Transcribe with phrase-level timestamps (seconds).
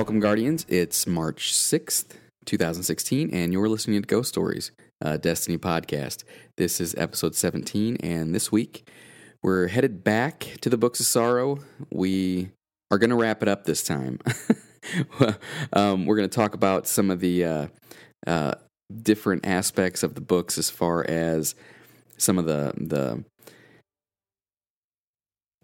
[0.00, 0.64] Welcome, Guardians.
[0.66, 4.72] It's March 6th, 2016, and you're listening to Ghost Stories,
[5.02, 6.24] a Destiny podcast.
[6.56, 8.88] This is episode 17, and this week
[9.42, 11.58] we're headed back to the Books of Sorrow.
[11.90, 12.48] We
[12.90, 14.20] are going to wrap it up this time.
[15.74, 17.66] um, we're going to talk about some of the uh,
[18.26, 18.54] uh,
[19.02, 21.54] different aspects of the books as far as
[22.16, 23.22] some of the the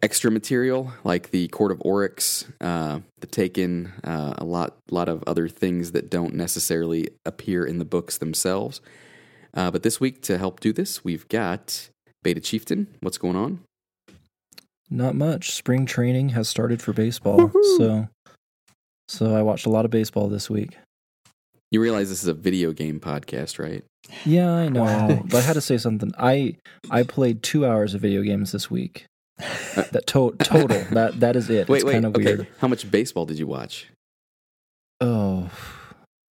[0.02, 5.24] extra material like the Court of Oryx, uh, the Taken, uh, a lot lot of
[5.26, 8.80] other things that don't necessarily appear in the books themselves.
[9.54, 11.88] Uh, but this week to help do this, we've got
[12.22, 12.88] Beta Chieftain.
[13.00, 13.60] What's going on?
[14.90, 15.50] Not much.
[15.52, 17.76] Spring training has started for baseball, Woohoo!
[17.78, 18.08] so
[19.08, 20.76] so I watched a lot of baseball this week.
[21.72, 23.82] You realize this is a video game podcast, right?
[24.24, 25.22] Yeah, I know, Wow.
[25.24, 26.12] but I had to say something.
[26.18, 26.56] I
[26.90, 29.06] I played two hours of video games this week.
[29.76, 30.82] That to- total.
[30.92, 31.68] That that is it.
[31.68, 31.92] Wait, it's wait.
[31.92, 32.24] kind of okay.
[32.24, 32.46] weird.
[32.60, 33.88] How much baseball did you watch?
[35.00, 35.50] Oh,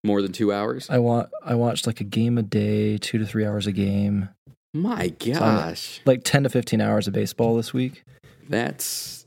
[0.04, 0.90] More than two hours?
[0.90, 4.28] I want I watched like a game a day, two to three hours a game,
[4.74, 8.04] My gosh, like ten to fifteen hours of baseball this week.
[8.50, 9.26] that's.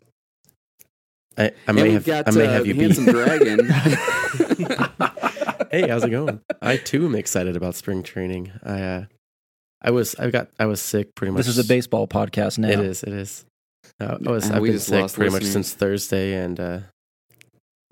[1.38, 2.82] I, I may we've got I may uh, have you beat.
[2.82, 3.64] handsome dragon.
[5.70, 6.40] hey, how's it going?
[6.60, 8.52] I too am excited about spring training.
[8.62, 9.04] I uh,
[9.80, 11.46] I was I got I was sick pretty much.
[11.46, 12.68] This is a baseball podcast now.
[12.68, 13.02] It is.
[13.02, 13.46] It is.
[14.02, 14.50] Uh, I was.
[14.50, 16.78] I've been sick pretty much since Thursday, and uh,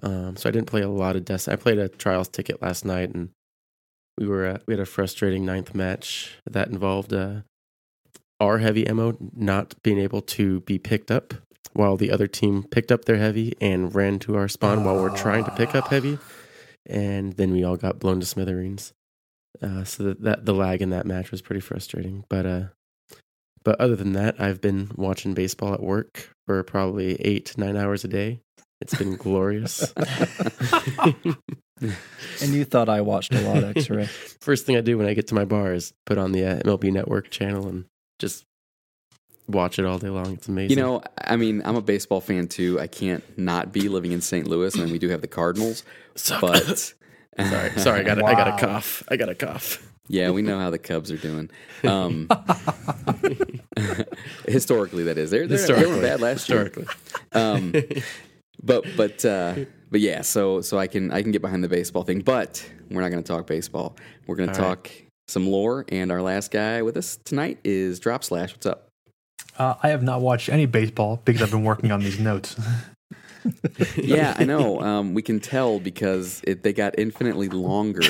[0.03, 1.55] um, so I didn't play a lot of Destiny.
[1.55, 3.31] I played a trials ticket last night, and
[4.19, 7.43] we were uh, we had a frustrating ninth match that involved uh,
[8.41, 11.35] our heavy ammo not being able to be picked up,
[11.73, 15.17] while the other team picked up their heavy and ran to our spawn while we're
[15.17, 16.19] trying to pick up heavy,
[16.87, 18.93] and then we all got blown to smithereens.
[19.63, 22.63] Uh, so that, that the lag in that match was pretty frustrating, but uh,
[23.65, 28.05] but other than that, I've been watching baseball at work for probably eight, nine hours
[28.05, 28.41] a day.
[28.81, 29.93] It's been glorious.
[32.43, 34.05] And you thought I watched a lot, X Ray.
[34.43, 36.61] First thing I do when I get to my bar is put on the uh,
[36.61, 37.87] MLB Network channel and
[38.19, 38.45] just
[39.49, 40.35] watch it all day long.
[40.35, 40.77] It's amazing.
[40.77, 42.79] You know, I mean, I'm a baseball fan too.
[42.79, 44.47] I can't not be living in St.
[44.47, 45.83] Louis, and we do have the Cardinals.
[46.17, 46.95] So- But
[47.39, 48.57] sorry, sorry, I got, a, I got a Wow.
[48.59, 49.03] cough.
[49.09, 49.90] I got a cough.
[50.09, 51.51] Yeah, we know how the Cubs are doing.
[51.85, 52.29] Um,
[54.47, 55.31] historically, that is.
[55.31, 56.73] They're, they're, they were bad last year.
[57.33, 57.75] Um,
[58.63, 59.55] but but uh,
[59.91, 62.21] but yeah, so so I can I can get behind the baseball thing.
[62.21, 63.97] But we're not going to talk baseball.
[64.27, 64.85] We're going to All right.
[64.85, 64.91] talk
[65.31, 65.85] some lore.
[65.89, 68.53] And our last guy with us tonight is Drop Slash.
[68.53, 68.89] What's up?
[69.59, 72.57] Uh, I have not watched any baseball because I've been working on these notes.
[73.97, 74.81] yeah, I know.
[74.81, 78.03] Um, we can tell because it, they got infinitely longer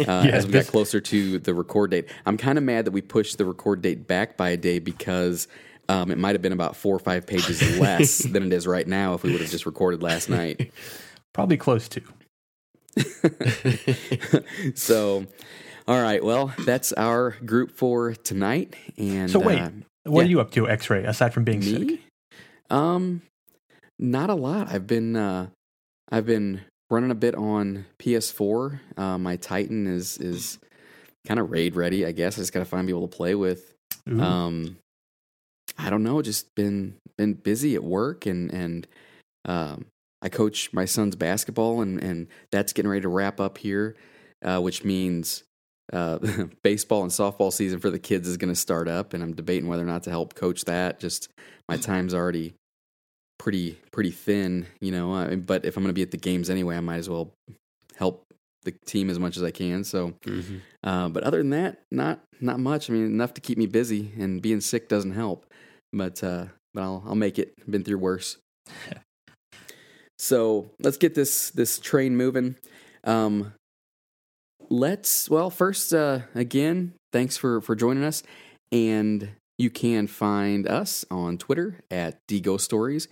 [0.00, 0.02] uh,
[0.32, 2.08] as we got closer to the record date.
[2.26, 5.48] I'm kind of mad that we pushed the record date back by a day because
[5.88, 8.86] um, it might have been about four or five pages less than it is right
[8.86, 10.72] now if we would have just recorded last night.
[11.32, 12.02] Probably close to.
[14.74, 15.26] so,
[15.86, 16.22] all right.
[16.24, 18.74] Well, that's our group for tonight.
[18.96, 19.70] And So wait, uh,
[20.04, 20.26] What yeah.
[20.26, 22.00] are you up to, X Ray, aside from being sick?
[22.70, 23.22] um,
[23.98, 24.72] not a lot.
[24.72, 25.48] I've been uh,
[26.10, 28.80] I've been running a bit on PS4.
[28.96, 30.58] Uh, my Titan is is
[31.26, 32.04] kind of raid ready.
[32.04, 33.74] I guess I just got to find people to play with.
[34.08, 34.20] Ooh.
[34.20, 34.76] Um,
[35.78, 36.22] I don't know.
[36.22, 38.86] Just been been busy at work and and
[39.46, 39.86] um,
[40.22, 43.96] I coach my son's basketball and and that's getting ready to wrap up here,
[44.44, 45.44] uh, which means
[45.92, 46.18] uh,
[46.62, 49.68] baseball and softball season for the kids is going to start up, and I'm debating
[49.68, 51.00] whether or not to help coach that.
[51.00, 51.28] Just
[51.68, 52.54] my time's already
[53.38, 55.12] pretty pretty thin, you know.
[55.14, 57.08] I mean, but if I'm going to be at the games anyway, I might as
[57.08, 57.32] well
[57.96, 58.24] help
[58.64, 59.84] the team as much as I can.
[59.84, 60.60] So, Mhm.
[60.82, 62.88] uh, but other than that, not not much.
[62.88, 65.46] I mean, enough to keep me busy, and being sick doesn't help.
[65.92, 67.52] But uh, but I'll I'll make it.
[67.70, 68.38] Been through worse.
[70.18, 72.56] so let's get this this train moving.
[73.04, 73.52] Um,
[74.70, 78.22] let's well first uh, again, thanks for for joining us,
[78.72, 83.08] and you can find us on Twitter at dghoststories.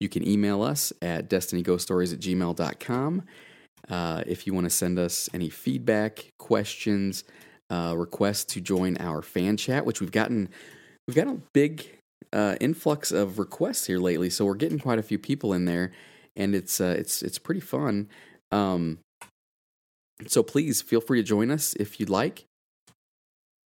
[0.00, 3.22] You can email us at destinyghoststories at gmail.com.
[3.88, 7.24] Uh, if you want to send us any feedback, questions,
[7.70, 10.48] uh, requests to join our fan chat, which we've gotten,
[11.06, 11.86] we've got a big
[12.32, 14.30] uh, influx of requests here lately.
[14.30, 15.92] So we're getting quite a few people in there,
[16.34, 18.08] and it's uh, it's it's pretty fun.
[18.50, 18.98] Um,
[20.26, 22.46] so please feel free to join us if you'd like.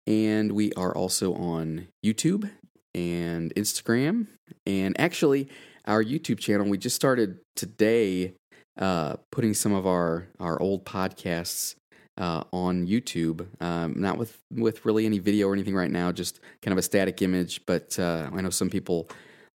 [0.07, 2.51] And we are also on YouTube
[2.95, 4.27] and Instagram,
[4.67, 5.49] and actually
[5.87, 6.69] our YouTube channel.
[6.69, 8.35] We just started today
[8.79, 11.75] uh, putting some of our our old podcasts
[12.19, 13.47] uh, on YouTube.
[13.63, 16.83] Um, not with with really any video or anything right now, just kind of a
[16.83, 17.65] static image.
[17.67, 19.09] But uh, I know some people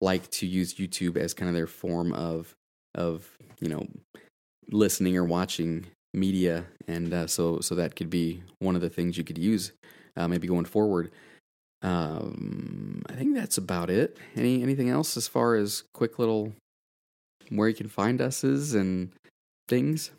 [0.02, 2.54] like to use YouTube as kind of their form of
[2.94, 3.28] of
[3.60, 3.88] you know
[4.70, 9.18] listening or watching media, and uh, so so that could be one of the things
[9.18, 9.72] you could use
[10.18, 11.12] uh, maybe going forward.
[11.82, 14.18] Um, I think that's about it.
[14.36, 16.54] Any anything else as far as quick little
[17.50, 19.12] where you can find us is and
[19.68, 20.12] things?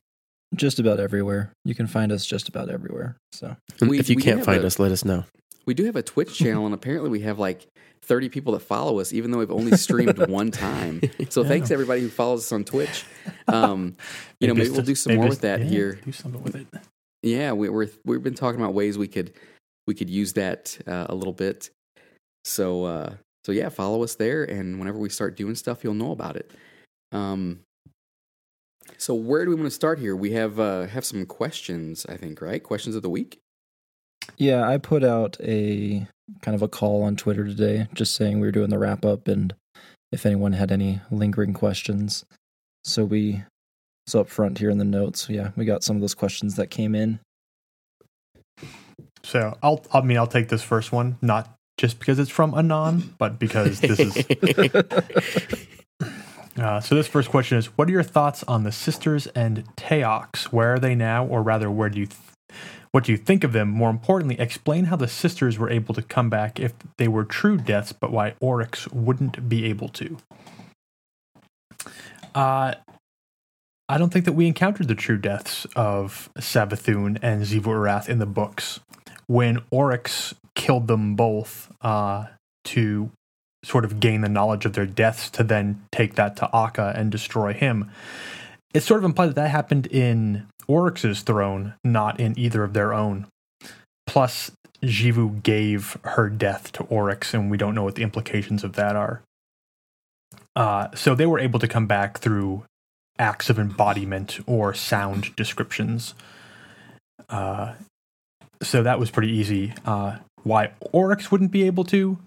[0.54, 1.50] Just about everywhere.
[1.64, 3.16] You can find us just about everywhere.
[3.32, 5.24] So We- if you can't find a- us, let us know.
[5.66, 7.66] We do have a Twitch channel, and apparently we have like
[8.02, 11.00] 30 people that follow us, even though we've only streamed one time.
[11.30, 11.48] So Yeah.
[11.48, 13.04] thanks everybody who follows us on Twitch.
[13.48, 13.96] Um,
[14.40, 15.92] you know, maybe we'll do some more just- with that yeah, here.
[16.04, 16.68] Do something with it.
[17.24, 19.32] Yeah, we, we're we've been talking about ways we could
[19.86, 21.70] we could use that uh, a little bit.
[22.44, 26.12] So uh, so yeah, follow us there, and whenever we start doing stuff, you'll know
[26.12, 26.50] about it.
[27.12, 27.60] Um,
[28.98, 30.16] so where do we want to start here?
[30.16, 32.62] We have uh, have some questions, I think, right?
[32.62, 33.38] Questions of the week.
[34.36, 36.06] yeah, I put out a
[36.42, 39.28] kind of a call on Twitter today, just saying we were doing the wrap up
[39.28, 39.54] and
[40.12, 42.24] if anyone had any lingering questions.
[42.84, 43.44] So we
[44.06, 46.70] so up front here in the notes, yeah, we got some of those questions that
[46.70, 47.18] came in.
[49.26, 53.14] So I'll, I mean, I'll take this first one, not just because it's from Anon,
[53.18, 55.66] but because this is.
[56.58, 60.44] Uh, so this first question is: What are your thoughts on the sisters and Teox?
[60.44, 62.18] Where are they now, or rather, where do you, th-
[62.92, 63.68] what do you think of them?
[63.68, 67.58] More importantly, explain how the sisters were able to come back if they were true
[67.58, 70.16] deaths, but why Oryx wouldn't be able to.
[72.34, 72.72] Uh,
[73.86, 78.18] I don't think that we encountered the true deaths of Savathun and Xivu Arath in
[78.18, 78.80] the books.
[79.26, 82.26] When Oryx killed them both uh,
[82.64, 83.10] to
[83.64, 87.10] sort of gain the knowledge of their deaths to then take that to Akka and
[87.10, 87.90] destroy him,
[88.72, 92.92] it sort of implies that that happened in Oryx's throne, not in either of their
[92.92, 93.26] own.
[94.06, 94.52] Plus,
[94.82, 98.94] Xivu gave her death to Oryx, and we don't know what the implications of that
[98.94, 99.22] are.
[100.54, 102.64] Uh, so they were able to come back through
[103.18, 106.14] acts of embodiment or sound descriptions.
[107.28, 107.74] Uh,
[108.62, 109.72] so that was pretty easy.
[109.84, 112.18] Uh, why Oryx wouldn't be able to?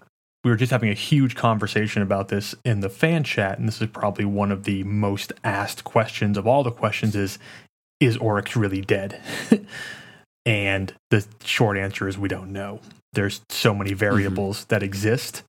[0.42, 3.80] We were just having a huge conversation about this in the fan chat, and this
[3.80, 7.38] is probably one of the most asked questions of all the questions: is
[8.00, 9.20] is Oryx really dead?
[10.46, 12.80] and the short answer is we don't know.
[13.12, 15.42] There's so many variables that exist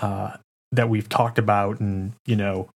[0.00, 0.36] uh,
[0.70, 2.68] that we've talked about, and you know,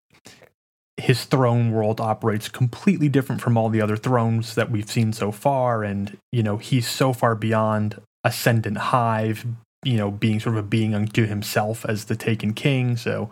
[0.98, 5.30] his throne world operates completely different from all the other thrones that we've seen so
[5.30, 9.46] far, and you know, he's so far beyond ascendant hive,
[9.84, 12.96] you know, being sort of a being unto himself as the taken king.
[12.96, 13.30] So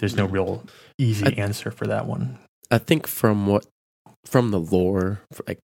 [0.00, 0.64] there's no real
[0.98, 2.38] easy I- answer for that one.
[2.70, 3.66] I think from what
[4.26, 5.60] from the lore, like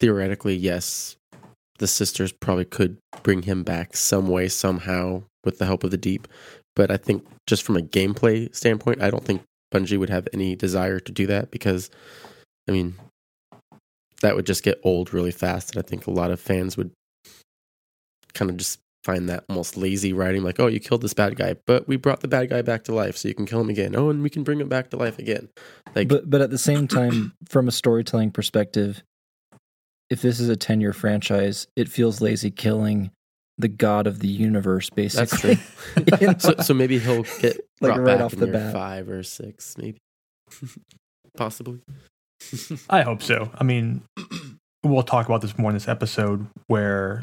[0.00, 1.16] theoretically, yes,
[1.78, 5.96] the sisters probably could bring him back some way, somehow, with the help of the
[5.96, 6.26] deep.
[6.74, 9.42] But I think just from a gameplay standpoint, I don't think
[9.74, 11.90] Bungie would have any desire to do that because,
[12.68, 12.94] I mean,
[14.20, 16.92] that would just get old really fast, and I think a lot of fans would
[18.32, 21.56] kind of just find that almost lazy writing, like, "Oh, you killed this bad guy,
[21.66, 23.94] but we brought the bad guy back to life, so you can kill him again.
[23.96, 25.48] Oh, and we can bring him back to life again."
[25.94, 29.02] Like, But but at the same time, from a storytelling perspective,
[30.08, 33.10] if this is a ten year franchise, it feels lazy killing
[33.58, 35.56] the god of the universe, That's basically.
[35.56, 36.18] true.
[36.20, 36.34] You know?
[36.38, 38.72] so, so maybe he'll get Like, right back off in the bat.
[38.72, 39.98] five or six, maybe,
[41.36, 41.80] possibly.
[42.90, 43.50] I hope so.
[43.58, 44.02] I mean,
[44.82, 47.22] we'll talk about this more in this episode where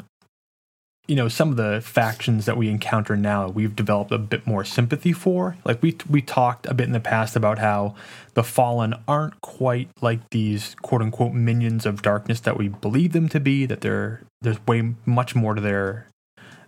[1.08, 4.64] you know some of the factions that we encounter now we've developed a bit more
[4.64, 7.92] sympathy for like we we talked a bit in the past about how
[8.34, 13.28] the fallen aren't quite like these quote unquote minions of darkness that we believe them
[13.28, 16.06] to be that they're there's way much more to their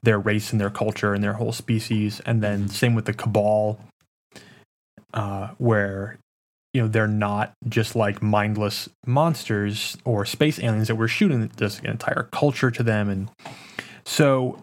[0.04, 2.20] their race and their culture and their whole species.
[2.26, 3.78] And then same with the cabal
[5.12, 6.18] uh where
[6.72, 11.50] you know they're not just like mindless monsters or space aliens that we're shooting.
[11.56, 13.08] There's an entire culture to them.
[13.08, 13.30] And
[14.04, 14.62] so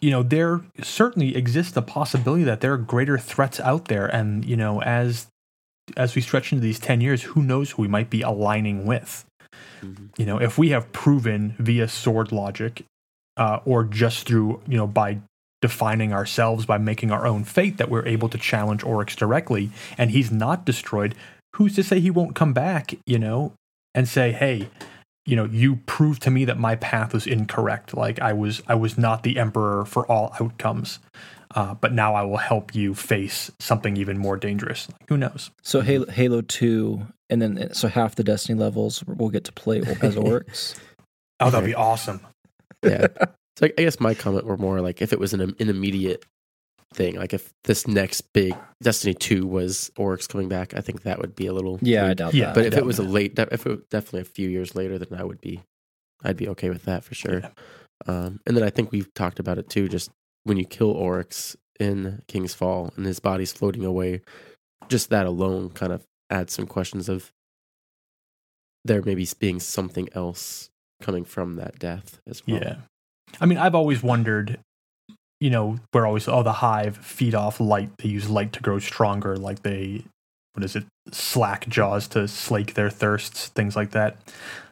[0.00, 4.06] you know there certainly exists the possibility that there are greater threats out there.
[4.06, 5.26] And you know as
[5.96, 9.24] as we stretch into these 10 years who knows who we might be aligning with?
[9.82, 10.08] Mhm.
[10.16, 12.84] you know if we have proven via sword logic
[13.36, 15.18] uh, or just through you know by
[15.62, 20.10] defining ourselves by making our own fate that we're able to challenge Oryx directly and
[20.10, 21.14] he's not destroyed
[21.54, 23.52] who's to say he won't come back you know
[23.94, 24.68] and say hey
[25.24, 27.94] you know you proved to me that my path was incorrect.
[27.94, 30.98] Like i was i was not the emperor for all outcomes
[31.54, 34.88] uh, but now i will help you face something even more dangerous.
[34.90, 35.50] Like, who knows?
[35.62, 39.80] So Halo, Halo Two, and then so half the Destiny levels we'll get to play
[40.02, 40.74] as Oryx.
[41.40, 42.20] oh that'd be awesome
[42.82, 43.06] Yeah.
[43.58, 46.26] So I I guess my comment were more like if it was an, an immediate
[46.92, 47.16] thing.
[47.16, 51.34] Like if this next big Destiny two was Oryx coming back, I think that would
[51.34, 52.54] be a little Yeah, I doubt Yeah, that.
[52.54, 55.18] But if it was a late, if it was definitely a few years later, then
[55.18, 55.62] I would be,
[56.22, 57.40] I'd be okay with that for sure.
[57.40, 57.50] Yeah.
[58.06, 59.88] Um, and then I think we've talked about it too.
[59.88, 60.10] Just
[60.44, 64.20] when you kill Oryx in King's Fall and his body's floating away,
[64.88, 67.32] just that alone kind of adds some questions of
[68.84, 70.70] there maybe being something else
[71.02, 72.60] coming from that death as well.
[72.60, 72.76] Yeah.
[73.40, 74.58] I mean, I've always wondered,
[75.40, 77.90] you know, we're always, oh, the hive feed off light.
[77.98, 80.04] They use light to grow stronger, like they,
[80.54, 84.16] what is it, slack jaws to slake their thirsts, things like that.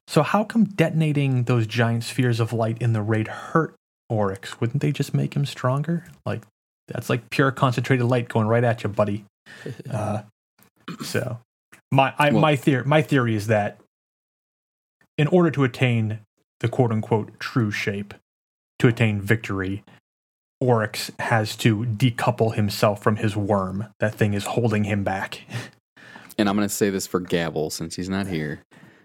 [0.07, 3.75] So, how come detonating those giant spheres of light in the raid hurt
[4.11, 4.61] Oryx?
[4.61, 6.05] Wouldn't they just make him stronger?
[6.27, 6.43] Like,
[6.89, 9.25] that's like pure concentrated light going right at you, buddy.
[9.91, 10.23] Uh,
[11.03, 11.39] so,
[11.93, 13.79] my I, Well- my theory my theory is that
[15.17, 16.21] in order to attain
[16.61, 18.15] the quote unquote true shape,
[18.79, 19.85] to attain victory,
[20.61, 23.87] Oryx has to decouple himself from his worm.
[24.01, 25.43] That thing is holding him back.
[26.37, 28.65] And I'm going to say this for Gavel since he's not here.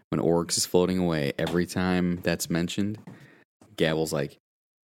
[0.10, 2.98] When Oryx is floating away, every time that's mentioned,
[3.78, 4.38] Gavel's like,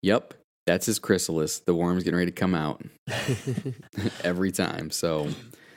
[0.03, 0.36] "Yep,
[0.67, 1.58] that's his chrysalis.
[1.58, 2.84] The worm's getting ready to come out."
[4.24, 4.91] every time.
[4.91, 5.25] So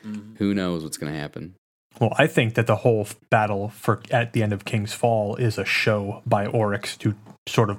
[0.05, 0.35] mm-hmm.
[0.37, 1.55] who knows what's going to happen?
[2.01, 5.59] Well, I think that the whole battle for at the end of King's Fall is
[5.59, 7.15] a show by Oryx to
[7.49, 7.79] sort of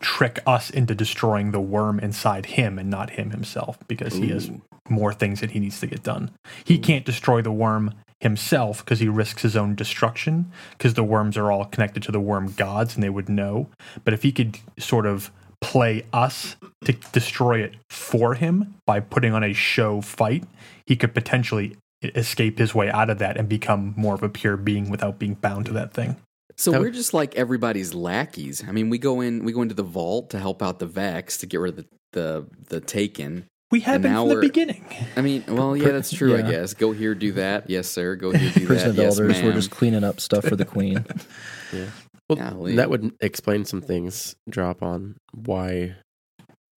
[0.00, 4.50] trick us into destroying the worm inside him and not him himself because he has
[4.88, 6.30] more things that he needs to get done.
[6.64, 11.36] He can't destroy the worm himself because he risks his own destruction because the worms
[11.36, 13.68] are all connected to the worm gods and they would know.
[14.04, 19.32] But if he could sort of play us to destroy it for him by putting
[19.32, 20.44] on a show fight,
[20.86, 24.56] he could potentially escape his way out of that and become more of a pure
[24.56, 26.16] being without being bound to that thing.
[26.58, 28.64] So That we're would- just like everybody's lackeys.
[28.66, 31.38] I mean, we go in, we go into the vault to help out the Vex
[31.38, 33.44] to get rid of the the, the Taken.
[33.70, 34.84] We have And been from the beginning.
[35.16, 36.34] I mean, well, yeah, that's true.
[36.36, 37.68] I guess go here, do that.
[37.68, 38.14] Yes, sir.
[38.16, 39.02] Go here, do Prison that.
[39.02, 39.44] Yes, Elders, ma'am.
[39.44, 41.04] we're just cleaning up stuff for the queen.
[41.74, 41.86] Yeah.
[42.30, 42.76] Well, Golly.
[42.76, 44.34] that would explain some things.
[44.48, 45.96] Drop on why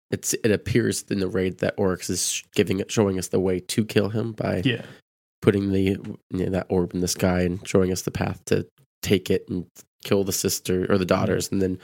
[0.09, 3.59] it's it appears in the raid that Oryx is giving it, showing us the way
[3.59, 4.83] to kill him by Yeah.
[5.41, 8.67] Putting the you know, that orb in the sky and showing us the path to
[9.01, 9.65] take it and
[10.03, 11.77] kill the sister or the daughters, and then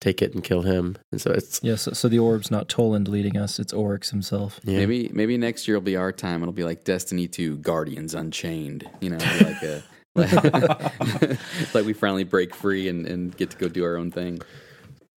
[0.00, 0.96] take it and kill him.
[1.12, 4.60] And so it's yeah, so, so the orb's not Toland leading us; it's Oryx himself.
[4.64, 4.78] yeah.
[4.78, 6.42] Maybe maybe next year will be our time.
[6.42, 8.88] It'll be like Destiny 2 Guardians Unchained.
[9.00, 9.80] You know, like uh,
[10.16, 11.38] a
[11.74, 14.40] like we finally break free and, and get to go do our own thing.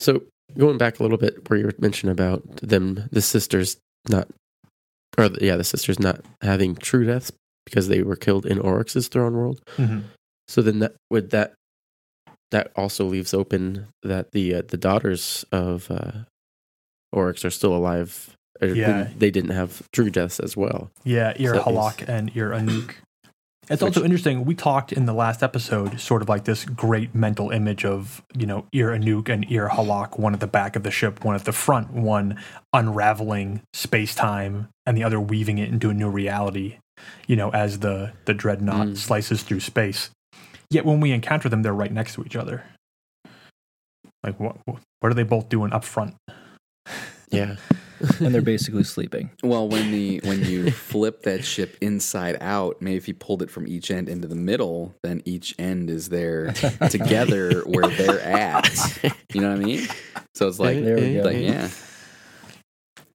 [0.00, 0.22] So
[0.56, 3.78] going back a little bit, where you mentioned about them, the sisters
[4.08, 4.28] not,
[5.16, 7.32] or the, yeah, the sisters not having true deaths
[7.68, 9.60] because they were killed in Oryx's throne world.
[9.76, 10.04] Mhm.
[10.46, 11.54] So then that would that
[12.50, 16.24] that also leaves open that the uh, the daughters of uh,
[17.12, 18.34] Oryx are still alive.
[18.60, 19.06] Yeah.
[19.16, 20.90] they didn't have true deaths as well.
[21.04, 22.94] Yeah, Ir So Halak and Ir Anuk.
[23.70, 24.44] It's also interesting.
[24.44, 28.46] We talked in the last episode, sort of like this great mental image of you
[28.46, 31.44] know Ir Anuk and Ir Halak, one at the back of the ship, one at
[31.44, 32.36] the front, one
[32.72, 36.78] unraveling space time, and the other weaving it into a new reality.
[37.26, 38.96] You know, as the the dreadnought Mm.
[38.96, 40.10] slices through space.
[40.70, 42.64] Yet when we encounter them, they're right next to each other.
[44.22, 44.56] Like what?
[44.66, 46.14] What are they both doing up front?
[47.30, 47.56] Yeah,
[48.20, 49.30] and they're basically sleeping.
[49.42, 53.50] Well, when the when you flip that ship inside out, maybe if you pulled it
[53.50, 56.52] from each end into the middle, then each end is there
[56.90, 58.68] together where they're at.
[59.32, 59.86] You know what I mean?
[60.34, 61.22] So it's like, There we go.
[61.22, 61.68] like yeah,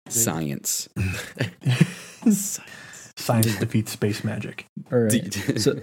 [0.09, 0.87] science.
[2.23, 2.59] Science
[3.59, 4.65] defeats space magic.
[4.91, 5.35] All right.
[5.59, 5.79] So,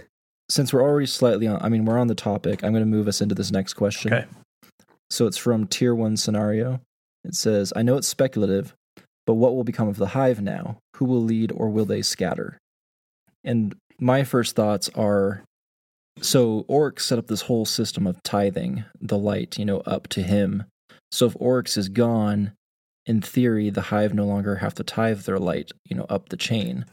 [0.48, 2.64] since we're already slightly on, I mean, we're on the topic.
[2.64, 4.12] I'm going to move us into this next question.
[4.12, 4.26] Okay.
[5.08, 6.80] So it's from Tier One Scenario.
[7.24, 8.74] It says, "I know it's speculative,
[9.26, 10.78] but what will become of the hive now?
[10.96, 12.58] Who will lead, or will they scatter?"
[13.44, 15.42] And my first thoughts are,
[16.20, 20.22] so Oryx set up this whole system of tithing the light, you know, up to
[20.22, 20.64] him.
[21.10, 22.52] So if Oryx is gone,
[23.06, 26.36] in theory, the hive no longer have to tithe their light, you know, up the
[26.36, 26.84] chain.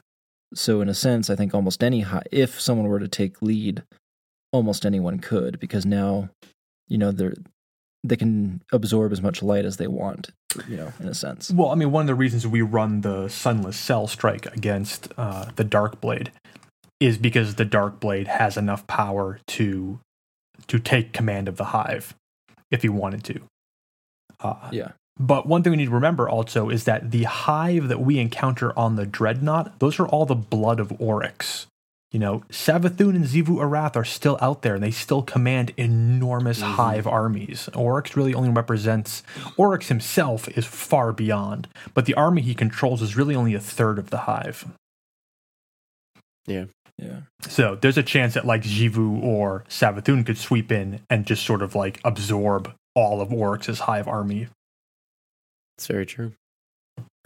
[0.54, 3.84] So in a sense, I think almost any hi- if someone were to take lead,
[4.52, 6.30] almost anyone could because now,
[6.88, 7.34] you know, they're
[8.04, 10.30] they can absorb as much light as they want,
[10.70, 11.52] you know, in a sense.
[11.52, 15.50] Well, I mean, one of the reasons we run the Sunless Cell Strike against uh,
[15.58, 16.32] the Dark Blade
[17.02, 20.00] is because the Dark Blade has enough power to
[20.68, 22.16] to take command of the Hive
[22.72, 23.42] if he wanted to.
[24.40, 24.92] Uh, Yeah.
[25.20, 28.78] But one thing we need to remember also is that the hive that we encounter
[28.78, 31.66] on the Dreadnought, those are all the blood of Oryx.
[32.12, 36.62] You know, Savathun and Xivu Arath are still out there and they still command enormous
[36.62, 36.72] Mhm.
[36.76, 37.68] hive armies.
[37.76, 39.24] Oryx really only represents,
[39.58, 44.00] Oryx himself is far beyond, but the army he controls is really only a third
[44.00, 44.66] of the hive.
[46.46, 46.66] Yeah.
[46.98, 47.22] Yeah.
[47.42, 51.62] So there's a chance that like Xivu or Savathun could sweep in and just sort
[51.62, 54.48] of like absorb all of Oryx's hive army.
[55.78, 56.34] It's very true.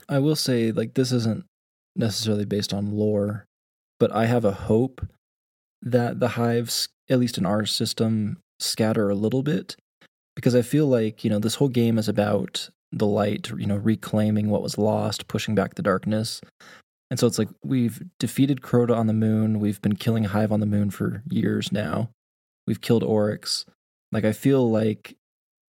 [0.10, 1.46] I will say, like, this isn't
[1.96, 3.46] necessarily based on lore,
[4.00, 5.06] but I have a hope
[5.82, 9.76] that the hives, at least in our system, scatter a little bit
[10.36, 13.78] because I feel like, you know, this whole game is about the light, you know,
[13.78, 16.42] reclaiming what was lost, pushing back the darkness.
[17.10, 19.60] And so it's like we've defeated Crota on the moon.
[19.60, 22.10] We've been killing Hive on the moon for years now.
[22.68, 23.66] We've killed Oryx.
[24.12, 25.16] Like, I feel like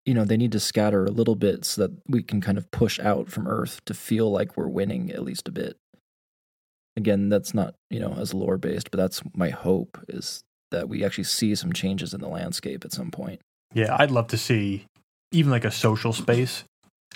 [0.08, 2.72] you know they need to scatter a little bit so that we can kind of
[2.72, 5.78] push out from earth to feel like we're winning at least a bit.
[6.96, 11.04] Again that's not you know as lore based but that's my hope is that we
[11.04, 13.42] actually see some changes in the landscape at some point.
[13.74, 14.86] Yeah, I'd love to see
[15.32, 16.64] even like a social space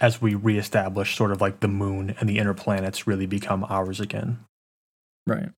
[0.02, 4.00] as we reestablish sort of like the moon and the inner planets really become ours
[4.00, 4.40] again.
[5.26, 5.50] right.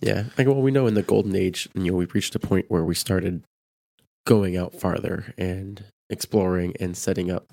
[0.00, 2.66] Yeah, like well, we know in the golden age, you know, we reached a point
[2.68, 3.42] where we started
[4.28, 7.50] going out farther and exploring and setting up,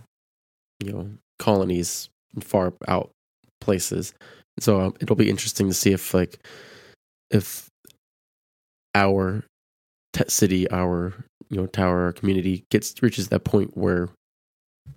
[0.83, 2.09] you know, colonies
[2.41, 3.11] far out
[3.61, 4.13] places.
[4.59, 6.45] So um, it'll be interesting to see if like
[7.31, 7.69] if
[8.93, 9.45] our
[10.27, 11.13] city, our
[11.49, 14.09] you know tower, our community gets reaches that point where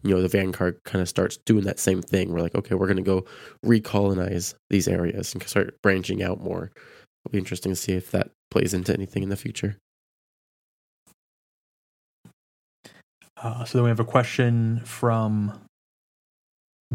[0.03, 2.33] you know the vanguard kind of starts doing that same thing.
[2.33, 3.25] We're like, okay, we're going to go
[3.65, 6.73] recolonize these areas and start branching out more.
[7.25, 9.77] It'll be interesting to see if that plays into anything in the future.
[13.42, 15.53] Uh, so then we have a question from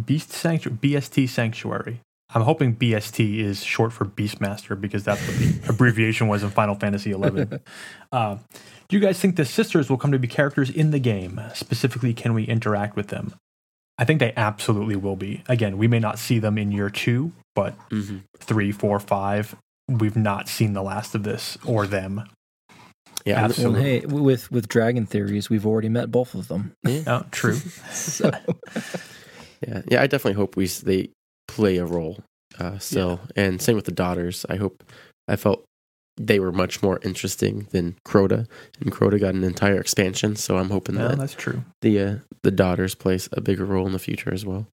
[0.05, 2.01] Beast Sanctuary, BST Sanctuary.
[2.35, 6.75] I'm hoping BST is short for Beastmaster because that's what the abbreviation was in Final
[6.75, 7.19] Fantasy XI.
[8.11, 8.37] Uh,
[8.89, 11.41] do you guys think the sisters will come to be characters in the game?
[11.55, 13.33] Specifically, can we interact with them?
[13.97, 15.43] I think they absolutely will be.
[15.47, 18.17] Again, we may not see them in year two, but Mm-hmm.
[18.39, 19.55] three, four, five,
[19.87, 22.23] we've not seen the last of this or them.
[23.25, 23.81] Yeah, well, Absolutely.
[23.81, 27.55] hey with with dragon theories we've already met both of them yeah, Oh, true.
[27.91, 28.31] so
[29.67, 30.01] yeah, yeah.
[30.01, 31.09] I definitely hope we they
[31.47, 32.17] play a role
[32.59, 34.45] uh, still, and same with the daughters.
[34.49, 34.83] I hope.
[35.27, 35.63] I felt
[36.17, 38.45] they were much more interesting than Crota,
[38.81, 40.35] and Crota got an entire expansion.
[40.35, 41.63] So I'm hoping No, that that's true.
[41.81, 44.67] the uh, the daughters plays a bigger role in the future as well.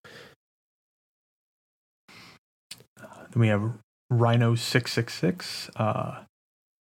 [2.98, 3.72] Then we have
[4.10, 5.70] Rhino six six six.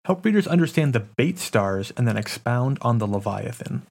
[0.09, 3.83] Help readers understand the bait stars and then expound on the Leviathan.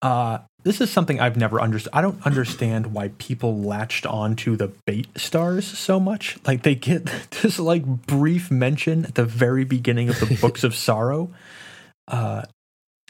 [0.00, 1.92] Uh, this is something I've never understood.
[1.92, 6.38] I don't understand why people latched onto the bait stars so much.
[6.46, 7.04] Like they get
[7.42, 11.30] this like brief mention at the very beginning of the Books of Sorrow.
[12.08, 12.44] Uh,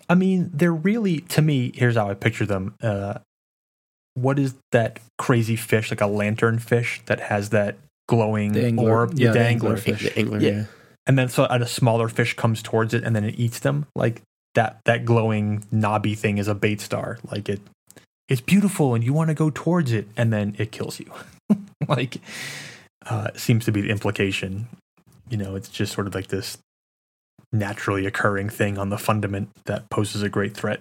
[0.09, 1.71] I mean, they're really to me.
[1.73, 2.75] Here's how I picture them.
[2.83, 3.21] Uh,
[4.15, 5.91] what is that crazy fish?
[5.93, 7.77] Like a lantern fish that has that
[8.09, 8.91] glowing The angler.
[8.91, 10.03] orb, Yeah, the the angler, angler fish.
[10.03, 10.51] The angler, Yeah.
[10.51, 10.65] yeah.
[11.07, 13.87] And then so a smaller fish comes towards it and then it eats them.
[13.95, 14.23] Like
[14.55, 17.19] that that glowing knobby thing is a bait star.
[17.31, 17.61] Like it
[18.29, 21.11] it's beautiful and you want to go towards it and then it kills you.
[21.89, 22.21] like
[23.07, 24.69] uh seems to be the implication.
[25.29, 26.59] You know, it's just sort of like this
[27.53, 30.81] naturally occurring thing on the fundament that poses a great threat.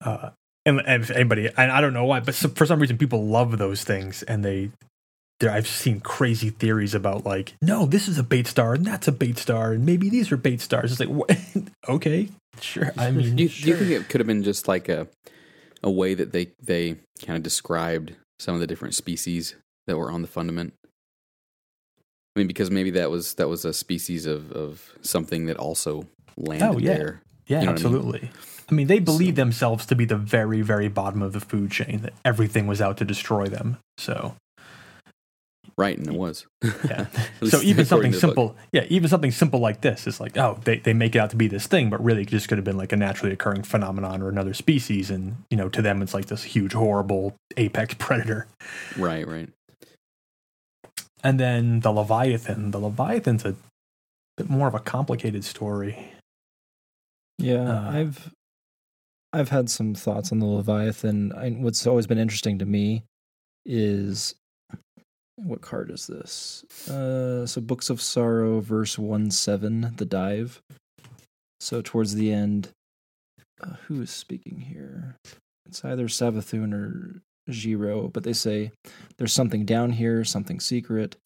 [0.00, 0.30] Uh
[0.66, 3.82] and, if anybody, and I don't know why, but for some reason people love those
[3.82, 4.70] things, and they,
[5.40, 9.08] there I've seen crazy theories about like, no, this is a bait star, and that's
[9.08, 10.92] a bait star, and maybe these are bait stars.
[10.92, 11.36] It's like, what?
[11.88, 12.28] okay,
[12.60, 12.92] sure.
[12.96, 15.08] I mean, Do you, do you think it could have been just like a
[15.82, 19.54] a way that they they kind of described some of the different species
[19.86, 20.74] that were on the fundament?
[22.36, 26.06] I mean, because maybe that was that was a species of of something that also
[26.36, 26.94] landed Oh, yeah.
[26.94, 27.22] there.
[27.46, 27.94] yeah, you know what I mean?
[27.96, 28.30] absolutely.
[28.70, 32.02] I mean, they believe themselves to be the very, very bottom of the food chain.
[32.02, 33.78] That everything was out to destroy them.
[33.98, 34.36] So
[35.80, 36.44] Right, and it was.
[36.84, 37.06] yeah.
[37.42, 38.36] So even something to the book.
[38.36, 41.30] simple, yeah, even something simple like this is like, oh, they, they make it out
[41.30, 43.62] to be this thing, but really it just could have been like a naturally occurring
[43.62, 47.94] phenomenon or another species, and you know, to them it's like this huge, horrible apex
[47.98, 48.46] predator.
[48.98, 49.48] Right, right.
[51.24, 52.72] And then the Leviathan.
[52.72, 53.56] The Leviathan's a
[54.36, 56.12] bit more of a complicated story.
[57.38, 58.30] Yeah, Uh, I've
[59.32, 61.32] I've had some thoughts on the Leviathan.
[61.32, 63.04] I, what's always been interesting to me
[63.64, 64.34] is
[65.44, 66.64] what card is this?
[66.88, 70.60] Uh, so Books of Sorrow, verse one seven, the dive.
[71.60, 72.70] So towards the end,
[73.62, 75.16] uh, who is speaking here?
[75.66, 78.72] It's either Savathun or Xi Ro, but they say
[79.18, 81.16] there's something down here, something secret.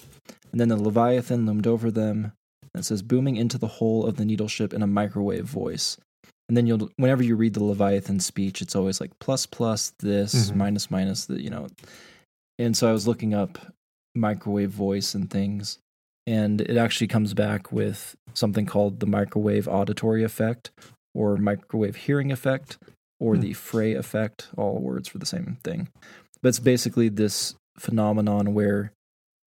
[0.52, 2.32] And then the Leviathan loomed over them.
[2.76, 5.96] And says booming into the hole of the needle ship in a microwave voice.
[6.48, 10.50] And then you'll whenever you read the Leviathan speech, it's always like plus plus this,
[10.50, 10.56] Mhm.
[10.56, 11.68] minus minus the you know.
[12.58, 13.58] And so I was looking up
[14.14, 15.78] microwave voice and things,
[16.26, 20.70] and it actually comes back with something called the microwave auditory effect
[21.14, 22.78] or microwave hearing effect
[23.20, 23.42] or Hmm.
[23.42, 25.88] the Frey effect, all words for the same thing.
[26.42, 28.92] But it's basically this phenomenon where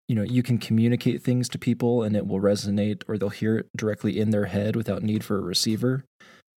[0.08, 3.58] you know you can communicate things to people and it will resonate or they'll hear
[3.58, 6.04] it directly in their head without need for a receiver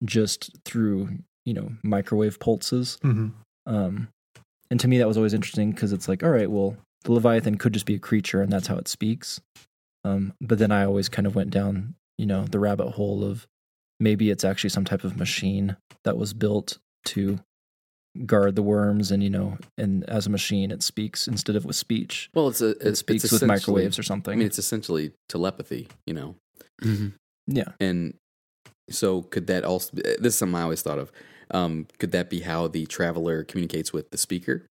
[0.05, 1.09] just through
[1.45, 3.29] you know microwave pulses hmm
[3.67, 4.09] um
[4.71, 7.57] and to me that was always interesting because it's like all right well the leviathan
[7.57, 9.41] could just be a creature and that's how it speaks
[10.05, 13.47] um but then i always kind of went down you know the rabbit hole of
[13.99, 17.41] maybe it's actually some type of machine that was built to
[18.25, 21.77] guard the worms and you know and as a machine it speaks instead of with
[21.77, 24.59] speech Well, it's a it it's, speaks it's with microwaves or something I mean, it's
[24.59, 26.37] essentially telepathy, you know.
[26.83, 27.13] Mhm.
[27.47, 28.15] yeah And
[28.89, 29.91] so, could that also?
[29.95, 31.11] This is something I always thought of.
[31.51, 34.65] Um, could that be how the traveler communicates with the speaker?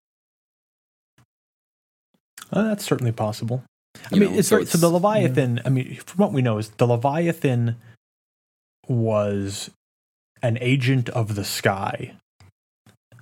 [2.52, 3.64] Uh, that's certainly possible.
[3.96, 5.62] I You mean, know, it's so very, so the it's- Leviathan.
[5.66, 7.78] I mean, from what we know, is the Leviathan
[8.88, 9.70] was
[10.42, 12.14] an agent of the sky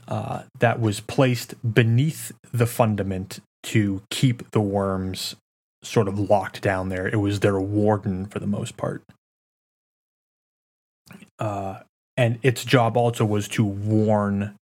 [0.07, 5.35] uh, that was placed beneath the fundament to keep the worms
[5.83, 7.07] sort of locked down there.
[7.07, 9.03] It was their warden for the most part.
[11.39, 11.79] Uh,
[12.17, 14.55] and its job also was to warn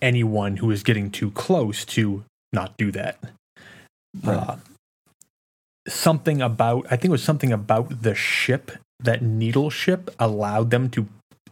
[0.00, 3.18] anyone who was getting too close to not do that.
[4.22, 4.36] Right.
[4.36, 4.56] Uh,
[5.88, 10.90] something about I think it was something about the ship that needle ship allowed them
[10.90, 11.06] to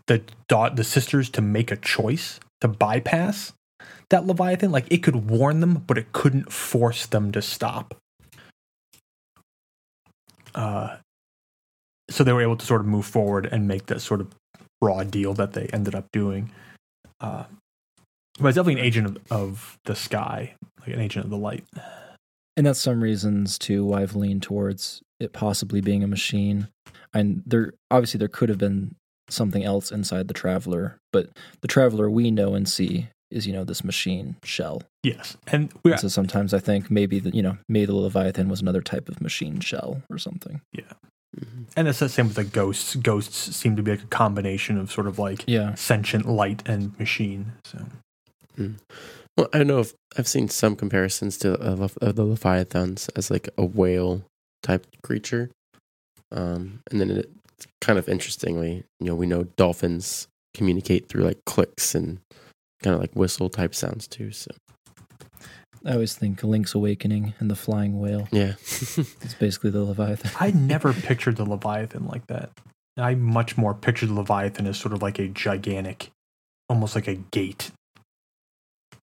[0.07, 3.53] the dot the sisters to make a choice to bypass
[4.11, 7.95] that leviathan like it could warn them but it couldn't force them to stop
[10.55, 10.97] uh
[12.09, 14.29] so they were able to sort of move forward and make that sort of
[14.81, 16.51] raw deal that they ended up doing
[17.21, 17.45] uh
[18.41, 21.65] but it's definitely an agent of, of the sky like an agent of the light
[22.57, 26.69] and that's some reasons too why I've leaned towards it possibly being a machine.
[27.13, 28.95] And there obviously there could have been
[29.29, 31.29] something else inside the traveler, but
[31.61, 34.83] the traveler we know and see is you know this machine shell.
[35.03, 38.49] yes and we're And so sometimes I think maybe the, you know maybe the leviathan
[38.49, 40.61] was another type of machine shell or something.
[40.75, 41.67] Mhm.
[41.77, 42.95] And it's the same with the ghosts.
[42.95, 46.99] Ghosts seem to be like a combination of sort of like Yeah, sentient light and
[46.99, 47.53] machine.
[47.65, 47.85] So
[49.37, 53.09] Well, I don't know if I've seen some comparisons to uh, Lef- uh, the Leviathans
[53.17, 54.25] as like a whale
[54.63, 55.51] type creature.
[56.33, 57.31] Um, and then it
[57.81, 62.19] kind of interestingly, you know, we know dolphins communicate through like clicks and
[62.83, 64.33] kind of like whistle type sounds too.
[64.33, 64.51] So
[65.85, 68.29] I always think Link's Awakening and the flying whale.
[68.33, 70.31] yeah, It's basically the leviathan.
[70.41, 72.51] I never pictured the Leviathan like that.
[72.97, 76.11] I much more pictured the Leviathan as sort of like a gigantic,
[76.71, 77.71] almost like a gate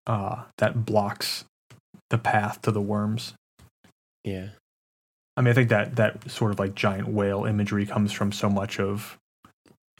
[0.07, 1.45] uh, that blocks
[2.09, 3.33] the path to the worms.
[4.23, 4.49] yeah,
[5.35, 8.49] I mean, I think that that sort of like giant whale imagery comes from so
[8.49, 9.17] much of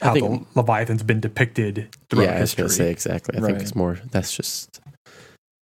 [0.00, 2.36] how think- the Leviathan's been depicted throughout yeah.
[2.36, 3.38] I was gonna say exactly.
[3.38, 3.98] I think it's more.
[4.10, 4.80] That's just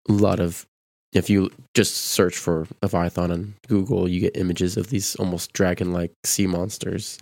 [0.09, 0.65] a lot of.
[1.13, 6.11] If you just search for Leviathan on Google, you get images of these almost dragon-like
[6.25, 7.19] sea monsters.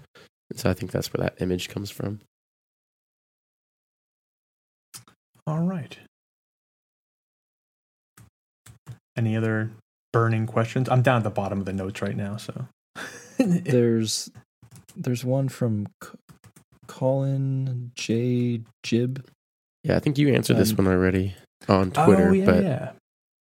[0.50, 2.20] And so I think that's where that image comes from.
[5.46, 5.96] All right.
[9.18, 9.72] Any other
[10.12, 10.90] burning questions?
[10.90, 12.68] I'm down at the bottom of the notes right now, so.
[13.38, 14.30] There's
[14.96, 16.10] there's one from C-
[16.88, 19.26] Colin J Jib.
[19.84, 21.36] Yeah, I think you answered this Um, one already
[21.68, 22.92] on Twitter, oh, yeah, but yeah.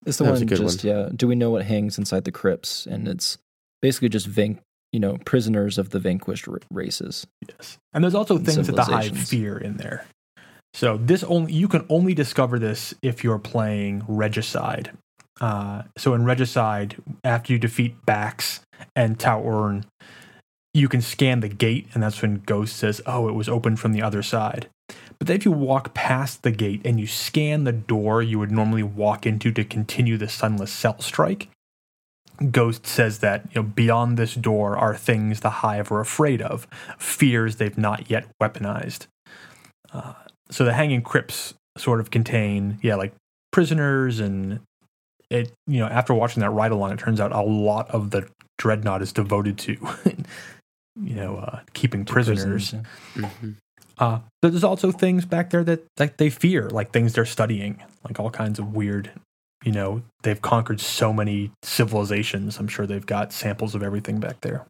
[0.05, 1.09] It's the That was one a good just yeah.
[1.15, 2.85] Do we know what hangs inside the crypts?
[2.87, 3.37] And it's
[3.81, 4.59] basically just van-
[4.93, 7.27] you know prisoners of the vanquished r- races.
[7.47, 7.77] Yes.
[7.93, 9.29] And there's also And things that the hive civilizations.
[9.29, 10.05] fear in there.
[10.73, 14.91] So this only you can only discover this if you're playing Regicide.
[15.41, 18.61] Uh, so in Regicide, after you defeat Bax
[18.95, 19.85] and Tau Urn,
[20.73, 23.91] you can scan the gate, and that's when Ghost says, "Oh, it was open from
[23.91, 24.69] the other side."
[25.17, 28.51] But then if you walk past the gate and you scan the door you would
[28.51, 31.49] normally walk into to continue the Sunless Cell Strike,
[32.51, 36.67] Ghost says that you know beyond this door are things the Hive are afraid of,
[36.97, 39.07] fears they've not yet weaponized.
[39.91, 40.13] Uh,
[40.49, 43.13] so the Hanging Crypts sort of contain, yeah, like
[43.51, 44.59] prisoners and
[45.31, 45.51] it.
[45.67, 49.01] You know, after watching that ride along, it turns out a lot of the dreadnought
[49.01, 49.71] is devoted to,
[51.01, 52.71] you know, uh, keeping prisoners.
[52.71, 53.55] Prisoners, mhm.
[53.97, 57.83] Uh, but there's also things back there that like they fear, like things they're studying,
[58.03, 59.11] like all kinds of weird.
[59.63, 62.57] You know, they've conquered so many civilizations.
[62.57, 64.65] I'm sure they've got samples of everything back there.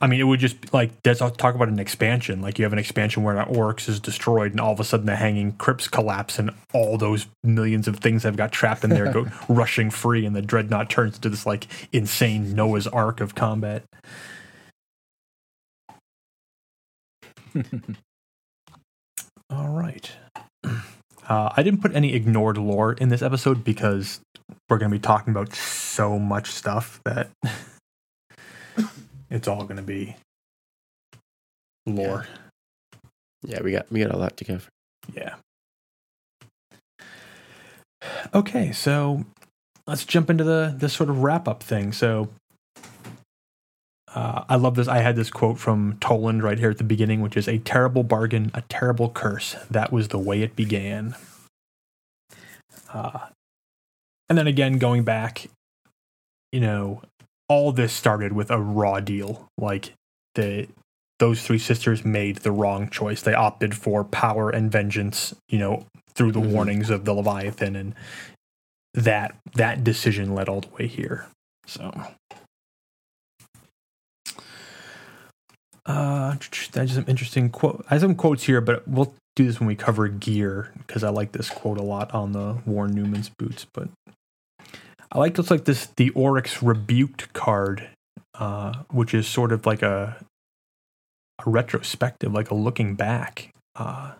[0.00, 2.40] I mean, it would just like let's talk about an expansion.
[2.40, 5.06] Like you have an expansion where an Oryx is destroyed, and all of a sudden
[5.06, 8.90] the hanging crypts collapse, and all those millions of things that have got trapped in
[8.90, 13.34] there go rushing free, and the dreadnought turns into this like insane Noah's Ark of
[13.34, 13.82] combat.
[19.50, 20.10] all right.
[21.28, 24.22] Uh, I didn't put any ignored lore in this episode because
[24.70, 27.28] we're going to be talking about so much stuff that
[29.30, 30.16] it's all going to be
[31.86, 32.26] lore.
[33.42, 34.68] Yeah, we got we got a lot to cover.
[35.12, 35.36] Yeah.
[38.34, 39.24] Okay, so
[39.86, 41.92] let's jump into the this sort of wrap up thing.
[41.92, 42.28] So
[44.14, 44.88] uh, I love this.
[44.88, 48.02] I had this quote from Toland right here at the beginning, which is a terrible
[48.02, 49.56] bargain, a terrible curse.
[49.70, 51.14] That was the way it began.
[52.92, 53.28] Uh,
[54.28, 55.46] and then again, going back,
[56.52, 57.02] you know,
[57.48, 59.48] all this started with a raw deal.
[59.58, 59.92] Like
[60.34, 60.68] the
[61.18, 63.22] those three sisters made the wrong choice.
[63.22, 66.52] They opted for power and vengeance, you know, through the mm-hmm.
[66.52, 67.94] warnings of the Leviathan and
[68.94, 71.26] that that decision led all the way here.
[71.66, 71.92] So
[75.86, 76.36] uh
[76.72, 77.84] that's some interesting quote.
[77.90, 81.10] I have some quotes here, but we'll do this when we cover gear because I
[81.10, 83.88] like this quote a lot on the War Numen's boots, but
[85.10, 87.88] I like this like this the Oryx rebuked card,
[88.34, 90.16] uh, which is sort of like a
[91.44, 93.50] a retrospective, like a looking back.
[93.76, 94.12] Uh,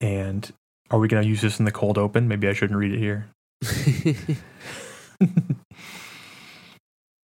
[0.00, 0.52] and
[0.90, 2.28] are we going to use this in the cold open?
[2.28, 3.28] Maybe I shouldn't read it here.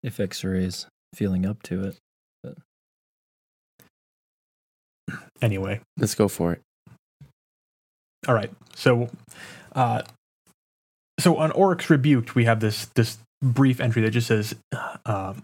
[0.02, 1.96] if X-rays feeling up to it.
[2.42, 2.56] But.
[5.40, 6.60] Anyway, let's go for it.
[8.26, 8.50] All right.
[8.74, 9.08] So,
[9.74, 10.02] uh,
[11.22, 14.54] so on Oryx Rebuked, we have this this brief entry that just says,
[15.06, 15.34] uh,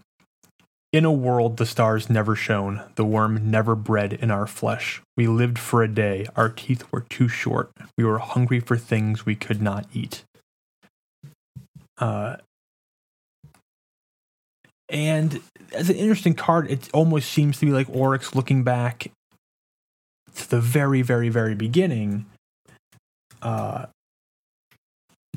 [0.91, 5.01] "In a world the stars never shone, the worm never bred in our flesh.
[5.15, 6.27] We lived for a day.
[6.35, 7.71] Our teeth were too short.
[7.97, 10.23] We were hungry for things we could not eat."
[11.97, 12.37] Uh,
[14.89, 15.41] and
[15.73, 19.11] as an interesting card, it almost seems to be like Oryx looking back
[20.35, 22.25] to the very, very, very beginning.
[23.41, 23.85] Uh,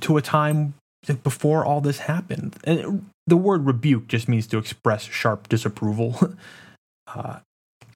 [0.02, 0.74] to a time
[1.22, 2.56] before all this happened.
[2.64, 6.36] And the word rebuke just means to express sharp disapproval.
[7.06, 7.40] uh,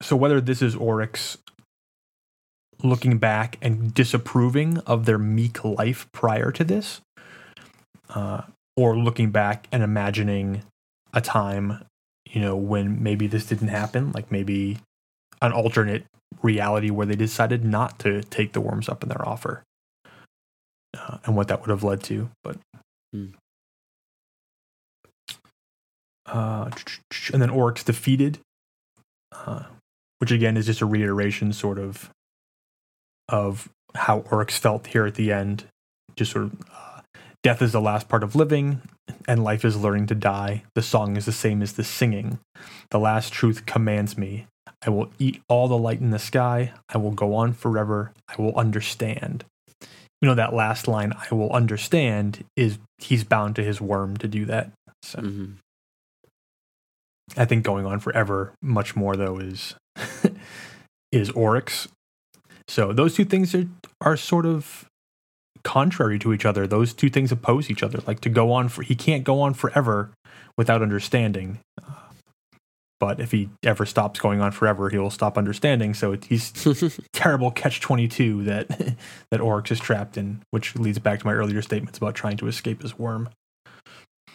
[0.02, 1.38] so whether this is Oryx
[2.82, 7.00] looking back and disapproving of their meek life prior to this,
[8.10, 8.42] uh,
[8.76, 10.62] or looking back and imagining
[11.14, 11.84] a time,
[12.28, 14.78] you know, when maybe this didn't happen, like maybe
[15.40, 16.04] an alternate
[16.42, 19.62] reality where they decided not to take the worms up in their offer
[20.96, 22.30] uh, and what that would have led to.
[22.42, 22.58] But
[23.12, 23.26] hmm.
[26.26, 26.70] uh,
[27.32, 28.38] and then Oryx defeated,
[29.32, 29.64] uh,
[30.18, 32.10] which again is just a reiteration, sort of,
[33.28, 35.64] of how Oryx felt here at the end.
[36.16, 37.00] Just sort of, uh,
[37.42, 38.80] death is the last part of living,
[39.28, 40.64] and life is learning to die.
[40.74, 42.38] The song is the same as the singing.
[42.90, 44.46] The last truth commands me.
[44.82, 46.72] I will eat all the light in the sky.
[46.88, 48.12] I will go on forever.
[48.28, 49.44] I will understand
[50.20, 54.28] you know that last line i will understand is he's bound to his worm to
[54.28, 54.70] do that.
[55.02, 55.52] So mm-hmm.
[57.36, 59.74] i think going on forever much more though is
[61.12, 61.88] is oryx.
[62.68, 63.66] So those two things are
[64.00, 64.86] are sort of
[65.62, 66.66] contrary to each other.
[66.66, 68.00] Those two things oppose each other.
[68.06, 70.10] Like to go on for he can't go on forever
[70.56, 71.58] without understanding
[72.98, 75.94] but if he ever stops going on forever, he will stop understanding.
[75.94, 76.52] So he's
[77.12, 78.96] terrible catch twenty two that
[79.30, 82.46] that Oryx is trapped in, which leads back to my earlier statements about trying to
[82.46, 83.28] escape his worm.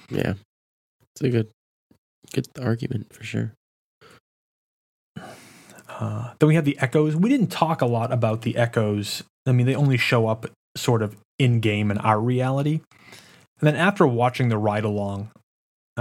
[0.09, 0.33] Yeah,
[1.15, 1.49] it's a good
[2.33, 3.53] good argument for sure.
[5.89, 7.15] Uh, then we have the echoes.
[7.15, 9.23] We didn't talk a lot about the echoes.
[9.45, 12.81] I mean, they only show up sort of in game in our reality.
[13.59, 15.31] And then after watching the ride along,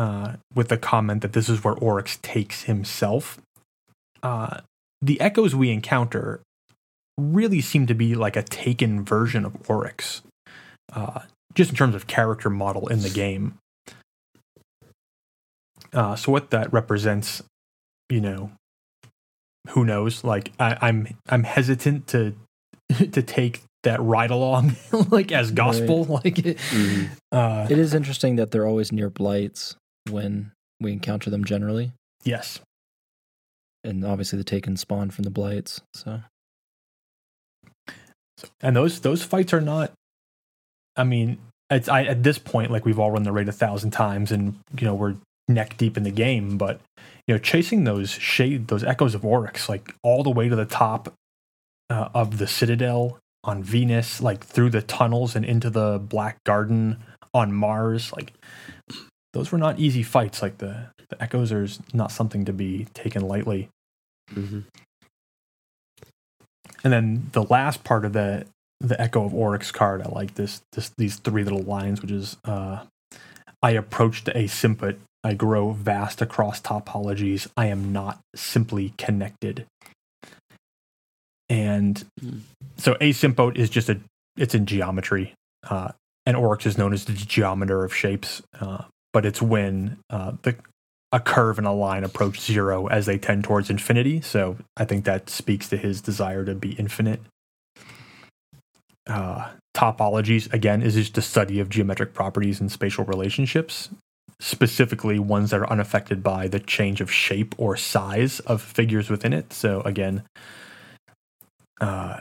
[0.01, 3.39] uh, with the comment that this is where Oryx takes himself.
[4.23, 4.63] Uh,
[5.03, 6.41] the echoes we encounter
[7.19, 10.23] really seem to be like a taken version of Oryx,
[10.95, 11.21] uh,
[11.53, 13.59] just in terms of character model in the game.
[15.93, 17.43] Uh, so what that represents,
[18.09, 18.53] you know,
[19.69, 20.25] who knows?
[20.25, 22.35] Like I, I'm I'm hesitant to
[23.13, 24.77] to take that ride along
[25.11, 26.25] like as gospel right.
[26.25, 27.13] like mm-hmm.
[27.33, 29.77] uh, it is interesting that they're always near blights
[30.09, 31.93] when we encounter them generally.
[32.25, 32.61] Yes.
[33.83, 35.81] and obviously the taken spawn from the blights.
[35.95, 36.21] So
[38.63, 39.93] and those those fights are not.
[40.97, 41.39] I mean,
[41.71, 44.59] it's I at this point like we've all run the raid a thousand times, and
[44.79, 45.17] you know we're
[45.49, 46.57] neck deep in the game.
[46.59, 46.81] But
[47.27, 50.65] you know, chasing those shade those echoes of Oryx like all the way to the
[50.65, 51.13] top
[51.89, 56.99] uh, of the Citadel on Venus, like through the tunnels and into the Black Garden
[57.33, 58.33] on Mars, like
[59.33, 60.43] those were not easy fights.
[60.43, 63.69] Like the the echoes are not something to be taken lightly.
[64.33, 64.61] hmm
[66.85, 68.47] And then the last part of the
[68.81, 72.37] the Echo of Oryx card, I like this this these three little lines, which is
[72.45, 72.85] uh,
[73.63, 79.67] I approach the asymptote, I grow vast across topologies, I am not simply connected.
[81.49, 82.39] And Hmm.
[82.79, 84.01] so asymptote is just a
[84.37, 85.35] it's in geometry.
[85.69, 85.93] Uh,
[86.27, 90.57] and Oryx is known as the geometer of shapes, uh, but it's when uh, the
[91.13, 94.21] a curve and a line approach zero as they tend towards infinity.
[94.21, 97.21] So I think that speaks to his desire to be infinite.
[99.09, 103.89] Uh, topologies, again, is just the study of geometric properties and spatial relationships,
[104.39, 109.33] specifically ones that are unaffected by the change of shape or size of figures within
[109.33, 109.53] it.
[109.53, 110.23] So again,
[111.81, 112.21] uh,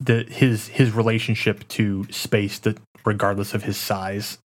[0.00, 4.38] the his his relationship to space that regardless of his size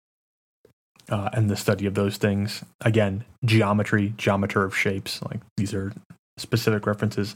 [1.10, 2.64] uh, and the study of those things.
[2.82, 5.22] Again, geometry, geometer of shapes.
[5.24, 5.94] Like these are
[6.38, 7.36] specific references.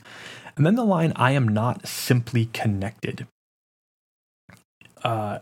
[0.55, 3.27] And then the line, I am not simply connected.
[5.03, 5.39] Uh,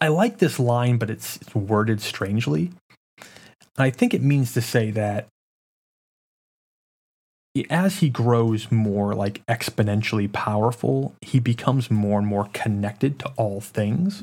[0.00, 2.70] I like this line, but it's, it's worded strangely.
[3.18, 5.26] And I think it means to say that
[7.68, 13.60] as he grows more like exponentially powerful, he becomes more and more connected to all
[13.60, 14.22] things.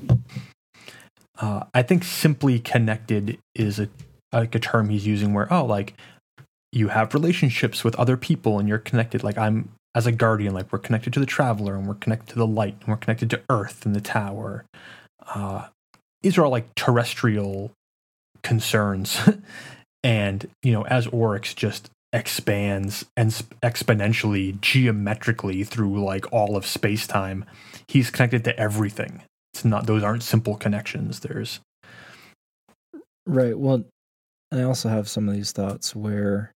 [1.38, 3.90] Uh, I think simply connected is a
[4.34, 5.94] like a term he's using where oh like
[6.72, 10.72] you have relationships with other people and you're connected like I'm as a guardian like
[10.72, 13.42] we're connected to the traveler and we're connected to the light and we're connected to
[13.50, 14.66] Earth and the tower.
[15.28, 15.68] Uh,
[16.22, 17.72] these are all like terrestrial
[18.44, 19.20] concerns,
[20.04, 26.66] and you know as Oryx just expands and sp- exponentially geometrically through like all of
[26.66, 27.46] space time,
[27.88, 31.60] he's connected to everything it's not those aren't simple connections there's
[33.28, 33.60] Right.
[33.60, 33.84] Well,
[34.54, 36.54] I also have some of these thoughts where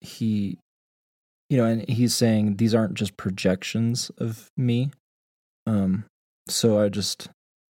[0.00, 0.58] he,
[1.48, 4.90] you know, and he's saying these aren't just projections of me.
[5.66, 6.06] Um,
[6.48, 7.28] so I just,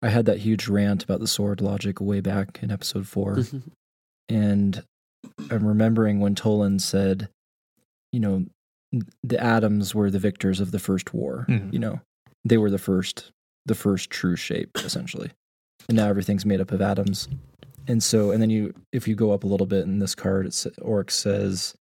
[0.01, 3.37] I had that huge rant about the sword logic way back in episode four.
[4.27, 4.83] and
[5.51, 7.29] I'm remembering when Toland said,
[8.11, 8.45] you know,
[9.23, 11.45] the atoms were the victors of the first war.
[11.49, 11.71] Mhm.
[11.73, 12.01] You know,
[12.45, 13.31] they were the first,
[13.65, 15.31] the first true shape, essentially.
[15.87, 17.27] And now everything's made up of atoms.
[17.87, 20.45] And so, and then you, if you go up a little bit in this card,
[20.45, 21.75] it's, Oryx says,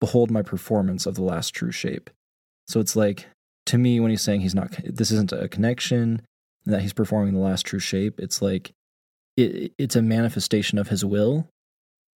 [0.00, 2.10] "Behold my performance of the last true shape."
[2.68, 3.26] So it's like
[3.66, 6.22] to me when he's saying he's not, this isn't a connection,
[6.64, 8.20] and that he's performing the last true shape.
[8.20, 8.72] It's like
[9.36, 11.48] it, it's a manifestation of his will,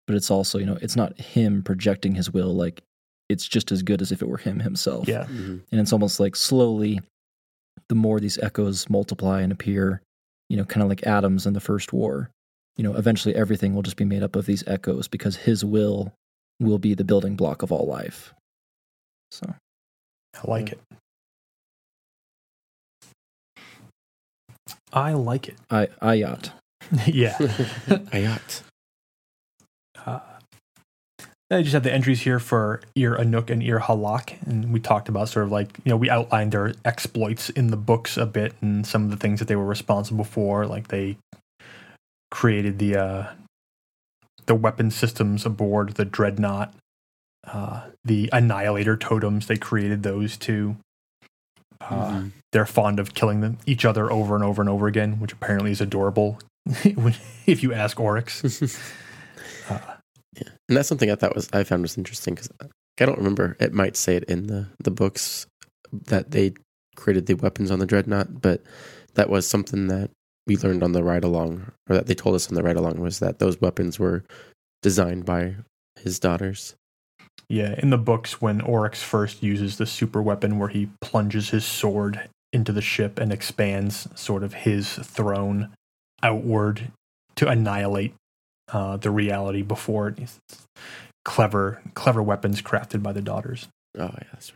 [0.09, 2.53] but it's also you know it's not him projecting his will.
[2.57, 2.83] Like
[3.29, 5.07] it's just as good as if it were him himself.
[5.07, 5.27] Yeah.
[5.27, 5.61] Mhm.
[5.71, 7.01] and it's almost like slowly
[7.89, 10.01] the more these echoes multiply and appear
[10.49, 12.29] you know kind of like atoms in the first war
[12.77, 16.13] you know eventually everything will just be made up of these echoes because his will
[16.61, 18.35] will be the building block of all life.
[19.31, 19.55] So.
[20.37, 20.81] I like it.
[24.93, 25.57] I like it.
[25.71, 26.51] I ayat
[27.07, 27.37] yeah.
[28.17, 28.63] Ayat.
[28.63, 28.68] uh,
[31.51, 35.09] I just have the entries here for Ir Anuk and Ir Halak, and we talked
[35.09, 38.55] about sort of like you know we outlined their exploits in the books a bit
[38.61, 41.17] and some of the things that they were responsible for, like they
[42.31, 43.27] created the uh,
[44.45, 46.75] the weapon systems aboard the dreadnought,
[47.47, 49.47] uh, the annihilator totems.
[49.47, 50.77] They created those too.
[51.81, 52.31] Uh, Mhm.
[52.53, 55.71] They're fond of killing them each other over and over and over again, which apparently
[55.71, 56.39] is adorable.
[56.67, 58.43] if you ask Oryx,
[59.71, 59.79] uh,
[60.39, 63.57] Yeah, and that's something I thought was I found was interesting because I don't remember.
[63.61, 65.47] It might say it in the the books
[65.93, 66.53] that they
[66.97, 68.63] created the weapons on the dreadnought, but
[69.15, 70.11] that was something that
[70.47, 73.01] we learned on the ride along, or that they told us on the ride along,
[73.01, 74.25] was that those weapons were
[74.83, 75.57] designed by
[75.97, 76.75] his daughters.
[77.49, 81.65] Yeah, in the books, when Oryx first uses the super weapon where he plunges his
[81.65, 85.71] sword into the ship and expands sort of his throne
[86.23, 86.91] outward
[87.37, 88.15] to annihilate
[88.73, 90.15] uh, the reality before.
[91.25, 93.69] Clever, clever weapons crafted by the daughters.
[93.97, 94.53] Oh yeah, that's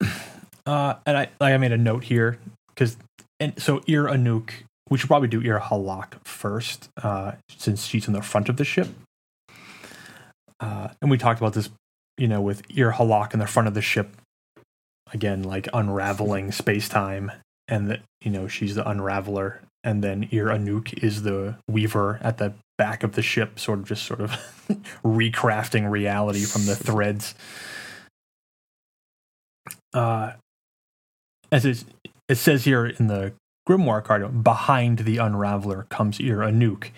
[0.66, 2.38] Uh, and I, like I made a note here
[2.68, 2.98] because,
[3.40, 4.50] and so Ir Anuk
[4.90, 8.64] we should probably do Ir Halak first, uh, since she's in the front of the
[8.64, 8.88] ship.
[10.60, 11.70] Uh, and we talked about this,
[12.16, 14.16] you know, with Ir Halak in the front of the ship,
[15.12, 17.30] again, like unraveling space time,
[17.68, 22.38] and that you know she's the unraveler, and then Ir Anuk is the weaver at
[22.38, 24.30] the back of the ship, sort of just sort of
[25.04, 27.34] recrafting reality from the threads.
[29.94, 30.32] Uh,
[31.50, 31.84] as it,
[32.28, 33.32] it says here in the
[33.68, 36.90] Grimoire card, behind the Unraveler comes Ir Anuk.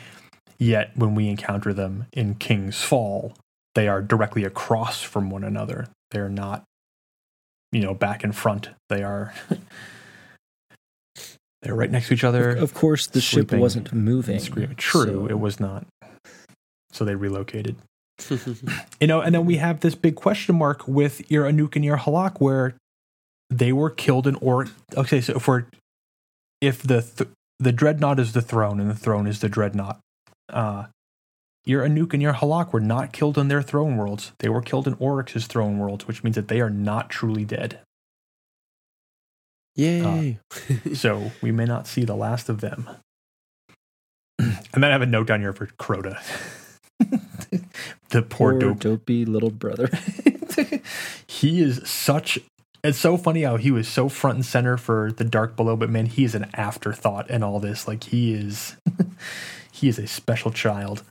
[0.59, 3.33] Yet when we encounter them in King's Fall,
[3.75, 5.89] they are directly across from one another.
[6.11, 6.65] They're not,
[7.73, 8.69] you know, back and front.
[8.89, 9.33] They are.
[11.63, 12.51] they're right next to each other.
[12.57, 14.39] Of course, the ship wasn't moving.
[14.39, 14.77] screaming.
[14.77, 15.87] True, so- it was not.
[16.93, 17.77] So they relocated.
[19.01, 21.97] You know, and then we have this big question mark with Ir Anuk and Ir
[21.97, 22.75] Halak where
[23.49, 25.65] they were killed in or okay, so if we're
[26.61, 30.01] if the th- the dreadnought is the throne and the throne is the dreadnought,
[30.51, 30.87] uh
[31.67, 34.33] Ir Anuk and Ir Halak were not killed in their throne worlds.
[34.41, 37.81] They were killed in Oryx's throne worlds, which means that they are not truly dead.
[39.79, 40.39] Uh, Yay!
[40.95, 42.89] so we may not see the last of them.
[44.39, 46.19] and then I have a note down here for Crota.
[48.11, 48.81] the poor, Poor dope.
[48.81, 49.89] dopey little brother.
[51.27, 52.39] he is such.
[52.83, 55.91] It's so funny how he was so front and center for the Dark Below, but
[55.91, 57.87] man, he is an afterthought in all this.
[57.87, 58.77] Like he is,
[59.71, 61.03] he is a special child.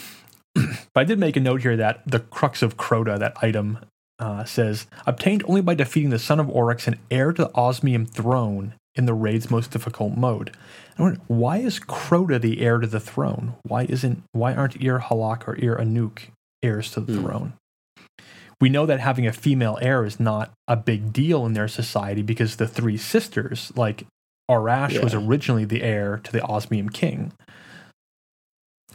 [0.54, 3.78] but I did make a note here that the crux of Crota, that item,
[4.18, 8.06] uh, says obtained only by defeating the son of Oryx and heir to the Osmium
[8.06, 10.56] throne in the raid's most difficult mode.
[10.98, 13.54] I wonder, why is Crota the heir to the throne?
[13.62, 16.30] Why isn't why aren't Ir Halak or Ir Anuk
[16.62, 17.24] heirs to the Hmm.
[17.24, 17.52] throne?
[18.60, 22.22] We know that having a female heir is not a big deal in their society
[22.22, 24.04] because the three sisters, like
[24.50, 27.32] Aurash, was originally the heir to the Osmium king.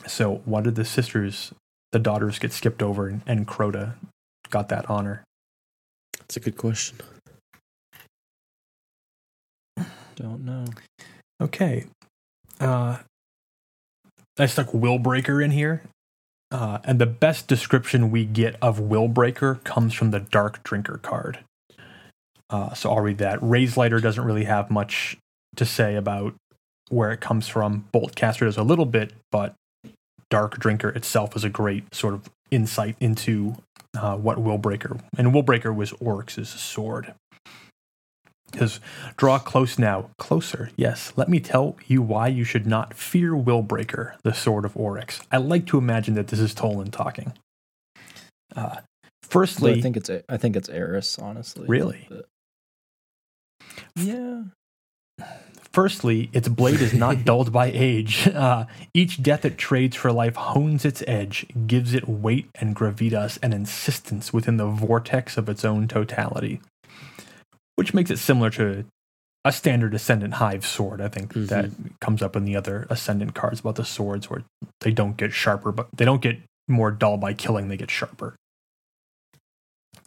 [0.06, 1.54] So why did the sisters,
[1.94, 3.94] the daughters, get skipped over and, and Crota
[4.54, 5.24] got that honor?
[6.20, 6.98] That's a good question.
[10.16, 10.66] Don't know.
[11.42, 11.86] Okay.
[12.60, 13.00] Uh,
[14.38, 15.82] I stuck Willbreaker in here.
[16.52, 21.40] Uh, and the best description we get of Willbreaker comes from the Dark Drinker card.
[22.52, 23.40] Uh, so I'll read that.
[23.42, 25.18] Raze-Lighter doesn't really have much
[25.56, 26.36] to say about
[26.90, 27.86] where it comes from.
[27.92, 29.56] Boltcaster does a little bit, but
[30.30, 33.56] Dark Drinker itself is a great sort of insight into
[33.96, 37.14] uh, what Willbreaker and Willbreaker was Oryx's sword.
[38.52, 38.80] Because
[39.18, 40.70] draw close now, closer.
[40.76, 45.22] Yes, let me tell you why you should not fear Willbreaker, the sword of Oryx.
[45.32, 47.34] I like to imagine that this is Toland talking.
[48.56, 48.78] Uh,
[49.24, 51.66] firstly, I think it's I think it's Eris, honestly.
[51.68, 52.08] Really?
[53.96, 54.44] Yeah.
[55.74, 58.28] Firstly, its blade is not dulled by age.
[58.28, 63.40] Uh, each death it trades for life hones its edge, gives it weight and gravitas
[63.42, 66.62] and insistence within the vortex of its own totality,
[67.76, 68.86] which makes it similar to
[69.44, 71.02] a standard Ascendant Hive sword.
[71.02, 74.44] I think that comes up in the other Ascendant cards about the swords where
[74.82, 78.36] they don't get sharper, but they don't get more dull by killing, they get sharper.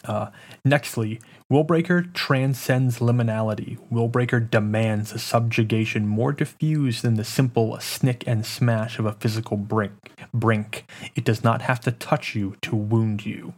[0.06, 0.30] Uh,
[0.66, 1.20] nextly,
[1.52, 3.78] Willbreaker transcends liminality.
[3.92, 9.56] Willbreaker demands a subjugation more diffused than the simple snick and smash of a physical
[9.56, 9.94] brink.
[10.32, 10.88] brink.
[11.14, 13.54] It does not have to touch you to wound you.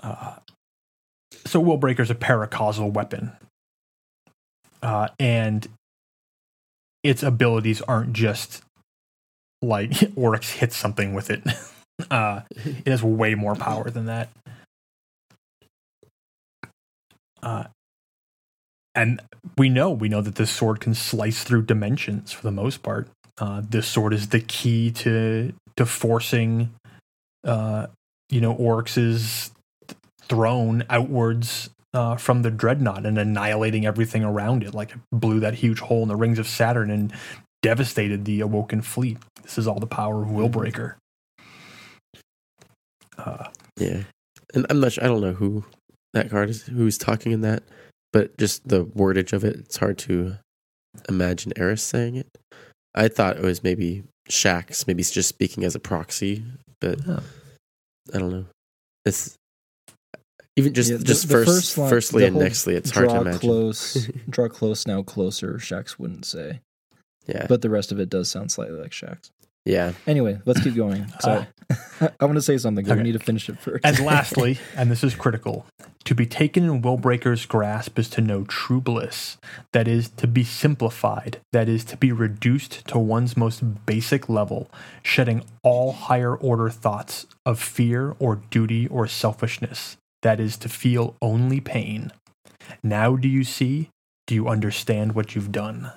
[0.00, 0.36] Uh,
[1.46, 3.32] so Willbreaker is a paracausal weapon.
[4.82, 5.68] Uh, and
[7.02, 8.62] its abilities aren't just
[9.60, 11.42] like Oryx hits something with it.
[12.10, 14.28] Uh, it has way more power than that.
[17.42, 17.64] Uh,
[18.94, 19.20] and
[19.56, 23.08] we know we know that this sword can slice through dimensions for the most part.
[23.38, 26.74] Uh, this sword is the key to to forcing,
[27.44, 27.86] uh,
[28.28, 29.50] you know, Oryx's
[30.20, 34.74] throne outwards uh, from the dreadnought and annihilating everything around it.
[34.74, 37.12] Like it blew that huge hole in the rings of Saturn and
[37.62, 39.18] devastated the awoken fleet.
[39.42, 40.94] This is all the power of Willbreaker.
[43.16, 44.02] Uh, Yeah,
[44.54, 44.92] and I'm not.
[44.92, 45.64] Sure, I don't know who
[46.12, 46.62] that card is.
[46.64, 47.62] Who's talking in that?
[48.12, 50.36] But just the wordage of it, it's hard to
[51.08, 52.26] imagine Eris saying it.
[52.94, 56.44] I thought it was maybe Shaxx, maybe he's just speaking as a proxy,
[56.80, 57.22] but Oh.
[58.14, 58.44] I don't know.
[59.06, 59.36] It's
[60.56, 63.14] even just Yeah, the- just the first, first line- firstly and nextly, it's hard to
[63.14, 63.40] draw imagine.
[63.40, 65.54] close, draw close now, closer.
[65.54, 66.60] Shaxx wouldn't say,
[67.26, 69.30] Yeah, but the rest of it does sound slightly like Shaxx.
[69.64, 69.92] Yeah.
[70.06, 71.06] Anyway, let's keep going.
[71.14, 71.46] Uh, Sorry.
[72.20, 73.84] I want to say something, but we need to finish it first.
[73.84, 75.66] And lastly, and this is critical,
[76.04, 79.36] to be taken in Willbreaker's grasp is to know true bliss.
[79.72, 81.40] That is to be simplified.
[81.52, 84.70] That is to be reduced to one's most basic level,
[85.02, 89.96] shedding all higher order thoughts of fear or duty or selfishness.
[90.22, 92.12] That is to feel only pain.
[92.82, 93.90] Now do you see?
[94.26, 95.90] Do you understand what you've done?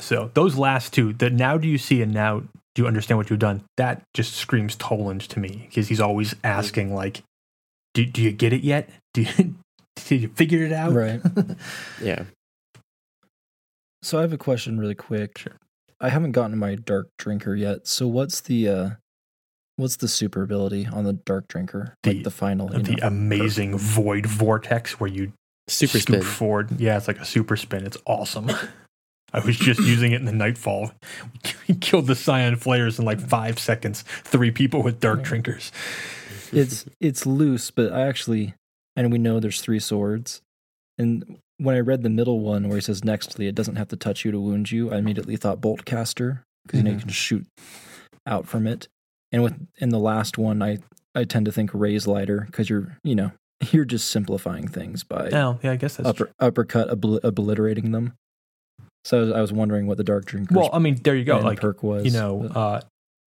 [0.00, 2.40] So those last two, the now do you see and now
[2.74, 3.62] do you understand what you've done?
[3.76, 7.22] That just screams Toland to me because he's always asking like,
[7.94, 8.88] do, do you get it yet?
[9.14, 9.54] Do you,
[9.96, 10.92] did you figure it out?
[10.92, 11.20] right.
[12.02, 12.24] Yeah.
[14.02, 15.36] So I have a question really quick.
[15.38, 15.56] Sure.
[16.00, 17.86] I haven't gotten my dark drinker yet.
[17.86, 18.90] So what's the uh
[19.76, 21.94] what's the super ability on the dark drinker?
[22.02, 23.06] The- like the final, you the know?
[23.06, 25.32] amazing void vortex where you
[25.68, 26.22] Super scoop spin.
[26.22, 26.80] forward.
[26.80, 27.84] Yeah, it's like a super spin.
[27.84, 28.50] It's awesome.
[29.32, 30.92] I was just using it in the Nightfall.
[31.68, 34.02] We killed the Scion Flayers in like five seconds.
[34.24, 35.70] Three people with dark drinkers.
[36.52, 38.54] it's it's loose, but I actually
[38.96, 40.42] and we know there's three swords.
[40.98, 43.96] And when I read the middle one where he says nextly, it doesn't have to
[43.96, 47.00] touch you to wound you, I immediately thought bolt caster because you know you Mhm.
[47.02, 47.46] can shoot
[48.26, 48.88] out from it.
[49.32, 50.78] And with in the last one, I
[51.14, 53.30] I tend to think Raze-Lighter because you're you know
[53.70, 58.14] you're just simplifying things by Oh, yeah, I guess that's upper, uppercut obli- obliterating them.
[59.04, 61.38] So I was, wondering what the dark drinker's Well, I mean, there you go.
[61.38, 62.04] Like perk was.
[62.04, 62.80] you know, uh,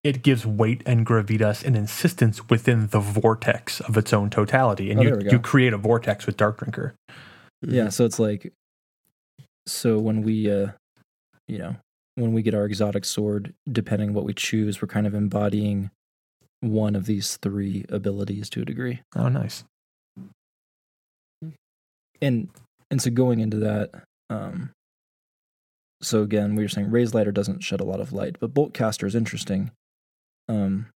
[0.03, 4.99] it gives weight and gravitas and insistence within the vortex of its own totality, and
[4.99, 5.32] Oh, you there we go.
[5.32, 6.93] you create a vortex with Dark Drinker.
[7.61, 8.51] Yeah, so it's like
[9.65, 10.67] so when we uh
[11.47, 11.76] you know,
[12.15, 15.89] when we get our exotic sword, depending what we choose, we're kind of embodying
[16.59, 19.01] one of these three abilities to a degree.
[19.15, 19.63] Oh, nice.
[22.21, 22.49] And
[22.91, 23.91] and so going into that,
[24.30, 24.71] um
[26.04, 29.06] so again, we were saying Raze-Lighter doesn't shed a lot of light, but bolt caster
[29.06, 29.72] is interesting.
[30.47, 30.88] Um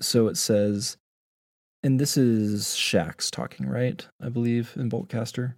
[0.00, 0.96] so it says
[1.82, 4.06] and this is Shaxx talking, right?
[4.20, 5.56] I believe in bolt caster.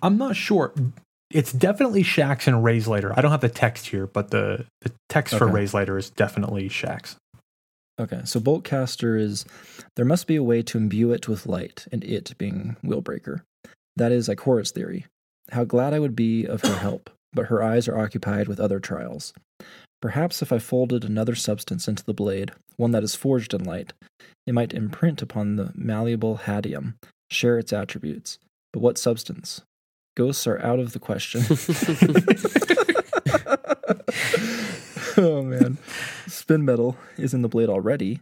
[0.00, 0.72] I'm not sure.
[1.30, 3.12] It's definitely Shaxx and Raze-Lighter.
[3.16, 5.54] I don't have the text here, but the, the text for Okay.
[5.54, 7.16] Raze-Lighter is definitely Shaxx.
[7.98, 9.44] Okay, so Boltcaster is
[9.96, 13.42] there must be a way to imbue it with light, and it being Willbreaker.
[13.96, 15.06] That is Ikora's theory.
[15.52, 18.80] How glad I would be of her help, but her eyes are occupied with other
[18.80, 19.34] trials.
[20.00, 23.92] Perhaps if I folded another substance into the blade, one that is forged in light,
[24.46, 26.94] it might imprint upon the malleable hadium,
[27.30, 28.38] share its attributes.
[28.72, 29.60] But what substance?
[30.16, 31.42] Ghosts are out of the question.
[35.18, 35.76] oh man.
[36.26, 38.20] Spin metal is in the blade already,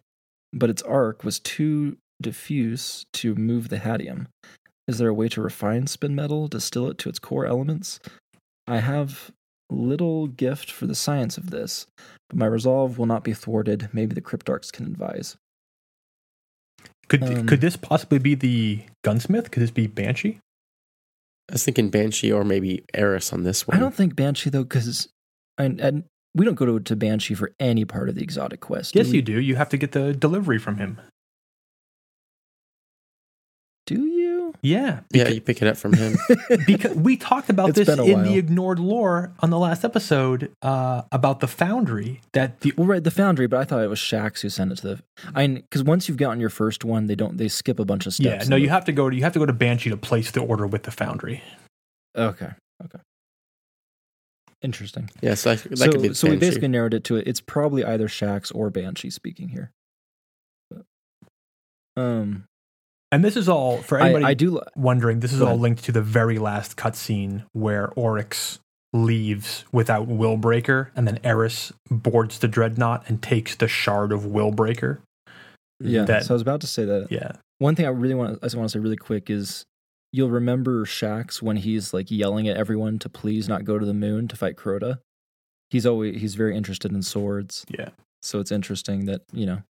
[0.52, 4.26] but its arc was too diffuse to move the hadium.
[4.90, 8.00] Is there a way to refine spin metal, distill it to its core elements?
[8.66, 9.30] I have
[9.70, 11.86] little gift for the science of this,
[12.28, 13.88] but my resolve will not be thwarted.
[13.92, 15.36] Maybe the cryptarchs can advise.
[17.06, 19.52] Could Um, could this possibly be the gunsmith?
[19.52, 20.40] Could this be Banshee?
[21.48, 23.76] I was thinking Banshee or maybe Eris on this one.
[23.76, 25.08] I don't think Banshee though, because
[25.56, 26.02] and, and
[26.34, 28.96] we don't go to, to Banshee for any part of the exotic quest.
[28.96, 29.18] Yes, we?
[29.18, 29.40] you do.
[29.40, 31.00] You have to get the delivery from him.
[34.62, 34.76] You?
[34.76, 36.16] Yeah, Yeah, you pick it up from him.
[36.66, 40.52] because we talked about this been a in the ignored lore on the last episode
[40.62, 43.98] uh, about the foundry that the Well, right, the Foundry, but I thought it was
[43.98, 45.02] Shaxx who sent it to the.
[45.34, 48.14] I because once you've gotten your first one, they don't they skip a bunch of
[48.14, 48.26] steps.
[48.26, 49.90] yeah in no the- you have to go to you have to go to Banshee
[49.90, 51.42] to place the order with the foundry.
[52.16, 52.50] Okay,
[52.84, 52.98] okay,
[54.62, 55.08] interesting.
[55.22, 57.26] Yeah, so I, that so could be so we basically narrowed it to it.
[57.26, 59.70] It's probably either Shaxx or Banshee speaking here.
[60.70, 60.84] But,
[61.96, 62.44] um,
[63.12, 64.50] And this is all for I, anybody I do.
[64.52, 65.20] li- wondering.
[65.20, 68.60] This is all linked to the very last cutscene where Oryx
[68.92, 74.98] leaves without Willbreaker, and then Eris boards the dreadnought and takes the shard of Willbreaker.
[75.80, 77.08] Yeah, That- so I was about to say that.
[77.10, 79.64] Yeah, One thing I really want, I just want to say really quick is,
[80.12, 83.94] you'll remember Shaxx when he's like yelling at everyone to please not go to the
[83.94, 84.98] moon to fight Crota.
[85.70, 87.64] He's always he's very interested in swords.
[87.68, 87.90] yeah.
[88.22, 89.62] So it's interesting that, you know,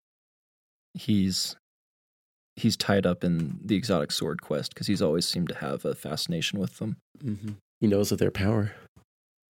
[0.95, 1.57] he's
[2.57, 5.94] he's tied up in the exotic sword quest because he's always seemed to have a
[5.94, 6.96] fascination with them.
[7.22, 8.72] hmm He knows of their power.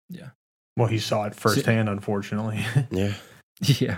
[0.10, 0.30] Yeah.
[0.78, 2.66] Well, he saw it firsthand, unfortunately.
[2.92, 3.14] Yeah.
[3.62, 3.98] yeah.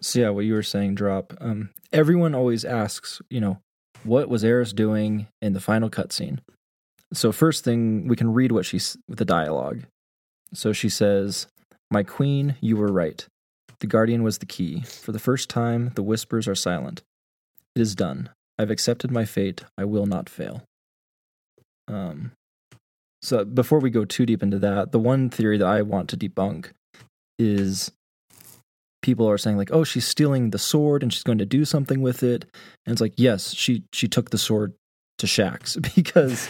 [0.00, 1.32] So yeah, what you were saying, drop.
[1.40, 3.58] Um, everyone always asks, you know,
[4.02, 6.38] what was Eris doing in the final cutscene?
[7.12, 9.84] So first thing, we can read what she's with the dialogue.
[10.52, 11.46] So she says,
[11.90, 13.26] "My queen, you were right.
[13.80, 14.82] The guardian was the key.
[14.82, 17.02] For the first time, the whispers are silent.
[17.74, 18.30] It is done.
[18.58, 19.64] I've accepted my fate.
[19.76, 20.62] I will not fail."
[21.88, 22.32] Um.
[23.22, 26.16] So before we go too deep into that, the one theory that I want to
[26.16, 26.70] debunk
[27.38, 27.90] is
[29.02, 32.00] people are saying like, "Oh, she's stealing the sword and she's going to do something
[32.02, 32.44] with it."
[32.84, 34.74] And it's like, "Yes, she she took the sword
[35.18, 36.48] to Shaxx because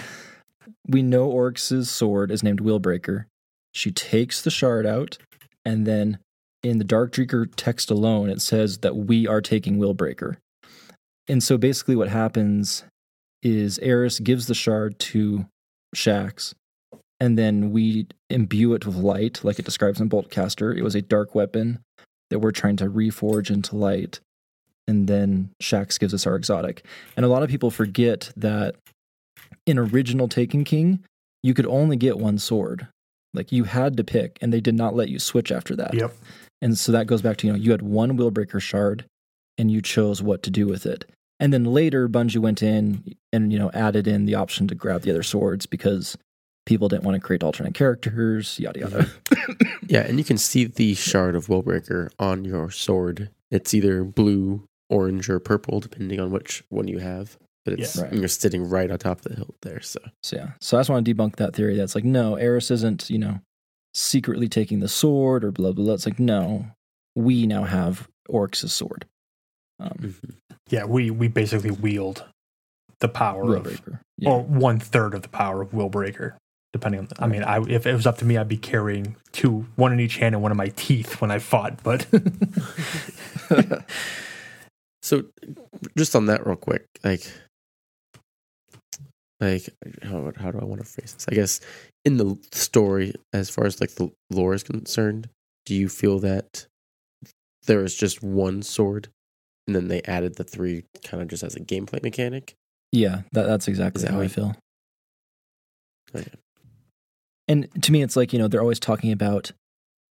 [0.87, 3.27] we know Oryx's sword is named Willbreaker.
[3.73, 5.19] She takes the shard out
[5.65, 6.19] and then
[6.63, 10.37] in the Dark Drinker text alone it says that we are taking Willbreaker.
[11.29, 12.85] And so basically what happens
[13.43, 15.47] is Eris gives the shard to
[15.95, 16.55] Shaxx,
[17.21, 20.77] and then we imbue it with light, like it describes in Boltcaster.
[20.77, 21.79] It was a dark weapon
[22.31, 24.21] that we're trying to reforge into light.
[24.87, 26.85] And then Shaxx gives us our exotic.
[27.17, 28.77] And a lot of people forget that
[29.67, 31.03] in original Taken King,
[31.43, 32.89] you could only get one sword.
[33.33, 35.95] Like you had to pick, and they did not let you switch after that.
[35.95, 36.15] Yep.
[36.61, 39.05] And so that goes back to, you know, you had one Willbreaker shard
[39.59, 41.05] and you chose what to do with it.
[41.41, 45.03] And then later Bungie went in and, you know, added in the option to grab
[45.03, 46.17] the other swords because
[46.65, 49.11] people didn't want to create alternate characters, yada yada.
[49.89, 53.29] Yeah, and you can see the shard of Willbreaker on your sword.
[53.51, 57.37] It's either blue, orange, or purple, depending on which one you have.
[57.65, 58.05] But it's Yeah.
[58.05, 58.13] Right.
[58.15, 59.81] you're sitting right on top of the hilt there.
[59.81, 60.51] So So yeah.
[60.61, 63.41] So I just want to debunk that theory that's like, no, Eris isn't, you know,
[63.93, 65.95] secretly taking the sword or blah blah blah.
[65.95, 66.67] It's like, no,
[67.15, 69.05] we now have Oryx's sword.
[69.81, 70.35] Um mhm.
[70.71, 72.25] Yeah, we we basically wield
[73.01, 73.81] the power of,
[74.17, 74.31] Yeah.
[74.31, 76.35] or one third of the power of Willbreaker,
[76.73, 77.07] depending on.
[77.07, 79.93] The, I mean, I if it was up to me, I'd be carrying two, one
[79.93, 81.83] in each hand and one in my teeth when I fought.
[81.83, 82.07] But
[85.03, 85.25] So,
[85.99, 87.31] just on that, real quick, like,
[89.39, 89.69] like
[90.03, 91.27] how how do I want to phrase this?
[91.29, 91.61] I guess
[92.07, 95.29] in the story, as far as like the lore is concerned,
[95.67, 96.67] do you feel that
[97.67, 99.09] there is just one sword,
[99.67, 102.55] and then they added the three kind of just as a gameplay mechanic?
[102.93, 104.55] yeah, that, that's exactly that how I feel.
[106.15, 106.31] Oh, okay.
[107.49, 109.53] And to me, it's like, you know, they're always talking about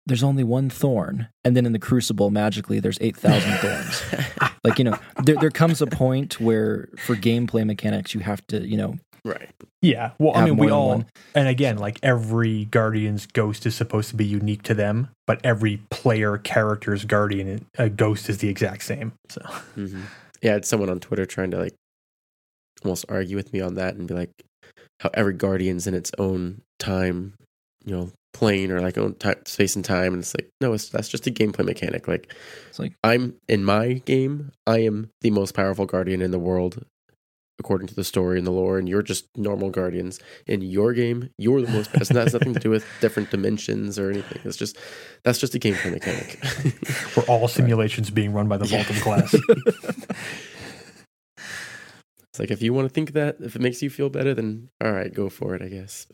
[0.08, 1.28] there's only one thorn.
[1.43, 4.03] And then in the crucible, magically, there's 8,000 thorns.
[4.64, 8.66] Like, you know, there, there comes a point where for gameplay mechanics, you have to,
[8.66, 9.49] you know, right.
[9.82, 11.05] yeah, well, I mean, we all, one.
[11.36, 15.82] and again, like every guardian's ghost is supposed to be unique to them, but every
[15.89, 19.14] player character's guardian uh, ghost is the exact same.
[19.30, 19.41] So
[19.76, 20.01] hmm
[20.41, 21.76] Yeah, I had someone on Twitter trying to like
[22.84, 24.32] almost argue with me on that and be like,
[24.99, 27.34] how every guardian's in its own time,
[27.86, 30.90] you know, plane or like own time, space and time, and it's like, no, it's
[30.90, 32.08] that's just a gameplay mechanic.
[32.08, 32.32] Like,
[32.70, 36.86] It's like- I'm in my game, I am the most powerful guardian in the world.
[37.60, 40.20] According to the story and the lore, and you're just normal guardians.
[40.46, 41.90] In your game, you're the most.
[41.96, 44.40] It has nothing to do with different dimensions or anything.
[44.46, 44.78] It's just
[45.24, 46.38] that's just a gameplay mechanic.
[47.18, 48.84] we're all simulations being run by the Yeah.
[48.84, 49.36] Vault of Glass.
[52.30, 54.70] It's like if you want to think that, if it makes you feel better, then
[54.80, 56.06] all right, go for it, I guess.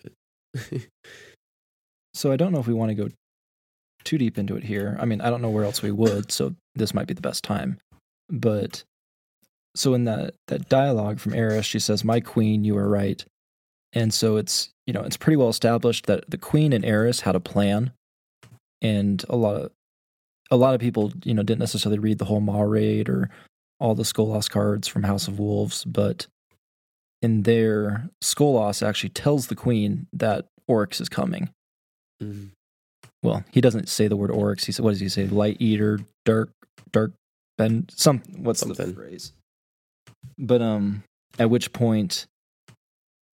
[2.14, 3.10] So I don't know if we want to go
[4.04, 4.98] too deep into it here.
[5.00, 7.44] I mean, I don't know where else we would, so this might be the best
[7.44, 7.78] time.
[8.30, 8.84] But
[9.76, 13.24] so in that that dialogue from Eris, she says, "My queen, you are right."
[13.94, 17.36] And so it's you know it's pretty well established that the queen and Eris had
[17.36, 17.92] a plan,
[18.82, 19.72] and a lot of
[20.52, 23.30] a lot of people you know didn't necessarily read the whole Maw raid or
[23.80, 26.28] all the Skolas cards from House of Wolves, but
[27.22, 31.50] in there, Skolas actually tells the queen that Oryx is coming
[32.24, 32.50] Mhm.
[33.22, 34.66] well, he doesn't say the word oryx.
[34.66, 35.28] He said, what does he say?
[35.28, 36.50] Light eater, dark,
[36.92, 37.12] dark,
[37.58, 38.96] bend, some, what's the Something.
[38.96, 39.34] phrase?
[40.38, 41.04] But, um,
[41.40, 42.26] at which point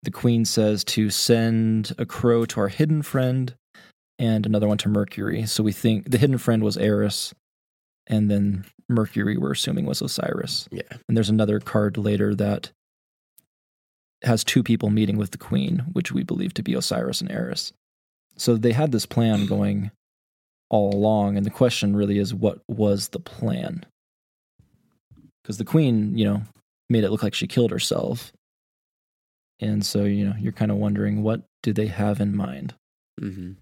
[0.04, 3.56] the queen says to send a crow to our hidden friend
[4.20, 5.46] and another one to Mercury.
[5.46, 7.34] So we think the hidden friend was Eris,
[8.08, 10.68] and then Mercury, we're assuming, was Osiris.
[10.72, 12.72] yeah, And there's another card later that
[14.24, 17.74] has two people meeting with the queen, which we believe to be Osiris and Eris.
[18.38, 19.92] So they had this plan going
[20.70, 23.86] all along, and the question really is what was the plan?
[25.42, 26.42] Because the queen, you know,
[26.90, 28.32] made it look like she killed herself.
[29.60, 32.76] And so, you know, you're kind of wondering what do they have in mind?
[33.20, 33.54] Mm-hmm.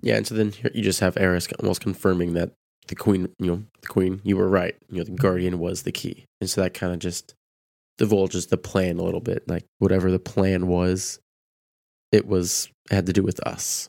[0.00, 0.16] yeah.
[0.16, 2.52] And so then you just have Eris almost confirming that
[2.86, 4.74] the queen, you know, the queen, you were right.
[4.90, 7.34] You know, the guardian was the key, and so that kind of just
[7.98, 9.46] divulges the plan a little bit.
[9.48, 11.18] Like whatever the plan was,
[12.14, 13.88] it was had to do with us.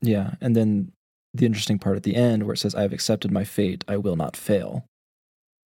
[0.00, 0.36] Yeah.
[0.40, 0.92] And then
[1.34, 3.98] the interesting part at the end where it says, I have accepted my fate, I
[3.98, 4.86] will not fail.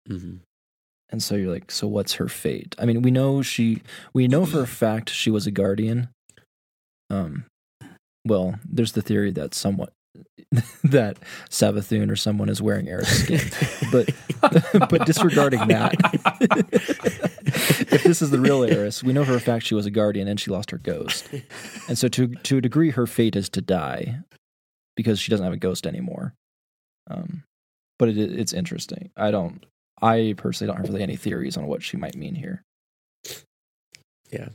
[0.09, 0.39] hmm
[1.11, 2.75] And so you're like, so what's her fate?
[2.77, 3.83] I mean, we know she,
[4.13, 6.09] we know for a fact she was a guardian.
[7.09, 7.45] Um,
[8.27, 9.93] well, there's the theory that somewhat
[10.85, 11.19] that
[11.51, 13.41] Savathun or someone is wearing Eris skin.
[13.93, 14.11] but
[14.89, 15.95] but disregarding that,
[17.93, 20.29] if this is the real Eris, we know for a fact she was a guardian
[20.29, 21.29] and she lost her ghost,
[21.89, 24.21] and so to to a degree, her fate is to die
[24.97, 26.35] because she doesn't have a ghost anymore.
[27.11, 27.45] Um,
[27.99, 29.11] but it, it's interesting.
[29.17, 29.65] I don't.
[30.01, 32.63] I personally don't have really any theories on what she might mean here.
[34.31, 34.49] Yeah,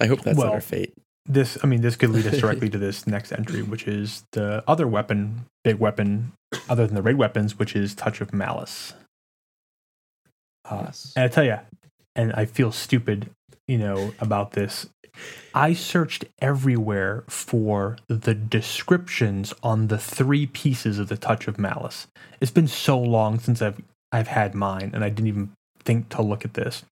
[0.00, 0.94] I hope that's Well, not our fate.
[1.24, 4.64] This, I mean, this could lead us directly to this next entry, which is the
[4.66, 6.32] other weapon, big weapon,
[6.68, 8.94] other than the raid weapons, which is Touch of Malice.
[10.68, 11.12] Uh, Yes.
[11.16, 11.58] And I tell you,
[12.14, 13.30] and I feel stupid,
[13.68, 14.86] you know, about this.
[15.54, 22.06] I searched everywhere for the descriptions on the three pieces of the Touch of Malice.
[22.40, 25.52] It's been so long since I've I've had mine, and I didn't even
[25.84, 26.84] think to look at this.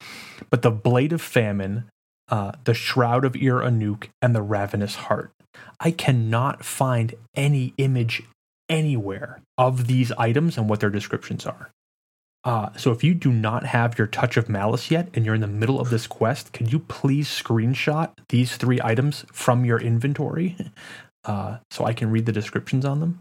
[0.49, 1.85] But the Blade of Famine,
[2.31, 5.33] uh, the Shroud of Ir Anuk, and the Ravenous Heart.
[5.81, 8.23] I cannot find any image
[8.69, 11.71] anywhere of these items and what their descriptions are.
[12.45, 15.43] Uh, so if you do not have your touch of malice yet and you're in
[15.43, 20.57] the middle of this quest, could you please screenshot these three items from your inventory
[21.25, 23.21] uh, so I can read the descriptions on them?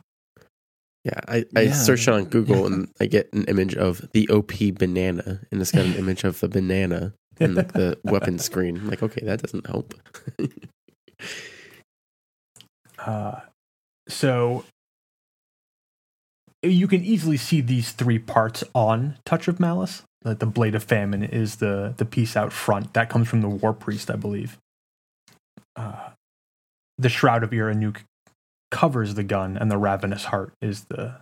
[1.03, 1.73] Yeah, I, I Yeah.
[1.73, 5.71] searched it on Google and I get an image of the OP banana, and it's
[5.71, 8.77] got an image of the banana in like the weapon screen.
[8.77, 9.93] I'm like, okay, that doesn't help.
[13.05, 13.39] Uh,
[14.09, 14.65] so
[16.61, 20.03] you can easily see these three parts on Touch of Malice.
[20.23, 23.71] The Blade of Famine is the the piece out front that comes from the War
[23.71, 24.57] Priest, I believe.
[25.77, 26.09] Uh,
[26.97, 27.99] the Shroud of Ir Anuk
[28.69, 31.21] covers the gun, and the Ravenous Heart is the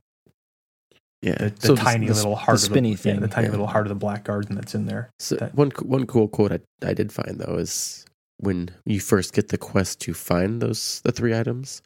[1.21, 3.27] yeah, the, the so tiny the- little the heart, spinny of the, yeah, thing, the
[3.27, 3.51] tiny yeah.
[3.51, 5.09] little heart of the Black Garden that's in there.
[5.19, 8.05] So that- one one cool quote I, I did find though is
[8.39, 11.81] when you first get the quest to find those the three items,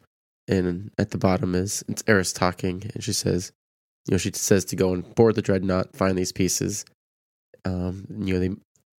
[0.48, 3.52] and at the bottom is it's Eris talking, and she says,
[4.06, 6.84] you know, she says to go and board the dreadnought, find these pieces.
[7.64, 8.50] Um, you know, they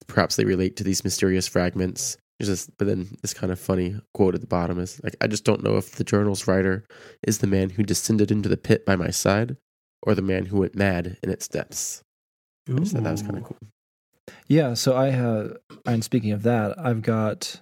[0.08, 2.18] perhaps they relate to these mysterious fragments.
[2.42, 5.46] Just, but then this kind of funny quote at the bottom is like, I just
[5.46, 6.84] don't know if the journal's writer
[7.26, 9.56] is the man who descended into the pit by my side,
[10.04, 12.04] or the man who went mad in its depths.
[12.70, 13.58] I just thought that was kind of cool.
[14.47, 17.62] Yeah, so I have, and speaking of that, I've got,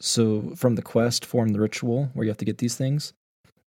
[0.00, 3.12] so from the quest, form the ritual, where you have to get these things.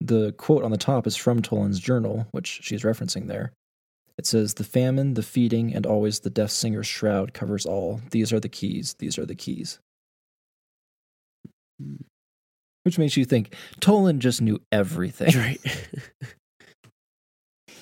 [0.00, 3.52] The quote on the top is from Toland's journal, which she's referencing there.
[4.18, 8.00] It says, The famine, the feeding, and always the death singer's shroud covers all.
[8.10, 8.94] These are the keys.
[8.98, 9.78] These are the keys.
[11.80, 11.96] Hmm.
[12.82, 15.36] Which makes you think Tolan just knew everything.
[15.36, 15.60] Right.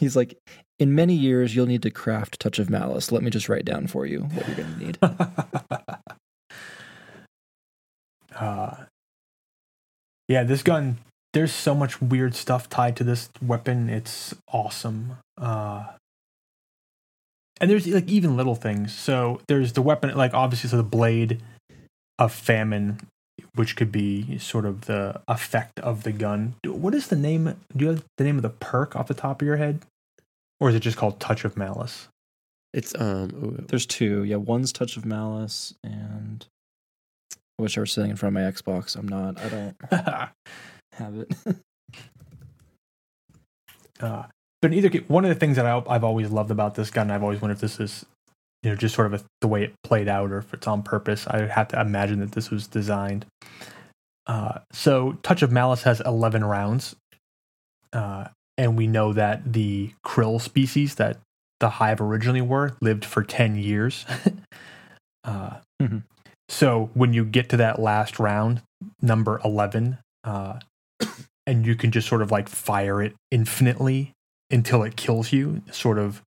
[0.05, 0.39] He's like,
[0.79, 3.11] In many years, you'll need to craft Touch of Malice.
[3.11, 4.99] Let me just write down for you what you're going to need.
[8.37, 8.77] uh,
[10.29, 10.99] yeah, this gun.
[11.33, 13.89] There's so much weird stuff tied to this weapon.
[13.89, 15.17] It's awesome.
[15.37, 15.87] Uh,
[17.61, 18.95] and there's like even little things.
[18.95, 21.41] So there's the weapon, like obviously, so the blade
[22.19, 23.01] of famine,
[23.55, 26.55] which could be sort of the effect of the gun.
[26.65, 27.57] What is the name?
[27.77, 29.81] Do you have the name of the perk off the top of your head,
[30.61, 32.09] or is it just called Touch of Malice?
[32.73, 34.25] It's um ooh, There's two.
[34.25, 36.45] Yeah, one's Touch of Malice, and
[37.59, 38.97] I wish I were sitting in front of my Xbox.
[38.97, 39.41] I'm not.
[39.41, 39.77] I don't
[40.93, 41.57] have it.
[44.01, 44.25] Uh,
[44.61, 46.91] but in either case, one of the things that I, I've always loved about this
[46.91, 48.05] gun, I've always wondered if this is,
[48.63, 50.83] you know, just sort of a, the way it played out or if it's on
[50.83, 51.27] purpose.
[51.29, 53.27] I would have to imagine that this was designed.
[54.27, 56.97] Uh, so, Touch of Malice has 11 rounds.
[57.93, 61.19] Uh, and we know that the krill species that
[61.61, 64.05] the hive originally were lived for 10 years.
[65.25, 66.05] uh, Mhm.
[66.49, 68.63] So, when you get to that last round,
[69.01, 70.61] number 11, uh,
[71.47, 74.13] and you can just sort of like fire it infinitely
[74.51, 76.23] until it kills you, sort of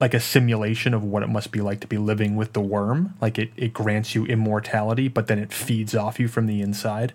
[0.00, 3.14] like a simulation of what it must be like to be living with the worm.
[3.20, 7.14] Like it, it grants you immortality, but then it feeds off you from the inside.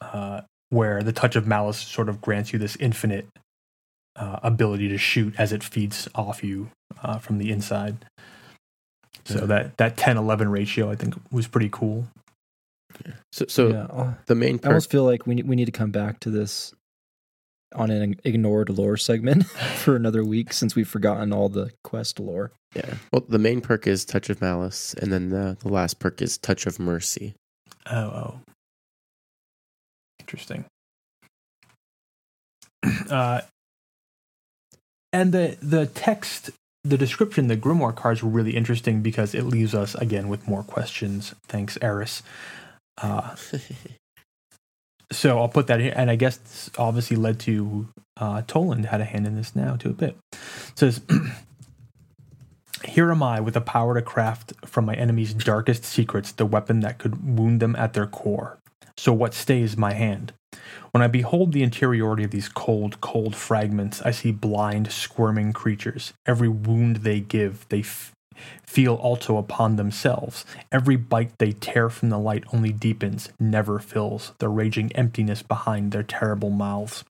[0.00, 0.42] Uh,
[0.74, 3.26] where the touch of malice sort of grants you this infinite
[4.16, 6.70] uh, ability to shoot as it feeds off you
[7.02, 7.96] uh, from the inside.
[9.24, 9.46] So Yeah.
[9.46, 12.06] that that 10-11 ratio I think was pretty cool.
[13.32, 15.72] so so yeah, the main perk- I almost feel like we need, we need to
[15.72, 16.72] come back to this
[17.74, 19.44] on an ignored lore segment
[19.82, 22.52] for another week since we've forgotten all the quest lore.
[22.76, 26.22] yeah well the main perk is touch of malice and then the, the last perk
[26.22, 27.34] is touch of mercy
[27.90, 28.40] Oh, oh.
[30.34, 30.64] Interesting.
[33.10, 33.40] Uh,
[35.12, 36.50] and the the text,
[36.82, 40.62] the description, the grimoire cards were really interesting because it leaves us again with more
[40.62, 41.34] questions.
[41.46, 42.22] Thanks, Eris.
[43.00, 43.36] Uh,
[45.12, 49.00] so I'll put that here, and I guess this obviously led to uh, Toland had
[49.00, 50.16] a hand in this now to a bit.
[50.32, 51.00] It says,
[52.84, 56.80] "Here am I with the power to craft from my enemy's darkest secrets the weapon
[56.80, 58.58] that could wound them at their core.
[58.96, 60.32] So what stays my hand?
[60.92, 66.12] When I behold the interiority of these cold, cold fragments, I see blind, squirming creatures.
[66.26, 68.12] Every wound they give, they f-
[68.64, 70.44] feel also upon themselves.
[70.70, 75.90] Every bite they tear from the light only deepens, never fills the raging emptiness behind
[75.90, 77.04] their terrible mouths.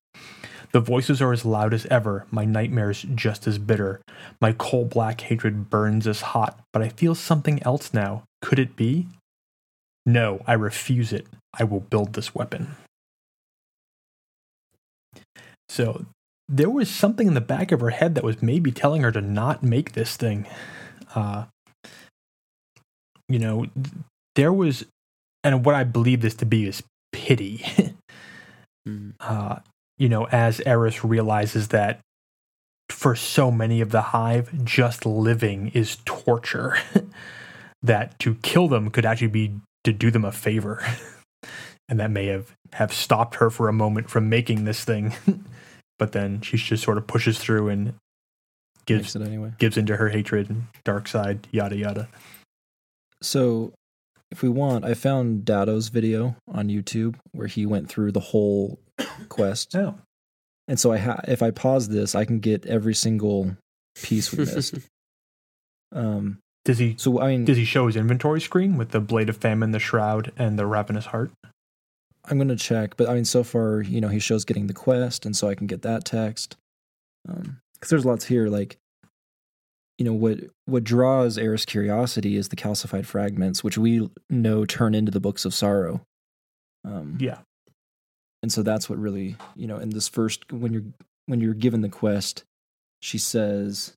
[0.72, 4.00] The voices are as loud as ever, my nightmares just as bitter.
[4.40, 8.24] My coal black hatred burns as hot, but I feel something else now.
[8.42, 9.06] Could it be?
[10.04, 11.26] No, I refuse it.
[11.58, 12.76] I will build this weapon.
[15.68, 16.06] So
[16.48, 19.20] there was something in the back of her head that was maybe telling her to
[19.20, 20.46] not make this thing.
[21.14, 21.46] Uh,
[23.28, 23.66] you know,
[24.34, 24.84] there was,
[25.42, 26.82] and what I believe this to be is
[27.12, 27.64] pity.
[28.86, 29.14] Mm.
[29.18, 29.60] uh,
[29.96, 32.00] you know, as Eris realizes that
[32.90, 36.76] for so many of the hive, just living is torture.
[37.82, 40.84] that to kill them could actually be to do them a favor.
[41.88, 45.12] and that may have, have stopped her for a moment from making this thing.
[45.98, 47.94] but then she just sort of pushes through and
[48.86, 49.52] gives Makes it anyway.
[49.58, 52.08] gives into her hatred and dark side, yada yada.
[53.22, 53.72] So,
[54.30, 58.78] if we want, I found Datto's video on YouTube where he went through the whole
[59.28, 59.94] quest, Oh,
[60.68, 63.56] and so I ha- if I pause this, I can get every single
[64.02, 64.74] piece we missed.
[65.92, 69.28] um, does he so I mean, does he show his inventory screen with the blade
[69.28, 71.30] of famine, the shroud, and the ravenous heart?
[72.26, 75.26] I'm gonna check, but I mean, so far, you know, he shows getting the quest,
[75.26, 76.56] and so I can get that text.
[77.28, 78.78] Um, because there's lots here, like,
[79.98, 84.94] you know, what what draws Eris' curiosity is the calcified fragments, which we know turn
[84.94, 86.00] into the books of sorrow.
[86.84, 87.40] Um, Yeah.
[88.42, 90.84] and so that's what really, you know, in this first when you're
[91.26, 92.44] when you're given the quest,
[93.00, 93.94] she says,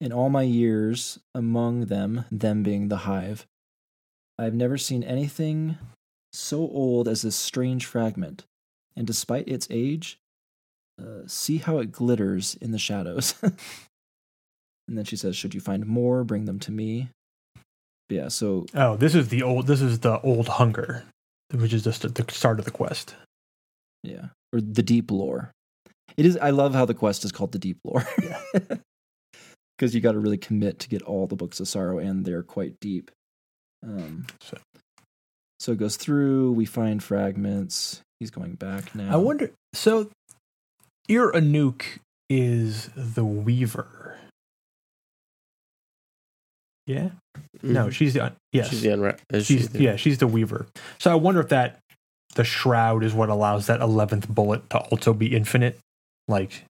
[0.00, 3.46] "In all my years among them, them being the hive,
[4.38, 5.78] I've never seen anything
[6.36, 8.44] so old as this strange fragment,
[8.96, 10.18] and despite its age,
[11.00, 13.34] uh, see how it glitters in the shadows.
[13.42, 17.10] and then she says, Should you find more, bring them to me.
[18.08, 19.66] Yeah, so Oh, this is the old.
[19.66, 21.04] This is the old hunger,
[21.52, 23.14] which is just the start of the quest.
[24.02, 24.26] yeah.
[24.52, 25.50] Or the deep lore.
[26.16, 28.06] It is I love how the quest is called the deep lore.
[28.22, 28.40] Yeah.
[29.78, 32.80] Because you gotta really commit to get all the books of sorrow, and they're quite
[32.80, 33.10] deep.
[33.86, 34.56] Um So-
[35.58, 38.00] so it goes through, we find fragments.
[38.20, 39.12] He's going back now.
[39.12, 39.50] I wonder.
[39.74, 40.10] So,
[41.08, 41.82] Ir Anuk
[42.30, 44.16] is the Weaver.
[46.86, 47.10] Yeah.
[47.62, 47.92] No, Mhm.
[47.92, 48.68] she's the yes.
[48.70, 50.66] she's the unra- uh, she's, she's the, yeah, she's the Weaver.
[50.98, 51.80] So I wonder if that
[52.36, 55.78] the shroud is what allows that eleventh bullet to also be infinite.
[56.28, 56.64] Like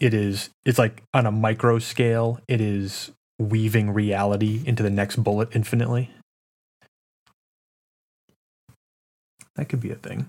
[0.00, 0.50] it is.
[0.64, 2.40] It's like on a micro scale.
[2.48, 6.10] It is weaving reality into the next bullet infinitely.
[9.56, 10.28] That could be a thing.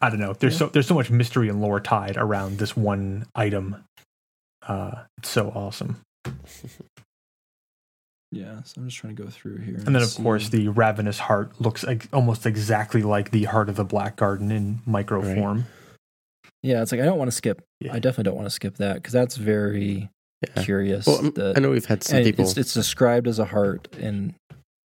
[0.00, 0.32] I don't know.
[0.34, 0.58] There's Yeah.
[0.58, 3.76] so there's so much mystery and lore tied around this one item.
[4.66, 6.00] Uh, it's so awesome.
[8.32, 9.74] Yeah, so I'm just trying to go through here.
[9.74, 10.22] And then, of see.
[10.22, 14.52] course, the ravenous heart looks like, almost exactly like the heart of the Black Garden
[14.52, 15.36] in micro Right.
[15.36, 15.64] form.
[16.62, 17.60] Yeah, it's like I don't want to skip.
[17.80, 17.92] Yeah.
[17.92, 20.10] I definitely don't want to skip that because that's very
[20.46, 20.62] yeah.
[20.62, 21.08] curious.
[21.08, 22.44] Well, I'm- that- I know we've had some people.
[22.44, 24.34] it's, it's described as a heart, and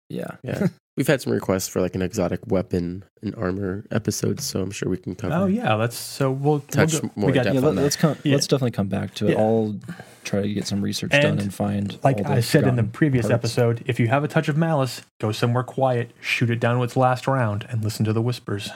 [0.08, 4.61] yeah, Yeah, we've had some requests for like an exotic weapon and armor episode, so
[4.62, 5.34] I'm sure we can cover.
[5.34, 7.61] Oh yeah, that's so we'll Touch we'll go- more we got, depth yeah.
[7.61, 7.86] on Let, that.
[7.86, 8.16] us come.
[8.22, 8.34] Yeah.
[8.34, 9.32] Let's definitely come back to it.
[9.32, 9.38] Yeah.
[9.40, 9.76] I'll
[10.24, 11.99] try to get some research And done and find.
[12.05, 13.34] like all I said in the previous parts.
[13.45, 16.90] episode, if you have a touch of malice, go somewhere quiet, shoot it down with
[16.90, 18.70] its last round, and listen to the whispers.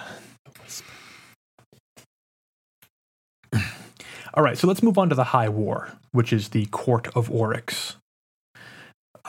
[4.34, 7.30] All right, so let's move on to the High War, which is the court of
[7.30, 7.96] Oryx.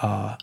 [0.02, 0.36] Uh,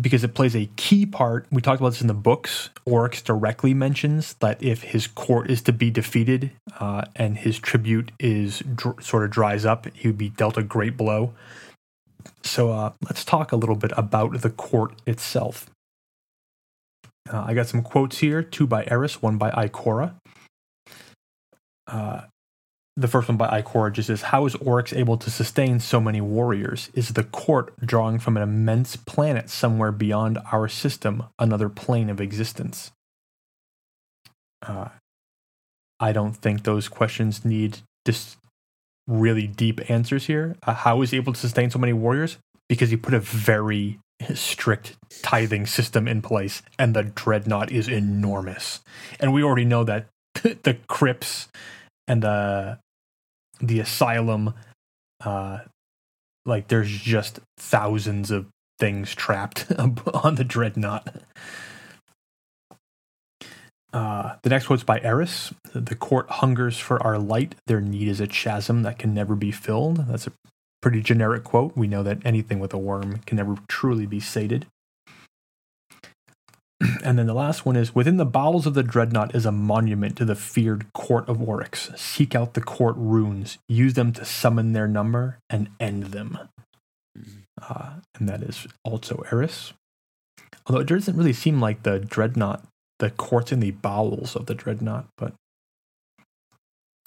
[0.00, 1.46] because it plays a key part.
[1.50, 2.70] We talked about this in the books.
[2.86, 8.10] Oryx directly mentions that if his court is to be defeated uh, and his tribute
[8.18, 11.34] is dr- sort of dries up, he would be dealt a great blow.
[12.42, 15.68] So uh, let's talk a little bit about the court itself.
[17.30, 20.14] Uh, I got some quotes here two by Eris, one by Ikora.
[22.96, 26.90] The first one by just says, How is Oryx able to sustain so many warriors?
[26.92, 32.20] Is the court drawing from an immense planet somewhere beyond our system, another plane of
[32.20, 32.92] existence?
[34.60, 34.88] Uh,
[35.98, 38.36] I don't think those questions need just
[39.06, 40.56] really deep answers here.
[40.62, 42.36] Uh, how is he able to sustain so many warriors?
[42.68, 43.98] Because he put a very
[44.34, 48.80] strict tithing system in place, and the dreadnought is enormous.
[49.18, 51.48] And we already know that the crypts
[52.12, 52.78] and the
[53.60, 54.54] the asylum,
[55.24, 55.60] uh,
[56.44, 58.46] like there's just thousands of
[58.78, 61.22] things trapped on the dreadnought.
[63.92, 65.52] Uh, the next quote's by Eris.
[65.74, 67.54] The court hungers for our light.
[67.66, 70.08] Their need is a chasm that can never be filled.
[70.08, 70.32] That's a
[70.80, 71.76] pretty generic quote.
[71.76, 74.66] We know that anything with a worm can never truly be sated.
[77.04, 80.16] And then the last one is Within the bowels of the dreadnought is a monument
[80.16, 81.90] to the feared court of Oryx.
[81.96, 86.38] Seek out the court runes, use them to summon their number, and end them.
[87.60, 89.72] Uh, and that is also Eris.
[90.66, 92.64] Although it doesn't really seem like the dreadnought,
[92.98, 95.34] the court's in the bowels of the dreadnought, but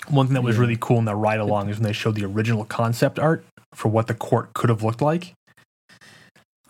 [0.09, 0.61] one thing that was Yeah.
[0.61, 3.89] really cool in the ride along is when they showed the original concept art for
[3.89, 5.33] what the court could have looked like.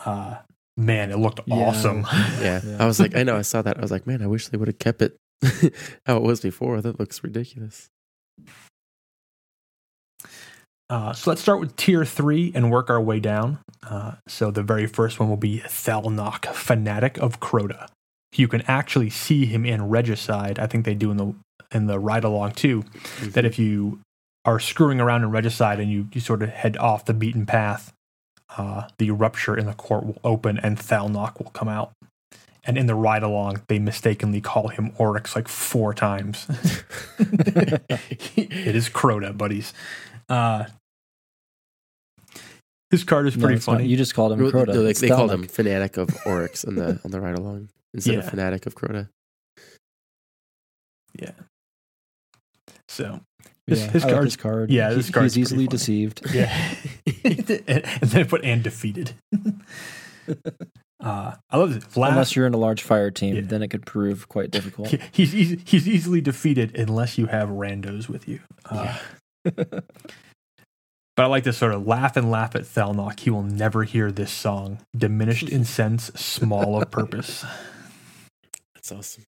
[0.05, 0.37] Uh,
[0.77, 1.55] man, it looked Yeah.
[1.55, 2.05] awesome.
[2.41, 2.61] Yeah.
[2.65, 2.77] Yeah.
[2.79, 3.77] I was like, I know, I saw that.
[3.77, 5.15] I was like, man, I wish they would have kept it
[6.05, 6.81] how it was before.
[6.81, 7.89] That looks ridiculous.
[10.89, 13.57] Uh, so let's start with tier three and work our way down.
[13.89, 17.87] Uh, so the very first one will be Thalnok, Fanatic of Crota.
[18.35, 20.59] You can actually see him in Regicide.
[20.59, 21.33] I think they do in the
[21.71, 22.83] in the ride along too.
[23.21, 23.99] That if you
[24.43, 27.91] are screwing around in Regicide and you, you sort of head off the beaten path,
[28.57, 31.91] uh, the rupture in the court will open and Thalnok will come out.
[32.67, 36.47] And in the ride along, they mistakenly call him Oryx like four times.
[37.19, 39.71] it is Crota, buddies.
[40.29, 40.65] Uh,
[42.89, 43.63] his card is No, pretty not.
[43.63, 43.85] funny.
[43.87, 44.67] You just called him Well, Crota.
[44.73, 48.13] no, they, they called him Fanatic of Oryx on the on the ride along instead
[48.13, 48.19] Yeah.
[48.21, 49.09] of Fanatic of Crota.
[51.19, 51.31] yeah.
[52.87, 53.19] So
[53.67, 54.71] his, Yeah, his I like card, his card.
[54.71, 55.67] yeah, He- this card's he's easily funny.
[55.77, 56.21] deceived.
[56.33, 56.75] yeah,
[57.23, 59.13] and, and then put and defeated.
[60.99, 61.97] uh, I love this.
[61.97, 63.41] Last, Unless you're in a large fire team, Yeah.
[63.45, 64.89] then it could prove quite difficult.
[64.89, 68.39] He- he's he's easily defeated unless you have randos with you.
[68.69, 68.97] Uh,
[71.17, 73.21] But I like to sort of laugh and laugh at Thalnok.
[73.21, 74.79] He will never hear this song.
[74.93, 77.45] Diminished in sense, small of purpose.
[78.73, 79.23] That's awesome.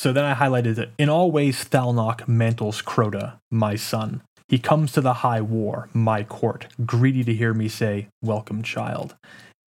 [0.00, 4.22] So then I highlighted that in all ways Thalnok mantles Crota, my son.
[4.48, 9.14] He comes to the high war, my court, greedy to hear me say, Welcome, child.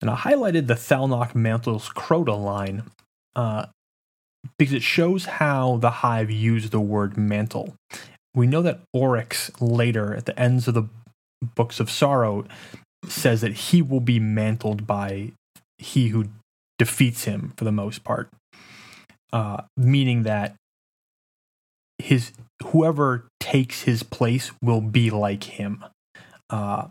[0.01, 2.81] And I highlighted the Thalnok mantles Crota line
[3.35, 3.67] uh,
[4.57, 7.75] because it shows how the hive used the word mantle.
[8.33, 10.89] We know that Oryx later, at the ends of the
[11.53, 12.45] books of sorrow,
[13.07, 15.33] says that he will be mantled by
[15.77, 16.29] he who
[16.79, 18.29] defeats him for the most part
[19.33, 20.55] uh, meaning that
[21.97, 22.31] his
[22.63, 25.83] whoever takes his place will be like him.
[26.49, 26.87] Uh,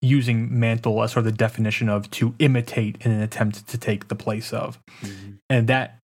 [0.00, 4.08] using mantle as sort of the definition of to imitate in an attempt to take
[4.08, 5.38] the place of, Mhm.
[5.48, 5.98] and that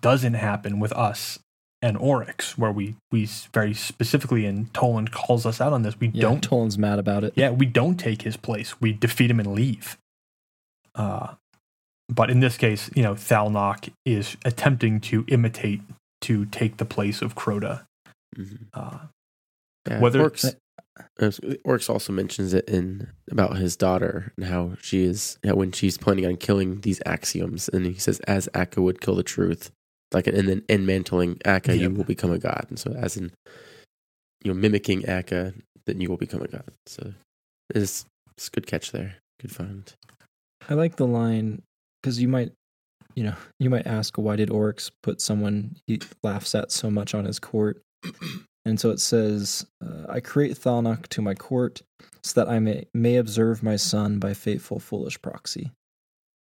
[0.00, 1.40] doesn't happen with us
[1.82, 5.98] and Oryx, where we we very specifically and Toland calls us out on this.
[5.98, 7.32] We Yeah, don't Toland's mad about it.
[7.36, 8.80] yeah, we don't take his place.
[8.80, 9.98] We defeat him and leave.
[10.94, 11.34] Uh,
[12.10, 15.80] but in this case, you know, Thalnok is attempting to imitate
[16.22, 17.84] to take the place of Crota.
[18.36, 18.66] Mhm.
[18.74, 18.98] Uh,
[19.88, 21.30] Yeah, Whether- Oryx, uh,
[21.64, 25.96] Oryx also mentions it in about his daughter and how she is how when she's
[25.96, 29.70] planning on killing these axioms, and he says, "As Akka would kill the truth,
[30.12, 33.32] like and then in mantling Akka, you will become a god." And so, as in
[34.44, 35.54] you know, mimicking Akka,
[35.86, 36.70] then you will become a god.
[36.86, 37.14] So,
[37.74, 38.04] it's,
[38.36, 39.16] it's a good catch there.
[39.40, 39.90] Good find.
[40.68, 41.62] I like the line
[42.00, 42.52] because you might,
[43.14, 47.14] you know, you might ask why did Oryx put someone he laughs at so much
[47.14, 47.82] on his court,
[48.64, 51.82] and so it says, uh, "I create Thalnok to my court,
[52.22, 55.72] so that I may may observe my son by faithful foolish proxy."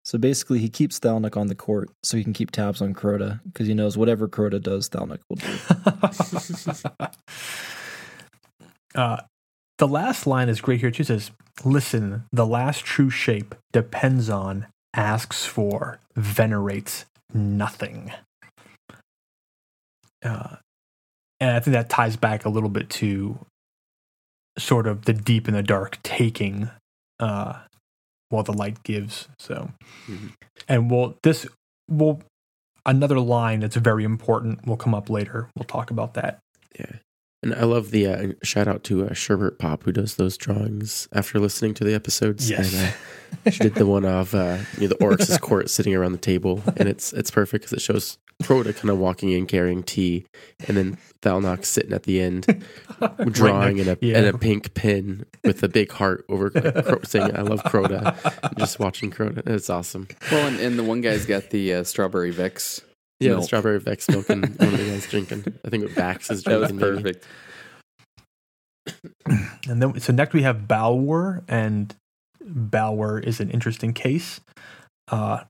[0.10, 3.42] So basically, he keeps Thalnok on the court so he can keep tabs on Crota
[3.46, 5.48] because he knows whatever Crota does, Thalnok will do.
[9.00, 9.18] uh,
[9.78, 11.02] the last line is great here too.
[11.02, 11.32] It says,
[11.64, 14.66] "Listen, the last true shape depends on,
[15.00, 18.12] asks for, venerates nothing."
[20.24, 20.58] Uh,
[21.40, 23.40] and I think that ties back a little bit to
[24.58, 26.70] sort of the deep and the dark taking
[27.20, 27.60] uh,
[28.30, 29.30] while the light gives.
[29.40, 29.72] So,
[30.08, 30.34] Mhm.
[30.68, 31.48] and we'll this
[31.90, 32.22] will
[32.86, 35.50] another line that's very important will come up later.
[35.56, 36.40] We'll talk about that.
[36.78, 36.98] Yeah.
[37.42, 41.08] And I love the uh, shout out to uh, Sherbert Pop who does those drawings
[41.14, 42.50] after listening to the episodes.
[42.50, 42.74] Yes.
[42.74, 42.94] And,
[43.46, 46.18] uh, she did the one of uh, you know, the Oryx's court sitting around the
[46.18, 50.26] table, and it's it's perfect because it shows Crota kind of walking in carrying tea,
[50.68, 52.64] and then Thalnok's sitting at the end
[53.32, 54.20] drawing in a yeah.
[54.20, 58.16] in a pink pin with a big heart over Cro- saying "I love Crota."
[58.58, 60.08] Just watching Crota, it's awesome.
[60.32, 62.82] Well, and, and the one guy's got the uh, strawberry Vex.
[63.20, 63.44] Yeah, Milk.
[63.46, 65.44] strawberry Vex milk, and one of the guys drinking.
[65.66, 66.78] I think Vax is drinking.
[66.80, 67.04] That was drinking.
[67.04, 67.20] maybe.
[67.20, 67.26] perfect.
[69.68, 71.94] And then, so next we have Balwur, and
[72.44, 74.40] Balwur is an interesting case.
[75.10, 75.44] Uh,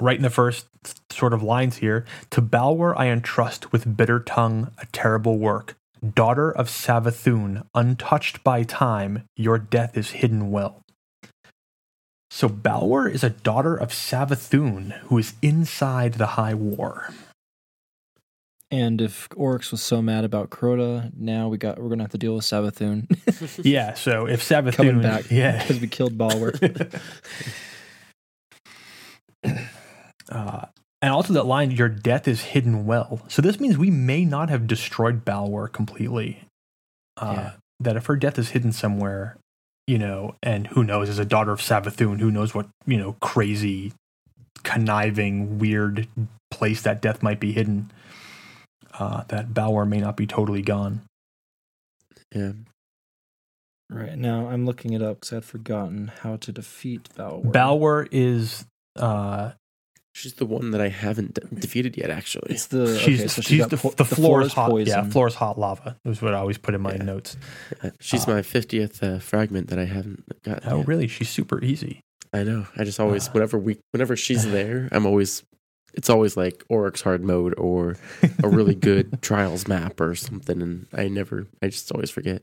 [0.00, 0.66] right in the first
[1.10, 5.74] sort of lines here To Balwur I entrust with bitter tongue a terrible work.
[6.14, 10.82] Daughter of Savathun, untouched by time, your death is hidden well.
[12.30, 17.12] So Balwur is a daughter of Savathun who is inside the High War.
[18.70, 22.18] And if Oryx was so mad about Crota, now we got we're gonna have to
[22.18, 23.06] deal with Savathun
[23.64, 27.00] Yeah, so if Savathun, coming back yeah, because we killed Balwur.
[30.30, 30.66] uh,
[31.00, 34.50] and also that line, "Your death is hidden well." So this means we may not
[34.50, 36.44] have destroyed Balwur completely.
[37.16, 37.52] Uh, Yeah.
[37.80, 39.38] That if her death is hidden somewhere,
[39.88, 43.16] you know, and who knows, as a daughter of Savathun, who knows what you know,
[43.22, 43.94] crazy,
[44.62, 46.06] conniving, weird
[46.50, 47.90] place that death might be hidden.
[48.98, 51.00] Uh, that Balwur may not be totally gone.
[52.34, 52.52] Yeah,
[53.88, 57.50] right now, I'm looking it up because I'd forgotten how to defeat Balwur.
[57.50, 58.66] Balwur is
[58.96, 59.52] uh,
[60.18, 62.10] she's the one that I haven't de- defeated yet.
[62.10, 64.70] Actually, It's the she's okay, so she's got the, po- the, floor is hot.
[64.70, 64.88] poison.
[65.04, 65.96] Yeah, floor is hot lava.
[66.04, 67.02] Is what I always put in my Yeah.
[67.04, 67.36] notes.
[67.82, 70.62] Uh, she's Uh, my fiftieth uh, fragment that I haven't got.
[70.66, 70.88] Oh, yet.
[70.88, 71.06] really?
[71.08, 72.00] She's super easy.
[72.32, 72.66] I know.
[72.76, 73.32] I just always Uh.
[73.32, 75.42] whenever we whenever she's there, I'm always.
[75.94, 77.96] It's always like Oryx hard mode or
[78.44, 81.46] a really good trials map or something, and I never.
[81.62, 82.42] I just always forget.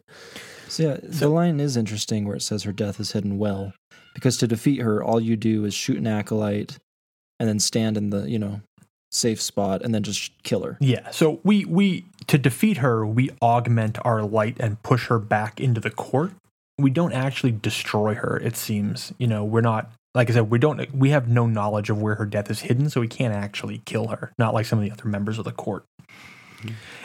[0.67, 3.71] So yeah, the line is interesting where it says her death is hidden well,
[4.15, 6.79] because to defeat her, all you do is shoot an acolyte,
[7.39, 8.61] and then stand in the you know
[9.11, 10.77] safe spot, and then just kill her.
[10.79, 11.09] Yeah.
[11.11, 15.79] So we we to defeat her, we augment our light and push her back into
[15.81, 16.33] the court.
[16.77, 18.37] We don't actually destroy her.
[18.37, 19.13] It seems.
[19.17, 19.91] You know, we're not.
[20.13, 20.93] Like I said, we don't.
[20.93, 24.07] We have no knowledge of where her death is hidden, so we can't actually kill
[24.07, 24.31] her.
[24.37, 25.85] Not like some of the other members of the court.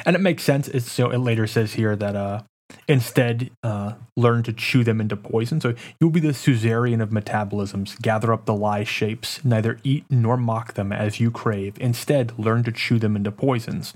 [0.06, 0.68] And it makes sense.
[0.68, 2.42] It's so it later says here that uh
[2.88, 5.60] instead uh learn to chew them into poison.
[5.60, 8.00] So you'll be the suzerain of metabolisms.
[8.00, 9.44] Gather up the lie shapes.
[9.44, 11.76] Neither eat nor mock them as you crave.
[11.80, 13.94] Instead, learn to chew them into poisons.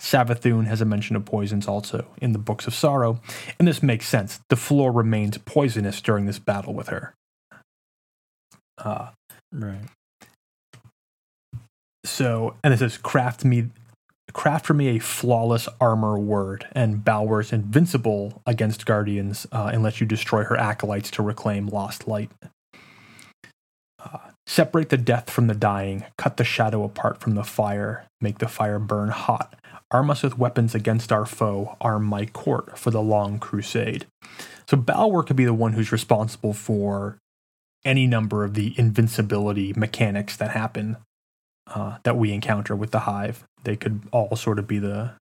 [0.00, 3.20] Savathun has a mention of poisons also in the Books of Sorrow,
[3.58, 4.40] and this makes sense.
[4.48, 7.14] The floor remains poisonous during this battle with her.
[8.78, 9.10] Uh,
[9.52, 9.84] Right.
[12.04, 13.68] so, and it says, "Craft me,
[14.32, 20.06] craft for me a flawless armor word." And Balwur's invincible against guardians, uh, let you
[20.06, 22.30] destroy her acolytes to reclaim lost light.
[23.98, 26.04] Uh, separate the death from the dying.
[26.18, 28.06] Cut the shadow apart from the fire.
[28.20, 29.54] Make the fire burn hot.
[29.90, 31.76] Arm us with weapons against our foe.
[31.80, 34.06] Arm my court for the long crusade.
[34.66, 37.18] So Balwur could be the one who's responsible for
[37.84, 40.96] any number of the invincibility mechanics that happen
[41.66, 43.44] uh, that we encounter with the hive.
[43.64, 45.12] They could all sort of be the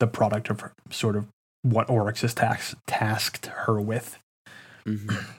[0.00, 1.26] the product of sort of
[1.62, 4.18] what Oryx has tax- tasked her with.
[4.86, 5.24] Mhm.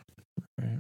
[0.58, 0.80] Right.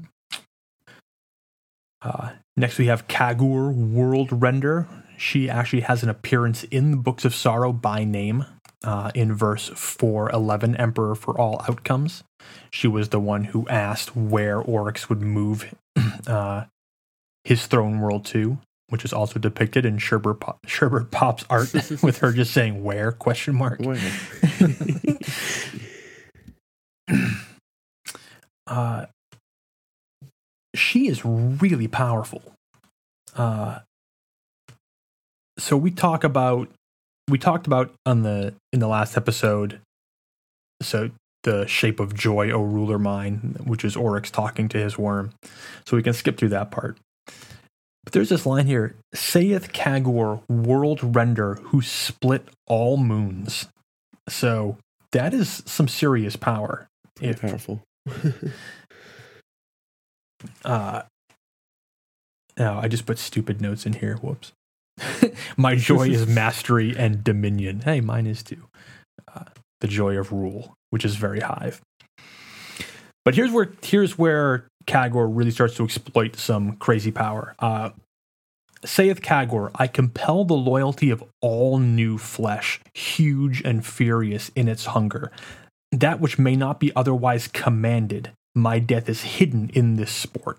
[2.01, 4.87] Uh, next, we have Kagoor World Render.
[5.17, 8.45] She actually has an appearance in the Books of Sorrow by name
[8.85, 12.23] uh, in verse 411, Emperor for All Outcomes.
[12.71, 15.73] She was the one who asked where Oryx would move
[16.27, 16.65] uh,
[17.43, 21.73] his throne world to, which is also depicted in Sherbert, Pop, Sherbert Pop's art
[22.03, 23.79] with her just saying where question mark.
[23.79, 23.99] Where?
[28.67, 29.05] uh,
[30.75, 32.41] she is really powerful.
[33.35, 33.79] Uh,
[35.57, 36.69] so we talk about
[37.29, 39.79] we talked about on the in the last episode.
[40.81, 41.11] So
[41.43, 45.31] the shape of joy, O ruler mine, which is Oryx talking to his worm.
[45.85, 46.97] So we can skip through that part.
[48.05, 53.67] But there's this line here: "Saith Kagoor, world render, who split all moons."
[54.29, 54.77] So
[55.11, 56.87] that is some serious power.
[57.21, 57.81] If powerful.
[60.65, 61.01] uh
[62.57, 64.15] no, I just put stupid notes in here.
[64.17, 64.53] Whoops.
[65.57, 67.81] My joy is mastery and dominion.
[67.81, 68.63] Hey, mine is too.
[69.33, 69.45] Uh,
[69.81, 71.81] the joy of rule, which is very hive.
[73.25, 77.55] But here's where here's where Kagoor really starts to exploit some crazy power.
[77.59, 77.91] Uh,
[78.83, 84.85] saith Kagoor, I compel the loyalty of all new flesh, huge and furious in its
[84.85, 85.31] hunger.
[85.91, 90.57] That which may not be otherwise commanded, my death is hidden in this sport.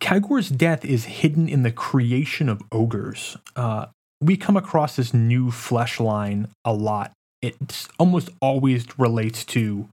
[0.00, 3.36] Kagoor's death is hidden in the creation of ogres.
[3.56, 3.86] Uh,
[4.20, 7.12] we come across this new flesh line a lot.
[7.40, 9.88] It almost always relates to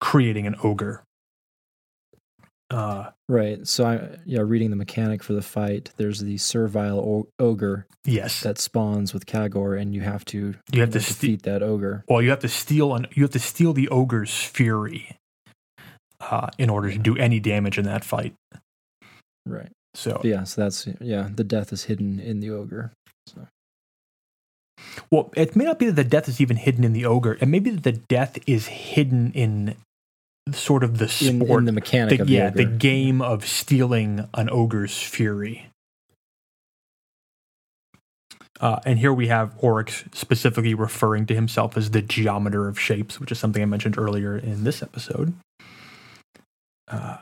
[0.00, 1.02] creating an ogre.
[2.70, 3.66] Uh, right.
[3.66, 8.42] So I yeah, reading the mechanic for the fight, there's the servile o- ogre yes,
[8.42, 12.04] that spawns with Kagoor, and you have to you have to ste- defeat that ogre.
[12.08, 15.16] well, you have to steal an, you have to steal the ogre's fury
[16.20, 18.34] uh, in order to do any damage in that fight.
[19.44, 19.72] Right.
[19.94, 20.44] So But yeah.
[20.44, 21.28] So that's yeah.
[21.34, 22.92] The death is hidden in the ogre.
[23.26, 23.48] So
[25.10, 27.36] Well, it may not be that the death is even hidden in the ogre.
[27.40, 29.74] It may be that the death is hidden in
[30.52, 32.76] sort of the sport, in the mechanic the, of the yeah, the ogre.
[32.76, 35.66] game of stealing an ogre's fury.
[38.60, 43.18] Uh, and here we have Oryx specifically referring to himself as the geometer of shapes,
[43.18, 45.32] which is something I mentioned earlier in this episode.
[46.86, 47.16] Uh,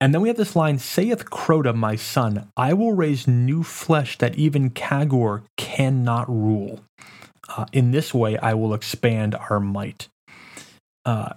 [0.00, 4.18] and then we have this line Saith Crota, my son, I will raise new flesh
[4.18, 6.80] that even Kagoor cannot rule.
[7.48, 10.08] Uh, in this way, I will expand our might.
[11.06, 11.34] Uh,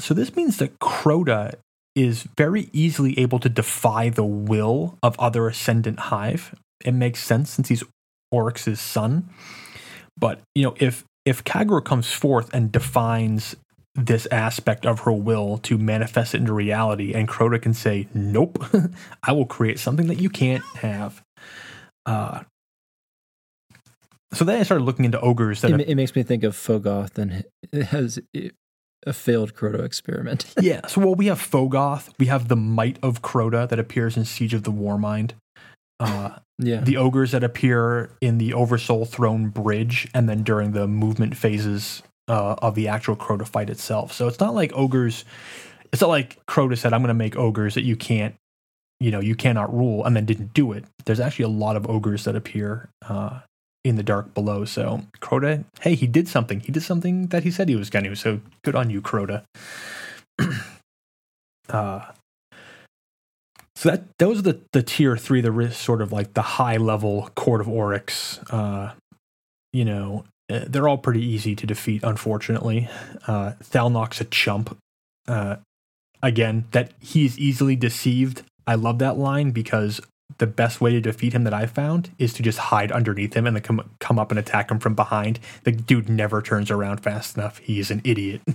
[0.00, 1.54] so this means that Crota
[1.94, 6.54] is very easily able to defy the will of other Ascendant Hive.
[6.84, 7.84] It makes sense since he's
[8.32, 9.28] Oryx's son.
[10.18, 13.56] But, you know, if if Kagoor comes forth and defines
[13.94, 18.64] this aspect of her will to manifest it into reality, and Crota can say, Nope,
[19.22, 21.22] I will create something that you can't have.
[22.06, 22.42] Uh
[24.32, 26.54] so then I started looking into ogres that It, have it makes me think of
[26.54, 27.44] Fogoth, and
[27.88, 28.20] has
[29.06, 30.52] a failed Crota experiment.
[30.60, 30.86] yeah.
[30.86, 32.12] So well, we have Fogoth.
[32.18, 35.32] We have the might of Crota that appears in Siege of the Warmind.
[35.98, 36.80] Uh, yeah.
[36.80, 42.02] the ogres that appear in the Oversoul Throne Bridge, and then during the movement phases
[42.28, 44.12] uh, of the actual Crota fight itself.
[44.12, 45.24] So it's not like ogres.
[45.92, 48.34] It's not like Crota said, "I'm going to make ogres that you can't,
[48.98, 50.84] you know, you cannot rule," and then didn't do it.
[51.04, 53.40] There's actually a lot of ogres that appear uh,
[53.84, 54.64] in the dark below.
[54.64, 56.60] So Crota, hey, he did something.
[56.60, 58.14] He did something that he said he was going to.
[58.14, 59.44] So good on you, Crota.
[61.68, 62.12] uh,
[63.76, 67.30] so that those are the the tier three, the sort of like the high level
[67.34, 68.38] court of Oryx.
[68.50, 68.92] Uh,
[69.72, 72.02] you know, uh, they're all pretty easy to defeat.
[72.02, 72.90] Unfortunately,
[73.26, 74.76] uh, Thalnok's a chump.
[75.26, 75.56] Uh,
[76.22, 78.42] again, that he is easily deceived.
[78.66, 80.00] I love that line because
[80.38, 83.46] the best way to defeat him that I've found is to just hide underneath him
[83.46, 85.38] and then come come up and attack him from behind.
[85.64, 87.58] The dude never turns around fast enough.
[87.58, 88.40] He's an idiot.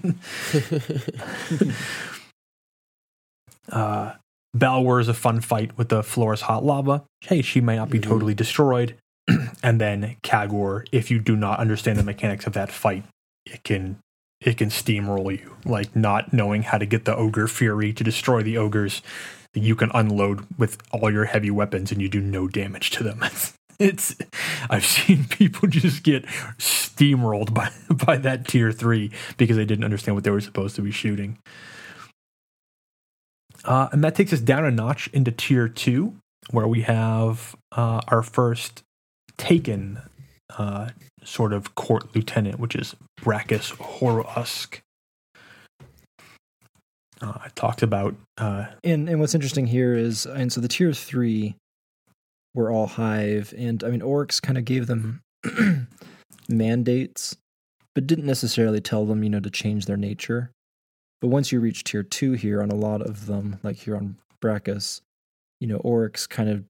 [3.72, 4.14] uh,
[4.56, 7.04] Balwur is a fun fight with the floor's hot lava.
[7.22, 8.04] Hey, she may not be Mhm.
[8.04, 8.96] totally destroyed.
[9.64, 13.04] and then Kagoor, if you do not understand the mechanics of that fight,
[13.46, 13.98] it can
[14.42, 15.56] it can steamroll you.
[15.66, 19.02] Like not knowing how to get the ogre fury to destroy the ogres,
[19.56, 23.24] you can unload with all your heavy weapons and you do no damage to them.
[23.78, 24.16] It's
[24.70, 26.26] I've seen people just get
[26.58, 27.72] steamrolled by
[28.06, 31.40] by that tier three because they didn't understand what they were supposed to be shooting.
[33.64, 36.16] Uh, and that takes us down a notch into tier two,
[36.52, 38.84] where we have uh, our first
[39.38, 40.00] taken
[40.58, 40.90] uh,
[41.24, 44.80] sort of court lieutenant, which is Bracus Horusk.
[47.22, 50.92] Uh, I talked about uh, And and what's interesting here is, and so the tier
[50.94, 51.56] three
[52.54, 55.22] were all hive, and I mean Oryx kind of gave them
[56.50, 57.36] mandates,
[57.94, 60.52] but didn't necessarily tell them, you know, to change their nature.
[61.22, 64.18] But once you reach tier two here on a lot of them, like here on
[64.42, 65.02] Bracus,
[65.60, 66.64] you know, Oryx kind of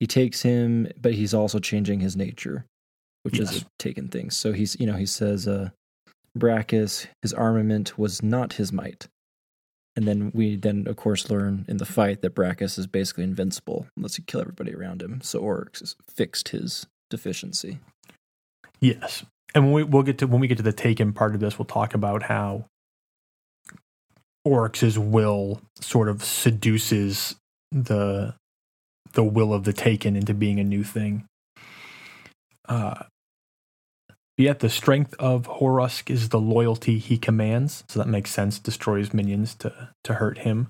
[0.00, 2.64] he takes him, but he's also changing his nature,
[3.24, 3.62] which is Yes.
[3.62, 4.30] a taken thing.
[4.30, 5.70] So he's you know, he says uh
[6.36, 9.06] Bracus, his armament was not his might.
[9.98, 13.88] And then we then of course learn in the fight that Bracus is basically invincible
[13.96, 15.20] unless you kill everybody around him.
[15.22, 17.80] So Oryx has fixed his deficiency.
[18.78, 19.24] Yes,
[19.56, 21.58] and when we we'll get to when we get to the taken part of this,
[21.58, 22.66] we'll talk about how
[24.44, 27.34] Oryx's will sort of seduces
[27.72, 28.36] the
[29.14, 31.24] the will of the taken into being a new thing.
[32.68, 33.02] Uh,
[34.38, 38.58] yet the strength of Horusk is the loyalty he commands, so that makes sense.
[38.58, 40.68] Destroys minions to to hurt him.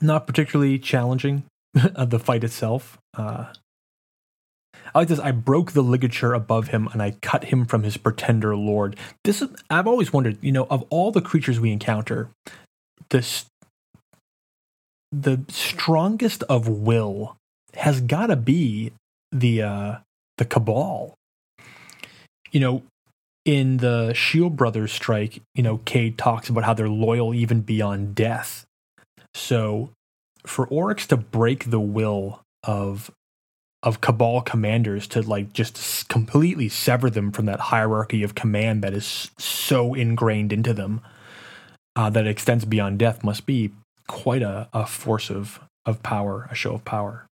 [0.00, 1.44] Not particularly challenging
[1.94, 2.98] of the fight itself.
[3.16, 3.46] Uh,
[4.94, 5.18] I like this.
[5.18, 8.96] I broke the ligature above him and I cut him from his pretender lord.
[9.24, 12.30] This is, I've always wondered, you know, of all the creatures we encounter,
[13.10, 13.46] this
[15.12, 17.36] the strongest of will
[17.74, 18.92] has got to be
[19.32, 19.96] the uh,
[20.38, 21.14] the Cabal.
[22.52, 22.82] You know,
[23.44, 28.14] in the Shield Brothers strike, you know, Cayde talks about how they're loyal even beyond
[28.14, 28.64] death.
[29.34, 29.90] So,
[30.44, 33.10] for Oryx to break the will of
[33.82, 38.92] of Cabal commanders to like just completely sever them from that hierarchy of command that
[38.92, 41.00] is so ingrained into them
[41.94, 43.70] uh, that extends beyond death must be
[44.08, 47.26] quite a, a force of, of power, a show of power.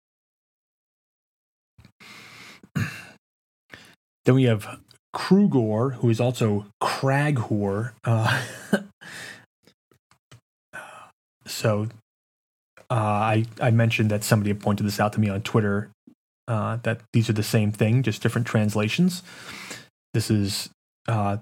[4.24, 4.80] then we have
[5.14, 7.92] Krughor, who is also Kraghor.
[8.04, 8.42] Uh,
[11.46, 11.88] so
[12.90, 15.90] uh, I, I mentioned that somebody had pointed this out to me on Twitter
[16.48, 19.22] uh, that these are the same thing, just different translations.
[20.12, 20.68] This is
[21.08, 21.38] uh,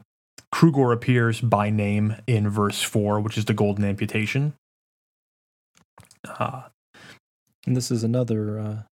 [0.55, 4.55] Krughor appears by name in verse 4, which is the golden amputation.
[6.25, 6.63] Uh,
[7.67, 8.83] and this is another, uh,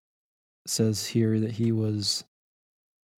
[0.66, 2.24] says here that he was,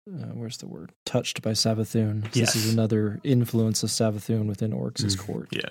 [0.08, 0.92] uh, where's the word?
[1.06, 2.24] Touched by Savathun.
[2.34, 2.54] Yes.
[2.54, 5.48] This is another influence of Savathun within Oryx's mm, court.
[5.52, 5.70] Yeah.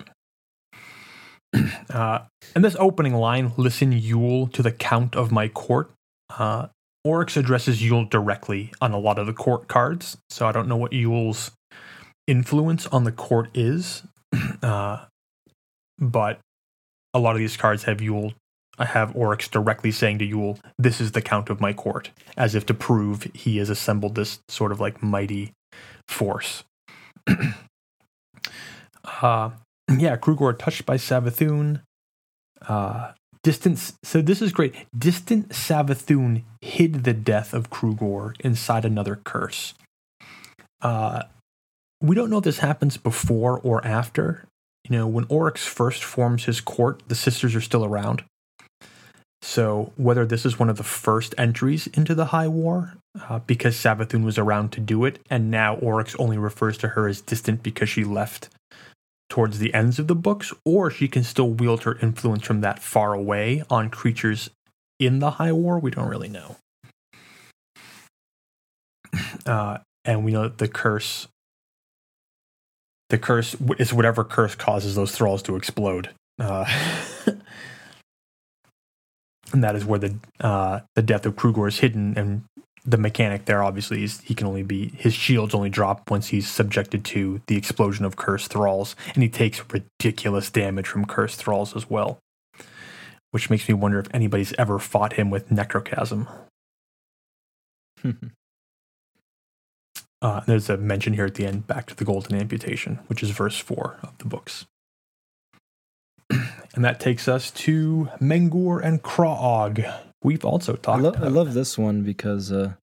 [1.90, 2.20] Uh,
[2.54, 5.90] and this opening line, listen, Yul, to the count of my court.
[6.30, 6.68] Uh,
[7.04, 10.78] Oryx addresses Yul directly on a lot of the court cards, so I don't know
[10.78, 11.50] what Yul's
[12.26, 14.02] influence on the court is,
[14.62, 15.04] uh,
[15.98, 16.40] but
[17.12, 18.32] a lot of these cards have Yul.
[18.82, 22.56] I have Oryx directly saying to Yul, "This is the count of my court," as
[22.56, 25.52] if to prove he has assembled this sort of like mighty
[26.08, 26.64] force.
[27.28, 27.52] uh,
[29.88, 31.82] yeah, Krughor touched by Savathun.
[32.66, 33.12] Uh,
[33.44, 33.92] distance.
[34.02, 34.74] So this is great.
[34.96, 39.74] Distant Savathun hid the death of Krughor inside another curse.
[40.80, 41.22] Uh,
[42.00, 44.44] we don't know if this happens before or after.
[44.88, 48.24] You know, when Oryx first forms his court, the sisters are still around.
[49.42, 52.94] So whether this is one of the first entries into the High War,
[53.28, 57.08] uh, because Savathun was around to do it, and now Oryx only refers to her
[57.08, 58.48] as distant because she left
[59.28, 62.78] towards the ends of the books, or she can still wield her influence from that
[62.78, 64.48] far away on creatures
[65.00, 65.78] in the High War.
[65.78, 66.56] We don't really know.
[69.44, 71.26] Uh, and we know that the curse
[73.10, 76.10] the curse is whatever curse causes those thralls to explode.
[76.38, 76.64] Uh,
[79.52, 82.14] and that is where the uh, the death of Krughor is hidden.
[82.16, 82.44] And
[82.84, 86.48] the mechanic there, obviously, is he can only be his shields only drop once he's
[86.48, 91.76] subjected to the explosion of cursed thralls, and he takes ridiculous damage from cursed thralls
[91.76, 92.18] as well.
[93.30, 96.28] Which makes me wonder if anybody's ever fought him with necrochasm.
[100.20, 103.30] Uh, there's a mention here at the end back to the golden amputation, which is
[103.30, 104.66] verse 4 of the books.
[106.74, 109.92] and that takes us to Mengoor and Kraag.
[110.22, 112.74] We've also talked I, lo- I love this one because uh,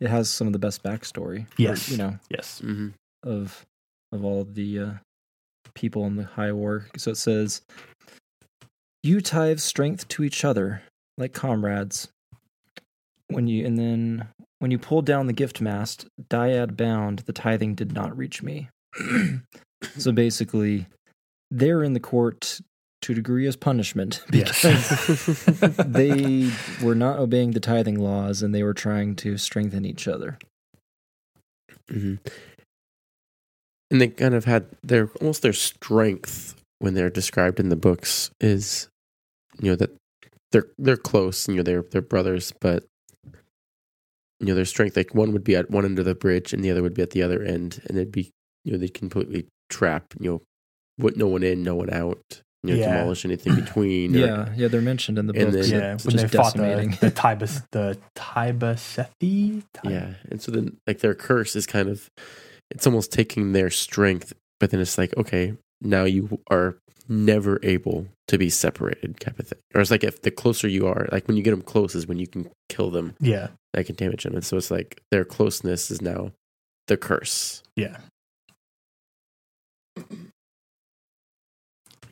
[0.00, 1.46] it has some of the best backstory.
[1.56, 1.88] Yes.
[1.88, 2.60] you know, yes.
[2.64, 2.88] Mm-hmm.
[3.22, 3.64] Of,
[4.10, 4.90] of all the uh,
[5.74, 6.86] people in the high war.
[6.96, 7.62] So it says,
[9.02, 10.82] You tithe strength to each other
[11.16, 12.08] like comrades.
[13.28, 14.28] When you, and then
[14.58, 18.68] when you pulled down the gift mast, dyad bound, the tithing did not reach me.
[19.96, 20.86] so basically,
[21.50, 22.60] they're in the court
[23.02, 25.74] to a degree as punishment because yes.
[25.78, 26.50] they
[26.82, 30.38] were not obeying the tithing laws and they were trying to strengthen each other.
[31.90, 32.14] Mm-hmm.
[33.90, 38.30] And they kind of had their almost their strength when they're described in the books
[38.40, 38.88] is,
[39.60, 39.90] you know, that
[40.50, 42.84] they're they're close, you know, they're they're brothers, but
[44.42, 46.64] you know their strength like one would be at one end of the bridge and
[46.64, 48.30] the other would be at the other end and it'd be
[48.64, 50.42] you know they'd completely trap you know
[50.98, 52.98] put no one in no one out you know yeah.
[52.98, 56.28] demolish anything between yeah or, yeah they're mentioned in the book then, yeah when they
[56.28, 61.88] fought the, the Tibas the Tibasethi yeah and so then like their curse is kind
[61.88, 62.10] of
[62.70, 66.76] it's almost taking their strength but then it's like okay now you are
[67.08, 69.58] never able to be separated type of thing.
[69.74, 72.06] Or it's like if the closer you are, like when you get them close is
[72.06, 73.14] when you can kill them.
[73.20, 73.48] Yeah.
[73.72, 74.34] That can damage them.
[74.34, 76.32] And so it's like their closeness is now
[76.88, 77.62] the curse.
[77.76, 77.98] Yeah.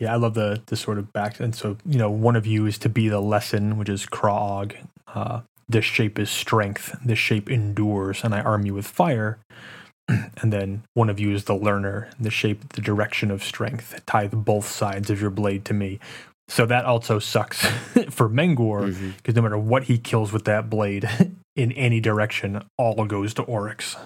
[0.00, 2.66] Yeah, I love the the sort of back and so you know one of you
[2.66, 4.74] is to be the lesson, which is Krog.
[5.06, 6.98] Uh, this shape is strength.
[7.04, 9.38] This shape endures, and I arm you with fire.
[10.08, 14.00] and then one of you is the learner, the shape, the direction of strength.
[14.06, 16.00] Tie both sides of your blade to me.
[16.48, 17.64] So that also sucks
[18.10, 19.36] for Mengoor because mm-hmm.
[19.36, 21.08] no matter what he kills with that blade
[21.56, 23.96] in any direction, all goes to Oryx.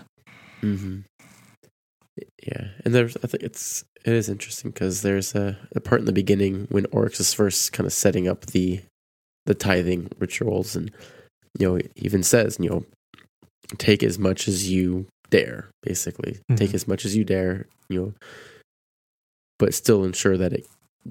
[0.60, 1.00] Mm-hmm.
[2.46, 6.04] Yeah, and there's I think it's it is interesting because there's a, a part in
[6.06, 8.80] the beginning when Oryx is first kind of setting up the
[9.46, 10.90] the tithing rituals, and
[11.58, 12.84] you know he even says you know
[13.78, 16.74] take as much as you dare, basically take Mhm.
[16.74, 18.14] as much as you dare, you know,
[19.58, 20.66] but still ensure that it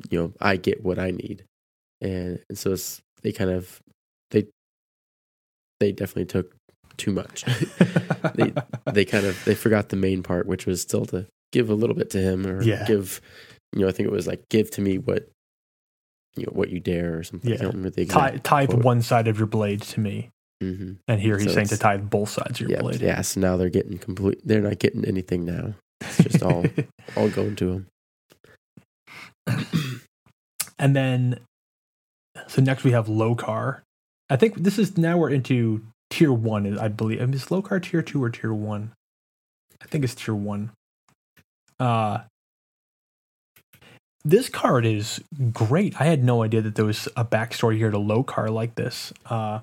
[0.09, 1.43] you know I get what I need,
[1.99, 3.81] and, and so it's they kind of
[4.31, 4.47] they
[5.79, 6.55] they definitely took
[6.97, 7.43] too much.
[8.35, 8.53] they
[8.91, 11.95] they kind of they forgot the main part, which was still to give a little
[11.95, 12.85] bit to him or Yeah.
[12.85, 13.21] give
[13.73, 15.29] you know I think it was like give to me what
[16.35, 17.51] you know what you dare or something.
[17.51, 17.61] I Yeah.
[17.61, 18.83] don't remember the Tithe, exact tithe quote.
[18.83, 20.29] one side of your blade to me,
[20.61, 23.01] hmm and here he's So saying to tithe both sides of your Yeah, blade.
[23.01, 23.21] yeah.
[23.21, 24.39] So now they're getting complete.
[24.45, 25.73] They're not getting anything now.
[26.01, 26.65] It's just all
[27.17, 27.87] all going to him.
[30.79, 31.39] and then,
[32.47, 33.81] so next we have Lokaar.
[34.29, 35.81] I think this is now we're into
[36.13, 36.77] tier one.
[36.77, 37.21] I believe.
[37.21, 38.93] I mean, is Lokaar tier two or tier one?
[39.81, 40.71] I think it's tier one.
[41.79, 42.19] Uh
[44.25, 45.21] this card is
[45.51, 45.99] great.
[45.99, 49.11] I had no idea that there was a backstory here to low Lokaar like this.
[49.25, 49.59] Uh,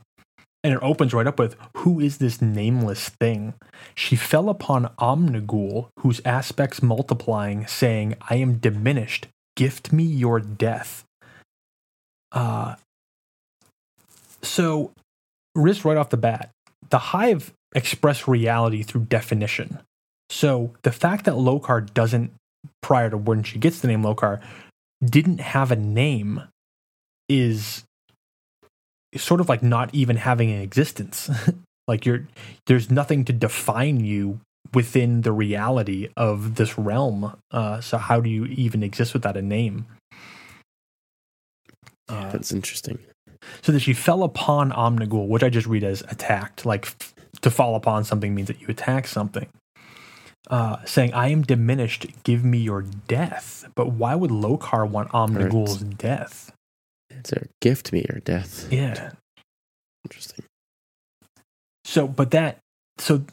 [0.62, 3.54] and it opens right up with Who is this nameless thing?
[3.94, 9.28] She fell upon Omnigul, whose aspects multiplying, saying, I am diminished.
[9.56, 11.04] Gift me your death.
[12.32, 12.74] Uh,
[14.42, 14.92] so,
[15.54, 16.50] risk right off the bat,
[16.90, 19.78] the Hive express reality through definition.
[20.28, 22.32] So, the fact that Lokaar doesn't,
[22.82, 24.40] prior to when she gets the name Lokaar,
[25.04, 26.42] didn't have a name
[27.28, 27.84] is
[29.16, 31.30] sort of like not even having an existence.
[31.88, 32.26] like you're
[32.66, 34.40] there's nothing to define you
[34.72, 37.36] within the reality of this realm.
[37.50, 39.86] Uh, so how do you even exist without a name?
[42.08, 42.98] Uh, That's interesting.
[43.62, 46.66] So that she fell upon Omnigul, which I just read as attacked.
[46.66, 49.46] Like f- to fall upon something means that you attack something.
[50.48, 53.66] Uh, saying, I am diminished, give me your death.
[53.74, 56.50] But why would Lokaar want Omnigul's death?
[57.08, 58.66] It's a gift me your death.
[58.70, 59.12] Yeah.
[60.04, 60.44] Interesting.
[61.84, 62.58] So, but that,
[62.98, 63.24] so,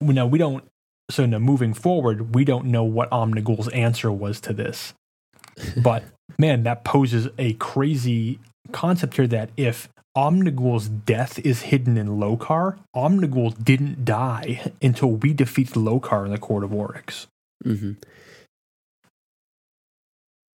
[0.00, 0.64] we know we don't,
[1.10, 4.94] so now moving forward, we don't know what Omnigul's answer was to this.
[5.76, 6.04] But
[6.38, 8.38] man, that poses a crazy
[8.72, 15.32] concept here that if Omnigul's death is hidden in Lokaar, Omnigul didn't die until we
[15.32, 17.26] defeat Lokaar in the Court of Oryx.
[17.62, 17.92] hmm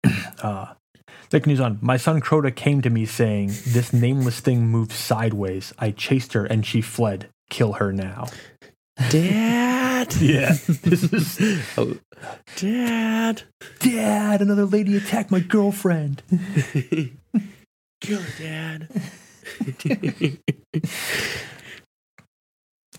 [0.44, 0.74] Uh,
[1.30, 1.80] that continues on.
[1.82, 5.74] My son Crota came to me saying, This nameless thing moved sideways.
[5.80, 7.30] I chased her and she fled.
[7.50, 8.28] Kill her now.
[9.10, 9.66] Dad.
[10.22, 10.54] Yeah.
[10.84, 11.40] This is
[11.78, 11.98] Oh,
[12.58, 13.42] Dad.
[13.80, 16.22] Dad, another lady attacked my girlfriend.
[18.06, 18.88] Kill her, Dad.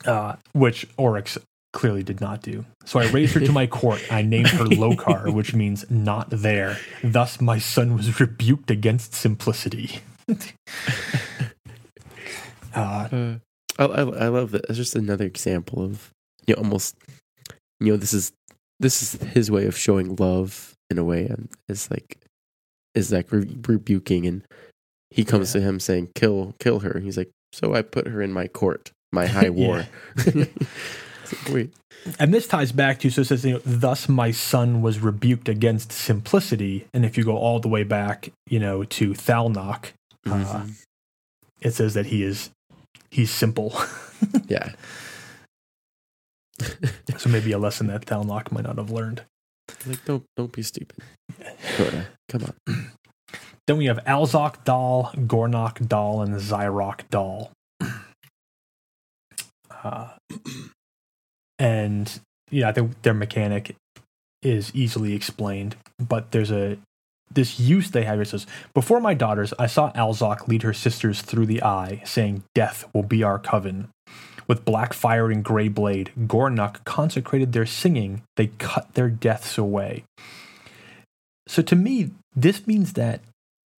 [0.05, 1.37] Uh, which Oryx
[1.73, 2.65] clearly did not do.
[2.85, 4.01] So I raised her to my court.
[4.11, 6.77] I named her Lokaar, which means not there.
[7.03, 10.01] Thus, my son was rebuked against simplicity.
[12.75, 13.35] uh, Uh,
[13.79, 14.65] I, I I love that.
[14.69, 16.11] It's just another example of
[16.47, 16.95] you know almost
[17.81, 18.33] you know this is
[18.79, 22.19] this is his way of showing love in a way and it's like
[22.95, 24.43] is like re- rebuking and
[25.11, 28.33] he comes to him saying kill kill her he's like so I put her in
[28.33, 29.87] my court my high war
[30.27, 30.51] like,
[31.51, 31.73] wait
[32.21, 35.49] and this ties back to so it says, you know, thus my son was rebuked
[35.49, 36.87] against simplicity.
[36.95, 39.87] And if you go all the way back, you know, to Thalnok,
[40.25, 40.75] uh, Mhm.
[41.61, 42.51] it says that he is
[43.11, 43.75] he's simple.
[44.47, 44.73] yeah
[47.19, 49.23] so maybe a lesson that Thalnok might not have learned.
[49.87, 50.99] like don't don't be stupid
[51.77, 52.91] Coda, come on
[53.67, 57.51] Then we have Alzok Dal, Gornuk Dal, and Zyrok Dal.
[59.83, 60.09] Uh,
[61.59, 62.21] and
[62.51, 63.77] yeah, think their mechanic
[64.43, 66.79] is easily explained, but there's a
[67.33, 68.21] this use they have.
[68.21, 72.45] It says, "Before my daughters, I saw Alzok lead her sisters through the eye, saying,
[72.55, 73.89] "Death will be our coven."
[74.47, 78.23] With black fire and gray blade, Gornuk consecrated their singing.
[78.37, 80.05] They cut their deaths away.
[81.49, 83.23] So to me, this means that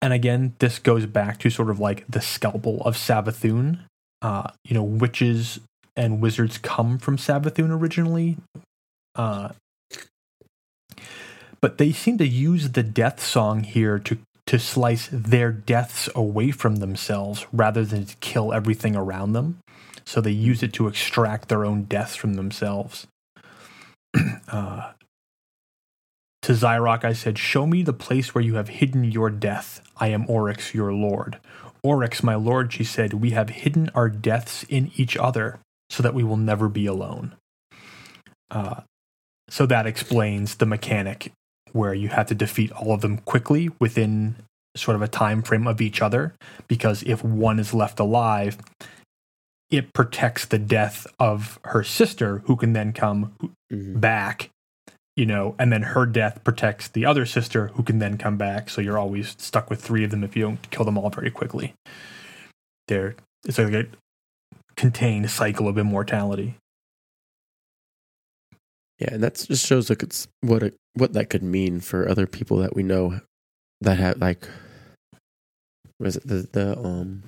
[0.01, 3.79] and again, this goes back to sort of like the scalpel of Savathun.
[4.21, 5.59] Uh, you know, witches
[5.95, 8.37] and wizards come from Savathun originally.
[9.15, 9.49] Uh,
[11.59, 16.51] but they seem to use the death song here to to slice their deaths away
[16.51, 19.59] from themselves rather than to kill everything around them.
[20.05, 23.07] So they use it to extract their own deaths from themselves.
[24.47, 24.93] uh,
[26.47, 29.81] to Zyrok, I said, Show me the place where you have hidden your death.
[29.97, 31.39] I am Oryx, your lord.
[31.83, 35.59] Oryx, my lord, she said, we have hidden our deaths in each other
[35.89, 37.35] so that we will never be alone.
[38.49, 38.79] Uh,
[39.49, 41.33] so that explains the mechanic
[41.73, 44.37] where you have to defeat all of them quickly within
[44.73, 46.33] sort of a time frame of each other
[46.69, 48.57] because if one is left alive
[49.69, 53.33] it protects the death of her sister who can then come
[53.71, 53.99] Mhm.
[53.99, 54.49] back
[55.17, 58.69] you know and then her death protects the other sister who can then come back
[58.69, 61.31] so you're always stuck with three of them if you don't kill them all very
[61.31, 61.73] quickly
[62.87, 63.15] they're
[63.45, 63.85] it's like a
[64.75, 66.55] contained cycle of immortality
[68.99, 72.25] Yeah, and that just shows like it's what it, what that could mean for other
[72.27, 73.19] people that we know
[73.81, 74.47] that have like
[75.99, 77.23] was it the the um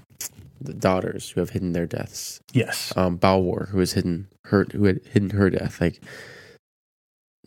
[0.62, 2.42] the daughters who have hidden their deaths.
[2.54, 5.80] yes Um, Balwur who has hidden her who had hidden her death.
[5.80, 6.02] Like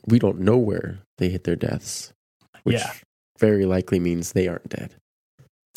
[0.06, 2.12] we don't know where they hit their deaths,
[2.64, 2.92] which Yeah.
[3.38, 4.94] very likely means they aren't dead.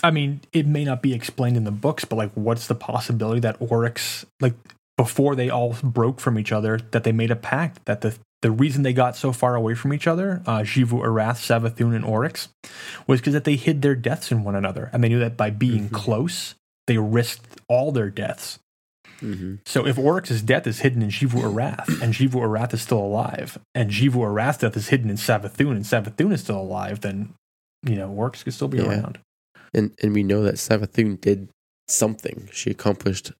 [0.03, 3.39] I mean, it may not be explained in the books, but like, what's the possibility
[3.41, 4.53] that Oryx, like,
[4.97, 8.51] before they all broke from each other, that they made a pact that the the
[8.51, 12.49] reason they got so far away from each other, uh, Xivu Arath, Savathun, and Oryx,
[13.07, 15.49] was because that they hid their deaths in one another, and they knew that by
[15.49, 15.93] being Mhm.
[15.93, 16.53] close,
[16.85, 18.59] they risked all their deaths.
[19.21, 19.55] Mm-hmm.
[19.65, 23.57] So if Oryx's death is hidden in Xivu Arath, and Xivu Arath is still alive,
[23.73, 27.33] and Xivu Arath's death is hidden in Savathun, and Savathun is still alive, then
[27.83, 28.89] you know Oryx could still be Yeah.
[28.89, 29.19] around.
[29.73, 31.49] And and we know that Savathun did
[31.87, 32.49] something.
[32.51, 33.31] She accomplished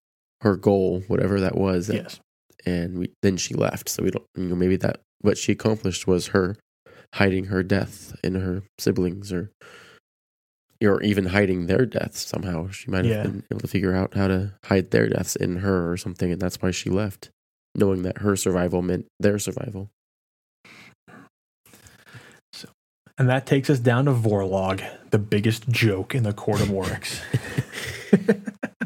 [0.42, 1.90] her goal, whatever that was.
[1.90, 2.20] Yes.
[2.66, 3.90] and we, then she left.
[3.90, 6.56] So we don't, you know, maybe that what she accomplished was her
[7.14, 9.52] hiding her death in her siblings, or
[10.86, 12.70] or even hiding their deaths somehow.
[12.70, 13.24] She might have Yeah.
[13.24, 16.42] been able to figure out how to hide their deaths in her or something, and
[16.42, 17.30] that's why she left,
[17.76, 19.90] knowing that her survival meant their survival.
[23.18, 27.22] And that takes us down to Vorlog, the biggest joke in the court of Oryx.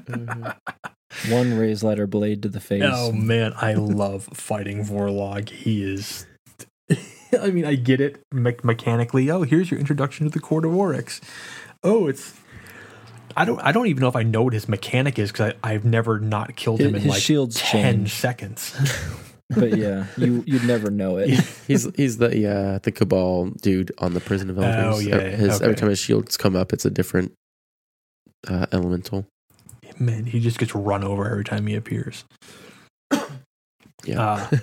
[0.09, 1.31] Mm-hmm.
[1.31, 2.81] One raised letter blade to the face.
[2.85, 5.49] oh man, I love fighting Vorlog.
[5.49, 6.25] He is.
[7.39, 9.29] I mean, I get it me- mechanically.
[9.29, 11.21] Oh, here's your introduction to the court of Oryx.
[11.83, 12.33] Oh, it's.
[13.37, 13.59] I don't.
[13.59, 16.55] I don't even know if I know what his mechanic is because I've never not
[16.55, 18.13] killed him His- in his like shields ten change.
[18.13, 18.75] seconds.
[19.55, 21.29] but yeah, you you'd never know it.
[21.67, 24.95] He's he's the yeah the cabal dude on the prison of elders.
[24.97, 27.33] Oh, yeah, His, every time his shields come up, it's a different
[28.47, 29.25] uh, elemental.
[29.97, 32.25] Man, he just gets run over every time he appears.
[34.05, 34.21] Yeah.
[34.21, 34.47] Uh,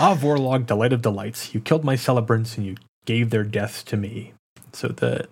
[0.00, 1.52] ah, Vorlog, delight of delights.
[1.52, 4.32] You killed my celebrants and you gave their deaths to me.
[4.72, 5.26] So the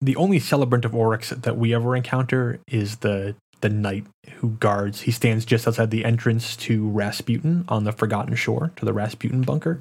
[0.00, 4.06] the only celebrant of Oryx that we ever encounter is the the knight
[4.36, 5.02] who guards.
[5.02, 9.42] He stands just outside the entrance to Rasputin on the Forgotten Shore, to the Rasputin
[9.42, 9.80] bunker.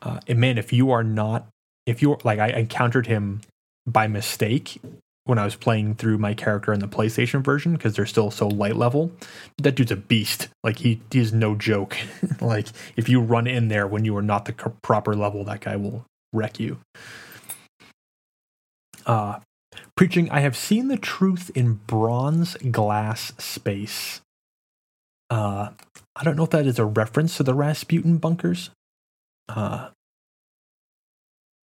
[0.00, 1.46] Uh, and man, if you are not,
[1.86, 3.42] if you're like, I encountered him
[3.86, 4.80] by mistake
[5.24, 8.48] when I was playing through my character in the PlayStation version because they're still so
[8.48, 9.10] light level.
[9.58, 10.48] That dude's a beast.
[10.62, 11.96] Like he, he is no joke.
[12.40, 15.76] like if you run in there when you are not the proper level, that guy
[15.76, 16.78] will wreck you.
[19.06, 19.40] Uh,
[19.96, 24.20] preaching, I have seen the truth in bronze glass space.
[25.30, 25.70] Uh,
[26.16, 28.70] I don't know if that is a reference to the Rasputin bunkers.
[29.48, 29.88] Uh,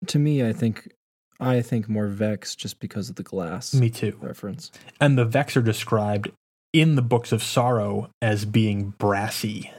[0.08, 0.92] To me, I think
[1.40, 4.18] I think more Vex just because of the glass me too.
[4.22, 4.72] reference.
[5.00, 6.32] And the Vex are described
[6.74, 9.72] in the books of sorrow as being brassy.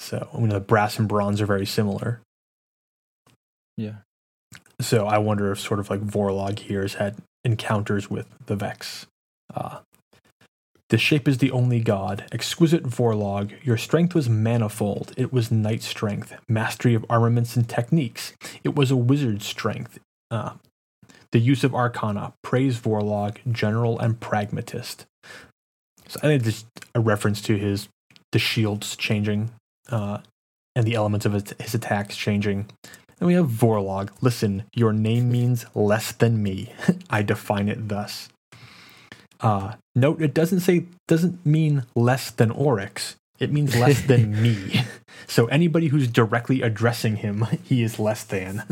[0.00, 2.20] So, you know, the brass and bronze are very similar.
[3.76, 3.98] Yeah.
[4.80, 9.06] So I wonder if sort of like Vorlog here has had encounters with the Vex.
[9.54, 9.80] Uh,
[10.88, 12.26] the shape is the only god.
[12.32, 15.12] Exquisite Vorlog, your strength was manifold.
[15.16, 18.32] It was knight strength, mastery of armaments and techniques.
[18.64, 19.98] It was a wizard's strength.
[20.30, 20.54] Uh,
[21.32, 22.32] the use of arcana.
[22.42, 25.06] Praise Vorlog, general and pragmatist.
[26.08, 27.88] So I think this a reference to his
[28.32, 29.50] the shields changing,
[29.90, 30.18] uh,
[30.74, 32.66] and the elements of his, his attacks changing.
[33.20, 34.10] And we have Vorlog.
[34.22, 36.72] Listen, your name means less than me.
[37.10, 38.28] I define it thus.
[39.40, 43.16] Uh, note, it doesn't say doesn't mean less than Oryx.
[43.38, 44.84] It means less than me.
[45.26, 48.64] So anybody who's directly addressing him, he is less than,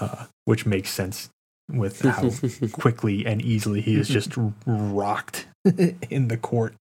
[0.00, 1.28] uh, which makes sense
[1.68, 2.30] with how
[2.72, 4.32] quickly and easily he is just
[4.66, 5.46] rocked
[6.10, 6.74] in the court.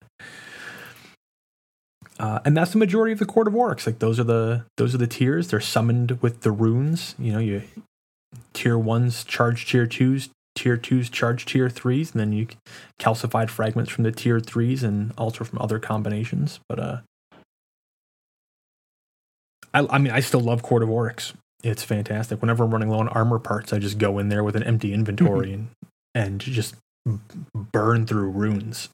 [2.21, 3.87] Uh, and that's the majority of the court of Oryx.
[3.87, 5.49] Like those are the those are the tiers.
[5.49, 7.15] They're summoned with the runes.
[7.19, 7.63] You know, you
[8.53, 12.49] tier ones charge tier twos, tier twos charge tier threes, and then you
[13.01, 16.61] calcified fragments from the tier threes and also from other combinations.
[16.69, 16.99] But uh,
[19.73, 21.33] I, I mean, I still love Court of Oryx.
[21.65, 22.43] It's fantastic.
[22.43, 24.93] Whenever I'm running low on armor parts, I just go in there with an empty
[24.93, 25.69] inventory and
[26.15, 26.75] and just
[27.73, 28.91] burn through runes.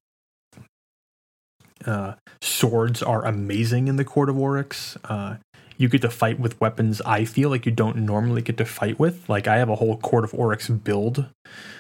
[1.87, 4.97] Uh, swords are amazing in the Court of Oryx.
[5.05, 5.37] Uh,
[5.79, 8.99] you get to fight with weapons I feel like you don't normally get to fight
[8.99, 9.29] with.
[9.29, 11.27] Like I have a whole Court of Oryx build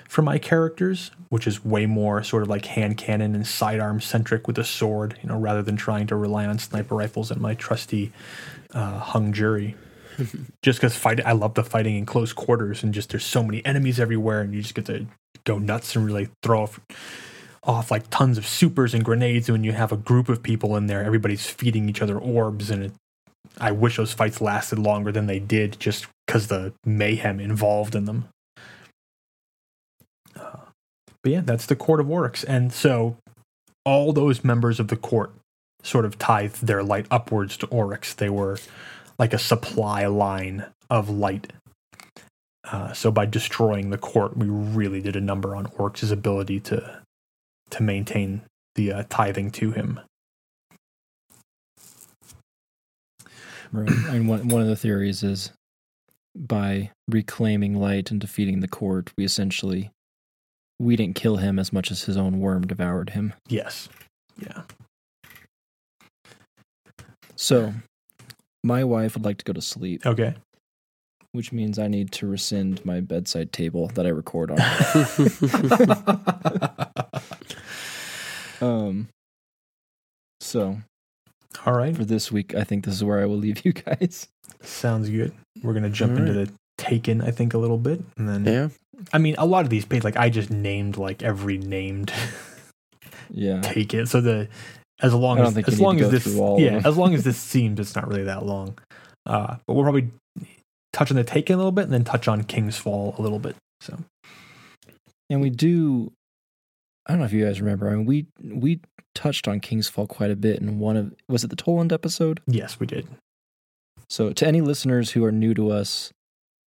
[0.08, 4.46] for my characters, which is way more sort of like hand cannon and sidearm centric
[4.46, 7.54] with a sword, you know, rather than trying to rely on sniper rifles and my
[7.54, 8.12] trusty
[8.72, 9.74] uh, hung jury.
[10.62, 13.64] just because fight, I love the fighting in close quarters and just there's so many
[13.64, 15.06] enemies everywhere, and you just get to
[15.44, 16.80] go nuts and really throw off,
[17.66, 19.50] off like tons of supers and grenades.
[19.50, 22.84] When you have a group of people in there, everybody's feeding each other orbs, and
[22.84, 22.92] it,
[23.60, 28.04] I wish those fights lasted longer than they did, just because the mayhem involved in
[28.04, 28.28] them.
[30.38, 30.66] Uh,
[31.22, 33.16] but yeah, that's the Court of Oryx, and so
[33.84, 35.32] all those members of the court
[35.82, 38.14] sort of tithed their light upwards to Oryx.
[38.14, 38.58] They were
[39.18, 41.52] like a supply line of light.
[42.64, 47.00] Uh, so by destroying the court, we really did a number on Oryx's ability to
[47.70, 48.42] to maintain
[48.74, 50.00] the uh, tithing to him.
[53.72, 53.90] Right.
[54.08, 55.52] and one one of the theories is
[56.34, 59.90] by reclaiming light and defeating the court, we essentially
[60.78, 63.32] we didn't kill him as much as his own worm devoured him.
[63.48, 63.88] Yes.
[64.38, 64.62] Yeah.
[67.34, 67.72] So,
[68.62, 70.34] my wife would like to go to sleep, Okay.
[71.36, 74.58] Which means I need to rescind my bedside table that I record on.
[78.60, 79.08] um
[80.40, 80.78] so,
[81.64, 81.96] All right.
[81.96, 84.28] for this week, I think this is where I will leave you guys.
[84.62, 85.32] Sounds good.
[85.62, 88.68] We're gonna jump All into the Taken, I think, a little bit, and then Yeah.
[89.12, 92.12] I mean, a lot of these pages, like I just named like every named
[93.30, 93.60] Yeah.
[93.60, 94.06] Taken.
[94.06, 94.48] So the
[95.00, 97.36] as long as as long as this through all of yeah as long as this
[97.36, 98.78] seems it's not really that long.
[99.26, 100.10] Uh, but we'll probably
[100.96, 103.38] touch on the Taken a little bit, and then touch on King's Fall a little
[103.38, 103.54] bit.
[103.80, 103.98] So
[105.30, 106.12] And we do
[107.06, 107.88] I don't know if you guys remember.
[107.90, 108.80] I mean we we
[109.14, 112.40] touched on King's Fall quite a bit in one of was it the Toland episode?
[112.46, 113.06] yes, we did.
[114.08, 116.12] So to any listeners who are new to us,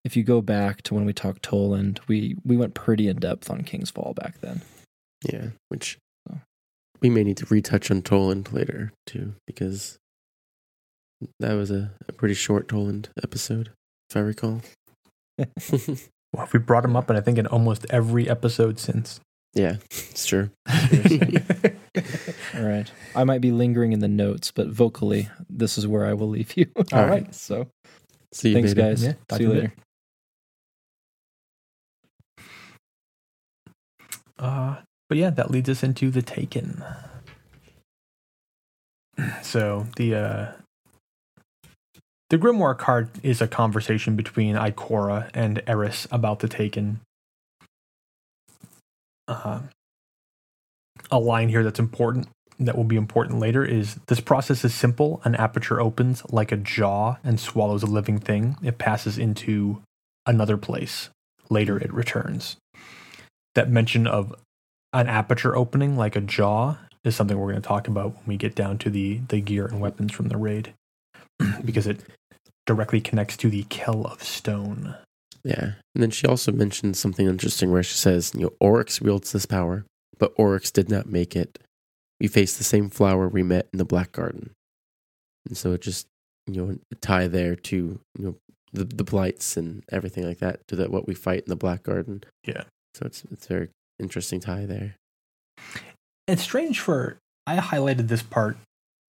[0.04, 3.50] if you go back to when we talked Toland, we we went pretty in depth
[3.50, 4.62] on King's Fall back then.
[5.30, 5.48] Yeah.
[5.68, 5.98] Which
[6.30, 6.38] Oh.
[7.00, 9.98] we may need to retouch on Toland later too, because
[11.38, 13.70] that was a, a pretty short Toland episode,
[14.10, 14.60] if I recall.
[16.32, 19.18] Well, we brought him up, and I think in almost every episode since.
[19.52, 20.48] yeah, it's true.
[20.68, 22.88] All right.
[23.16, 26.56] I might be lingering in the notes, but vocally, this is where I will leave
[26.56, 26.66] you.
[26.92, 27.34] All right.
[27.34, 27.66] So
[28.32, 28.80] See you thanks, later.
[28.80, 29.02] guys.
[29.04, 29.72] Yeah, talk See to you you later.
[34.38, 34.76] Uh,
[35.08, 36.84] but yeah, that leads us into the Taken.
[39.42, 40.52] So the uh,
[42.30, 47.00] the Grimoire card is a conversation between Ikora and Eris about the Taken.
[49.28, 49.60] Uh,
[51.10, 52.28] a line here that's important
[52.60, 55.20] that will be important later is this process is simple.
[55.24, 58.56] An aperture opens like a jaw and swallows a living thing.
[58.62, 59.82] It passes into
[60.26, 61.08] another place.
[61.48, 62.56] Later, it returns.
[63.54, 64.34] That mention of
[64.92, 68.36] an aperture opening like a jaw is something we're going to talk about when we
[68.36, 70.74] get down to the the gear and weapons from the raid
[71.64, 72.00] because it
[72.70, 74.94] directly connects to the Kell of Stone.
[75.42, 75.72] Yeah.
[75.92, 79.44] And then she also mentions something interesting where she says, you know, Oryx wields this
[79.44, 79.84] power,
[80.20, 81.58] but Oryx did not make it.
[82.20, 84.50] We face the same flower we met in the Black Garden.
[85.48, 86.06] And so it just,
[86.46, 88.36] you know, a tie there to, you know,
[88.72, 91.82] the, the blights and everything like that to that what we fight in the Black
[91.82, 92.22] Garden.
[92.46, 92.62] Yeah.
[92.94, 93.68] So it's it's a very
[93.98, 94.94] interesting tie there.
[96.28, 97.18] It's strange for
[97.48, 98.58] I highlighted this part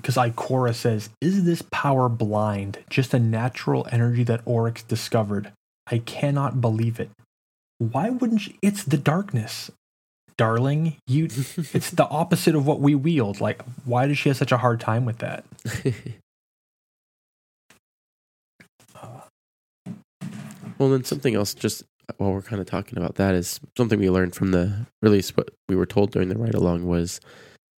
[0.02, 2.80] because Ikora says, "Is this power blind?
[2.90, 5.52] Just a natural energy that Oryx discovered?
[5.88, 7.10] I cannot believe it.
[7.78, 8.56] Why wouldn't she?
[8.62, 9.72] It's the darkness,
[10.38, 10.98] darling.
[11.08, 11.26] You.
[11.74, 13.42] It's the opposite of what we wield.
[13.42, 15.44] Like, why does she have such a hard time with that?
[20.82, 21.84] Well, then something else, just
[22.18, 25.30] while we're kind of talking about that, is something we learned from the release.
[25.38, 27.20] What we were told during the ride along was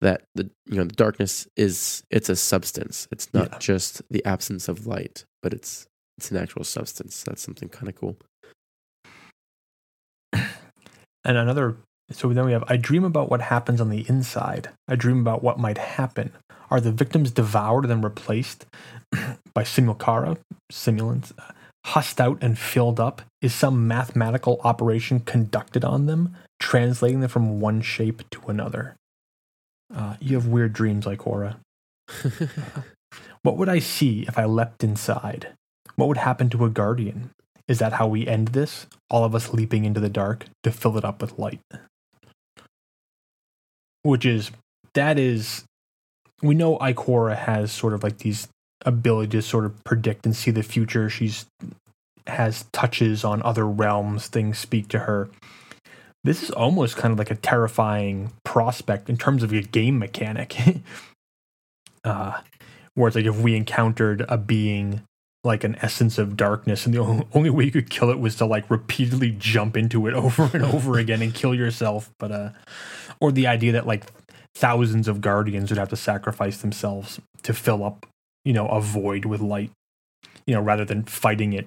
[0.02, 3.08] that the you know the darkness is it's a substance.
[3.10, 3.58] It's not Yeah.
[3.58, 5.86] just the absence of light, but it's
[6.18, 7.22] it's an actual substance.
[7.24, 8.18] That's something kind of cool.
[11.24, 11.76] And another,
[12.10, 14.70] so then we have I dream about what happens on the inside.
[14.88, 16.32] I dream about what might happen.
[16.70, 18.66] Are the victims devoured and then replaced
[19.54, 20.36] by simulacra,
[20.72, 21.32] simulants,
[21.86, 23.22] hussed out and filled up?
[23.40, 28.96] Is some mathematical operation conducted on them, translating them from one shape to another?
[29.94, 31.58] Uh, you have weird dreams like Aura.
[33.42, 35.48] What would I see if I leapt inside?
[35.96, 37.30] What would happen to a guardian?
[37.66, 38.86] Is that how we end this?
[39.10, 41.60] All of us leaping into the dark to fill it up with light.
[44.02, 44.50] Which is,
[44.94, 45.64] that is,
[46.40, 48.48] we know Ikora has sort of like these
[48.84, 51.08] ability to sort of predict and see the future.
[51.08, 51.46] She's
[52.28, 54.28] has touches on other realms.
[54.28, 55.28] Things speak to her.
[56.24, 60.56] This is almost kind of like a terrifying prospect in terms of a game mechanic.
[62.04, 62.40] uh,
[62.94, 65.02] where it's like if we encountered a being
[65.44, 68.46] like an essence of darkness and the only way you could kill it was to
[68.46, 72.50] like repeatedly jump into it over and over again and kill yourself but uh
[73.20, 74.04] or the idea that like
[74.54, 78.06] thousands of guardians would have to sacrifice themselves to fill up
[78.44, 79.70] you know a void with light
[80.46, 81.66] you know rather than fighting it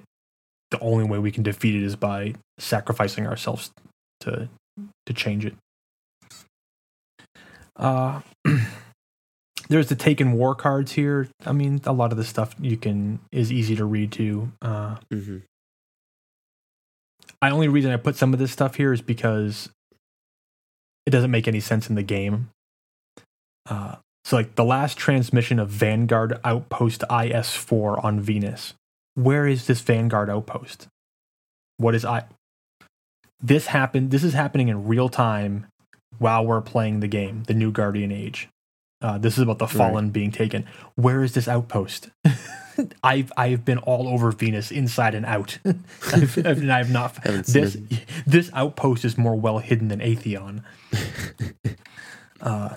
[0.70, 3.70] the only way we can defeat it is by sacrificing ourselves
[4.20, 4.48] to
[5.06, 5.54] to change it
[7.76, 8.20] uh
[9.68, 13.18] there's the taken war cards here i mean a lot of the stuff you can
[13.32, 15.38] is easy to read too uh Mm-hmm.
[17.42, 19.68] I only reason I put some of this stuff here is because
[21.04, 22.50] it doesn't make any sense in the game.
[23.68, 28.74] Uh, so, like the last transmission of Vanguard Outpost IS4 on Venus.
[29.14, 30.88] Where is this Vanguard Outpost?
[31.76, 32.24] What is I?
[33.40, 34.10] This happened.
[34.10, 35.66] This is happening in real time
[36.18, 38.48] while we're playing the game, the New Guardian Age.
[39.02, 40.64] Uh, this is about the Fallen being taken.
[40.94, 42.08] Where is this outpost?
[43.02, 45.58] I've I've been all over Venus, inside and out.
[45.64, 47.76] I've, I've, and I've not this
[48.26, 50.62] this outpost is more well hidden than Atheon.
[52.40, 52.76] uh,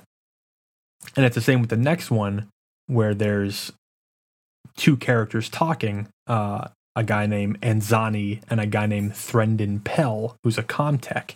[1.15, 2.49] and it's the same with the next one,
[2.88, 3.72] where there's
[4.76, 6.07] two characters talking.
[6.27, 6.68] Uh,
[6.99, 11.35] a guy named Anzani and a guy named Threndon Pell, who's a comtech.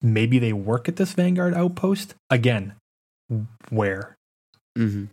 [0.00, 2.74] Maybe they work at this Vanguard outpost again.
[3.70, 4.14] Where?
[4.78, 5.06] Mm-hmm.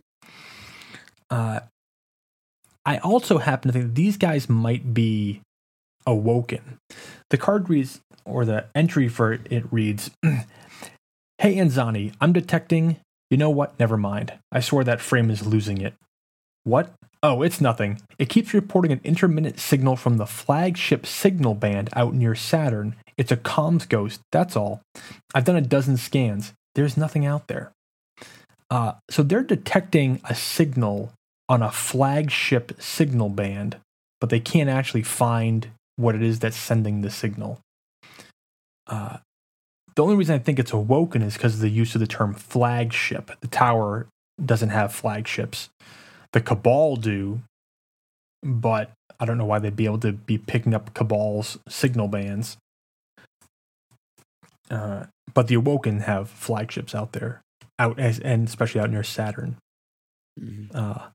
[1.28, 1.60] Uh,
[2.86, 5.40] I also happen to think that these guys might be
[6.06, 6.78] awoken.
[7.30, 12.98] The card reads, or the entry for it reads, Hey Anzani, I'm detecting.
[13.28, 13.76] You know what?
[13.80, 14.34] Never mind.
[14.52, 15.94] I swear that frame is losing it.
[16.62, 16.92] What?
[17.24, 18.00] Oh, it's nothing.
[18.18, 22.96] It keeps reporting an intermittent signal from the flagship signal band out near Saturn.
[23.16, 24.82] It's a comms ghost, that's all.
[25.32, 26.52] I've done a dozen scans.
[26.74, 27.70] There's nothing out there.
[28.70, 31.12] Uh, so they're detecting a signal
[31.48, 33.76] on a flagship signal band,
[34.20, 37.60] but they can't actually find what it is that's sending the signal.
[38.88, 39.18] Uh,
[39.94, 42.34] the only reason I think it's awoken is because of the use of the term
[42.34, 43.30] flagship.
[43.40, 44.08] The tower
[44.44, 45.68] doesn't have flagships.
[46.32, 47.40] The Cabal do,
[48.42, 48.90] but
[49.20, 52.56] I don't know why they'd be able to be picking up Cabal's signal bands.
[54.70, 55.04] Uh,
[55.34, 57.42] but the Awoken have flagships out there,
[57.78, 59.56] out as, and especially out near Saturn.
[60.40, 60.76] Mm-hmm.
[60.76, 61.08] Uh,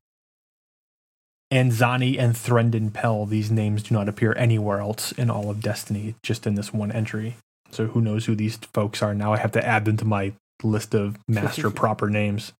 [1.52, 6.14] Anzani and Threndon Pell, these names do not appear anywhere else in all of Destiny,
[6.22, 7.36] just in this one entry.
[7.70, 9.14] So who knows who these folks are?
[9.14, 10.32] Now I have to add them to my
[10.62, 12.52] list of master proper names.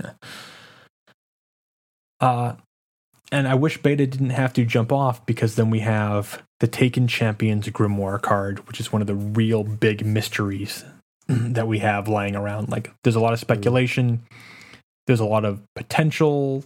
[2.20, 2.54] uh,
[3.32, 7.08] and I wish Beta didn't have to jump off because then we have the Taken
[7.08, 10.84] Champions Grimoire card, which is one of the real big mysteries
[11.28, 12.68] that we have lying around.
[12.68, 14.22] Like, there's a lot of speculation,
[15.06, 16.64] there's a lot of potential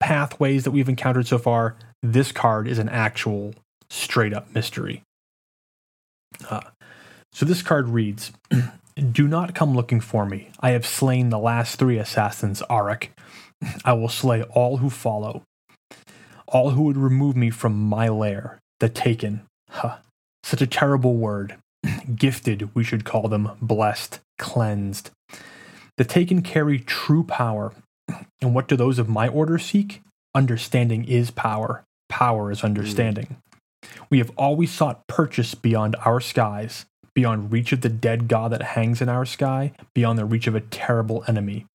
[0.00, 1.76] pathways that we've encountered so far.
[2.02, 3.54] This card is an actual
[3.90, 5.02] straight up mystery.
[6.48, 6.62] Uh,
[7.32, 8.32] so this card reads
[9.12, 10.50] Do not come looking for me.
[10.60, 13.08] I have slain the last three assassins, Arach.
[13.84, 15.42] I will slay all who follow.
[16.46, 19.42] All who would remove me from my lair, the taken.
[19.68, 19.98] Huh.
[20.42, 21.56] Such a terrible word.
[22.14, 25.10] Gifted, we should call them, blessed, cleansed.
[25.96, 27.72] The taken carry true power.
[28.42, 30.00] And what do those of my order seek?
[30.34, 31.84] Understanding is power.
[32.08, 32.66] Power is hmm.
[32.66, 33.36] understanding.
[34.08, 38.62] We have always sought purchase beyond our skies, beyond reach of the dead god that
[38.62, 41.66] hangs in our sky, beyond the reach of a terrible enemy.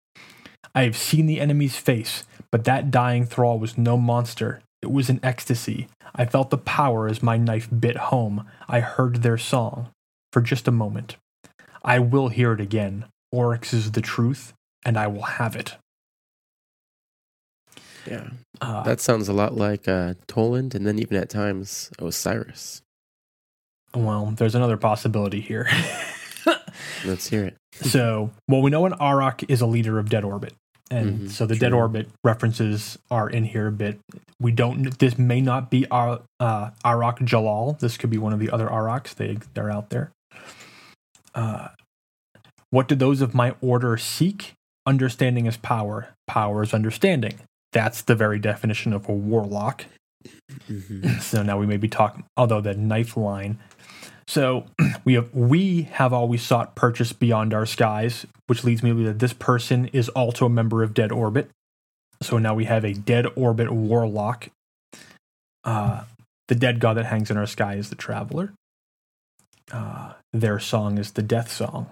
[0.76, 4.62] I have seen the enemy's face, but that dying thrall was no monster.
[4.82, 5.88] It was an ecstasy.
[6.14, 8.46] I felt the power as my knife bit home.
[8.68, 9.90] I heard their song.
[10.34, 11.16] For just a moment.
[11.84, 13.06] I will hear it again.
[13.32, 14.52] Oryx is the truth,
[14.84, 15.78] and I will have it.
[18.06, 18.30] Yeah,
[18.62, 22.82] Uh, that sounds a lot like uh, Toland, and then even at times Osiris.
[23.96, 25.70] well, there's another possibility here.
[27.06, 27.56] Let's hear it.
[27.82, 30.54] so, well, we know an Arach is a leader of Dead Orbit.
[30.92, 31.74] And Mhm, so the Dead.
[31.74, 34.00] Orbit references are in here a bit.
[34.40, 37.80] We don't, this may not be Ar, uh, Arach Jalaal.
[37.80, 39.16] This could be one of the other Araks.
[39.16, 40.12] They, they're out there.
[41.34, 41.70] Uh,
[42.70, 44.54] what do those of my order seek?
[44.86, 46.10] Understanding is power.
[46.28, 47.40] Power is understanding.
[47.74, 49.86] That's the very definition of a warlock.
[50.68, 53.60] hmm so now we may be talking although the knife line
[54.28, 54.66] so
[55.06, 59.08] we have we have always sought purchase beyond our skies which leads me to believe
[59.08, 61.50] that this person is also a member of dead orbit
[62.22, 64.50] So now we have a dead orbit warlock.
[65.64, 66.04] Uh,
[66.48, 68.54] the dead god that hangs in our sky is the traveler.
[69.72, 71.88] Uh, their song is the death song.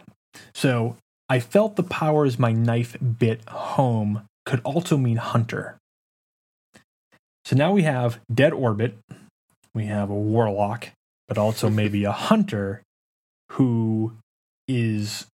[0.54, 0.98] So
[1.30, 5.78] I felt the power powers my knife bit home could also mean hunter.
[7.46, 8.98] So now we have dead orbit,
[9.74, 10.90] we have a warlock,
[11.28, 12.82] but also maybe a hunter
[13.54, 14.14] who
[14.68, 15.28] is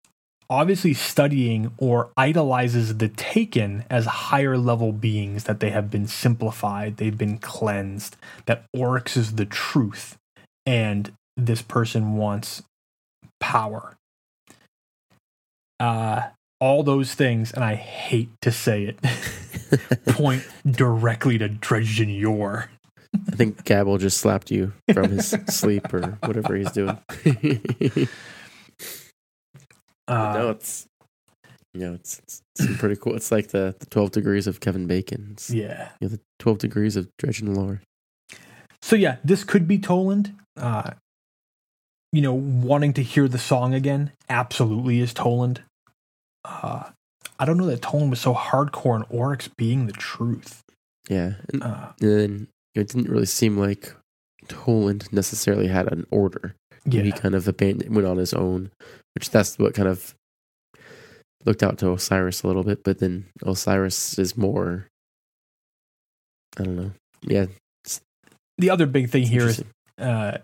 [0.49, 6.97] obviously studying or idolizes the taken as higher level beings that they have been simplified,
[6.97, 10.17] they've been cleansed, that Oryx is the truth,
[10.65, 12.63] and this person wants
[13.41, 13.97] power.
[15.79, 16.29] Uh,
[16.61, 18.99] all those things, and I hate to say it,
[20.07, 22.71] point directly to Dredgen Yor.
[23.15, 26.99] I think Gabble just slapped you from his sleep or whatever he's doing.
[30.09, 30.87] Uh, no, it's
[31.75, 33.17] you know, it's, it's, it's pretty cool.
[33.17, 35.31] It's like the, the twelve degrees of Kevin Bacon.
[35.33, 35.91] It's, yeah.
[36.01, 37.83] you know, the twelve degrees of Dredgen Lore.
[38.83, 40.33] So yeah, this could be Toland.
[40.57, 40.93] Uh,
[42.13, 45.63] you know, wanting to hear the song again, absolutely is Toland.
[46.45, 46.85] Uh,
[47.39, 50.63] I don't know that Toland was so hardcore and Oryx being the truth.
[51.09, 52.49] Yeah, and, Uh, and
[52.81, 53.95] it didn't really seem like
[54.49, 56.55] Toland necessarily had an order.
[56.85, 58.71] yeah, He kind of abandoned, went on his own,
[59.15, 60.15] which that's what kind of
[61.45, 62.83] looked out to Osiris a little bit.
[62.85, 64.89] But then Osiris is more,
[66.59, 66.91] I don't know.
[67.23, 67.47] Yeah,
[68.59, 69.65] the other big thing here is,
[69.99, 70.39] uh,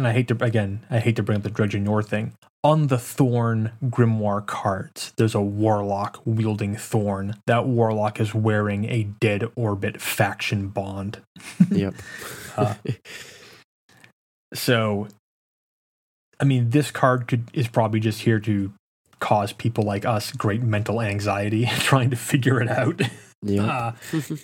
[0.00, 2.32] and I hate to again, I hate to bring up the Dredgen Yor thing.
[2.64, 7.36] On the Thorn Grimoire cards, there's a warlock wielding Thorn.
[7.46, 11.20] That warlock is wearing a dead orbit faction bond.
[11.70, 11.94] Yep.
[12.56, 12.74] Uh,
[14.54, 15.06] So,
[16.40, 18.72] I mean, this card could is probably just here to
[19.20, 23.00] cause people like us great mental anxiety trying to figure it out.
[23.42, 23.64] yep.
[23.68, 23.92] Uh,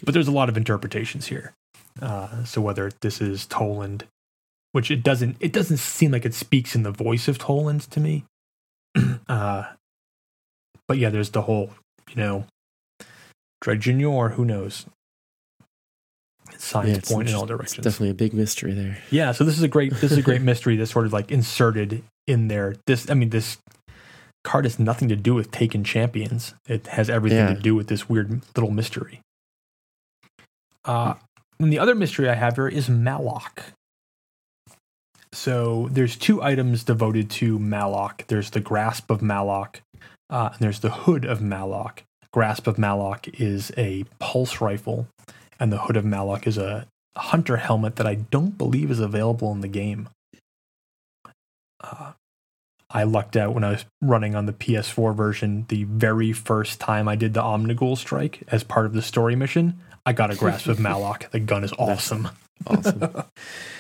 [0.05, 1.55] but there's a lot of interpretations here.
[2.01, 4.05] Uh, so whether this is Toland,
[4.77, 7.98] which it doesn't, it doesn't seem like it speaks in the voice of Toland to
[7.98, 8.24] me.
[9.27, 9.65] uh,
[10.86, 11.70] but yeah, there's the whole,
[12.11, 12.44] you know,
[13.65, 14.85] Dredgen Yor, who knows?
[16.59, 17.85] Signs Yeah, point in all directions.
[17.85, 18.98] Definitely a big mystery there.
[19.11, 21.31] Yeah, so this is a great this is a great mystery that's sort of like
[21.31, 22.77] inserted in there.
[22.86, 23.57] This I mean this
[24.44, 26.53] card has nothing to do with taken champions.
[26.69, 27.55] It has everything Yeah.
[27.55, 29.23] to do with this weird little mystery.
[30.85, 31.15] Uh
[31.59, 33.73] and the other mystery I have here is Malok.
[35.36, 38.26] So there's two items devoted to Malok.
[38.26, 39.76] There's the Grasp of Malok,
[40.30, 41.98] uh, and there's the Hood of Malok.
[42.32, 45.08] Grasp of Malok is a pulse rifle,
[45.60, 46.86] and the Hood of Malok is a
[47.18, 50.08] hunter helmet that I don't believe is available in the game.
[51.84, 52.12] Uh,
[52.88, 55.66] I lucked out when I was running on the PS4 version.
[55.68, 59.80] The very first time I did the Omnigul strike as part of the story mission,
[60.06, 61.30] I got a grasp of Malok.
[61.30, 62.30] The gun is awesome.
[62.66, 63.24] Awesome.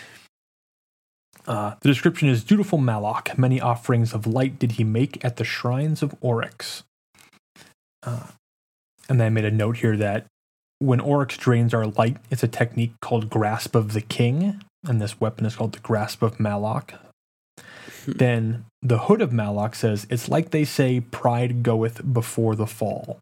[1.46, 3.38] Uh, the description is dutiful Malok.
[3.38, 6.82] Many offerings of light did he make at the shrines of Oryx.
[8.02, 8.28] Uh,
[9.08, 10.26] and then I made a note here that
[10.78, 15.20] when Oryx drains our light, it's a technique called Grasp of the King, and this
[15.20, 16.98] weapon is called the Grasp of Malok.
[18.06, 23.18] then the Hood of Malok says, It's like they say, pride goeth before the fall.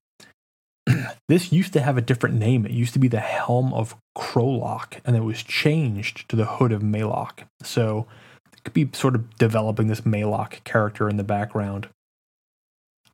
[1.29, 2.67] this used to have a different name.
[2.67, 6.73] It used to be the Helm of Krolok, and it was changed to the Hood
[6.73, 7.47] of Malok.
[7.63, 8.07] So
[8.53, 11.89] it could be sort of developing this Malok character in the background.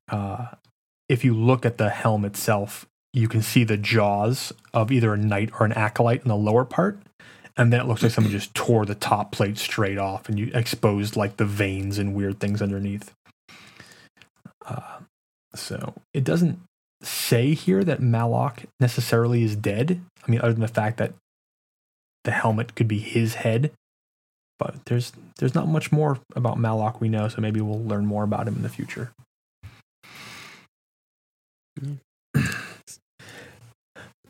[0.09, 0.47] Uh,
[1.09, 5.17] if you look at the helm itself, you can see the jaws of either a
[5.17, 7.01] knight or an acolyte in the lower part.
[7.57, 10.51] And then it looks like someone just tore the top plate straight off and you
[10.55, 13.13] exposed like the veins and weird things underneath.
[14.65, 15.01] Uh,
[15.55, 16.61] so it doesn't
[17.03, 20.01] say here that Malok necessarily is dead.
[20.27, 21.15] I mean, other than the fact that
[22.25, 23.73] the helmet could be his head.
[24.59, 28.25] But there's there's not much more about Malok we know, so maybe we'll learn more
[28.25, 29.13] about him in the future.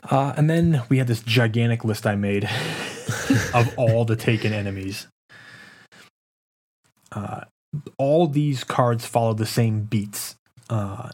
[0.09, 2.43] Uh, and then we had this gigantic list I made
[3.53, 5.07] of all the taken enemies.
[7.11, 7.41] Uh,
[7.97, 10.35] all these cards follow the same beats.
[10.69, 11.11] Uh,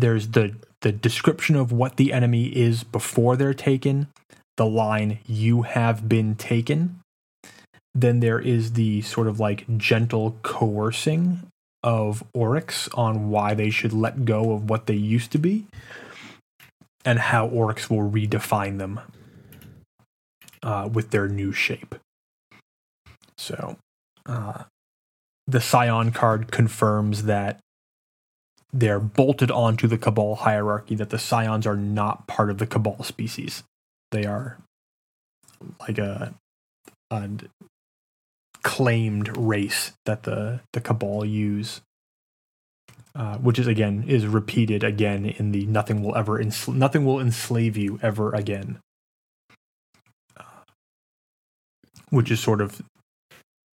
[0.00, 4.08] there's the the description of what the enemy is before they're taken,
[4.56, 7.00] the line "You have been taken."
[7.94, 11.50] Then there is the sort of like gentle coercing
[11.82, 15.66] of Oryx on why they should let go of what they used to be
[17.04, 19.00] and how Oryx will redefine them
[20.62, 21.94] uh, with their new shape.
[23.38, 23.76] So,
[24.26, 24.64] uh,
[25.46, 27.60] the Scion card confirms that
[28.72, 30.94] they're bolted onto the Cabal hierarchy.
[30.94, 33.62] That the Scions are not part of the Cabal species.
[34.12, 34.58] They are
[35.80, 36.34] like a,
[37.10, 37.28] a
[38.62, 41.80] claimed race that the the Cabal use.
[43.14, 47.18] Uh, which is again is repeated again in the nothing will ever ensl- nothing will
[47.18, 48.78] enslave you ever again
[50.36, 50.42] uh,
[52.10, 52.82] which is sort of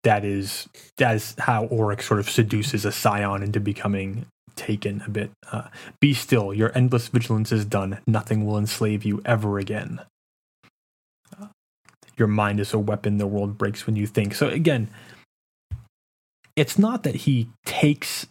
[0.05, 5.11] that is that is how Oryx sort of seduces a scion into becoming taken a
[5.11, 5.31] bit.
[5.51, 5.69] Uh,
[6.01, 7.99] Be still, your endless vigilance is done.
[8.07, 10.01] Nothing will enslave you ever again.
[11.41, 11.47] Uh,
[12.17, 14.35] your mind is a weapon the world breaks when you think.
[14.35, 14.89] So again,
[16.57, 18.27] it's not that he takes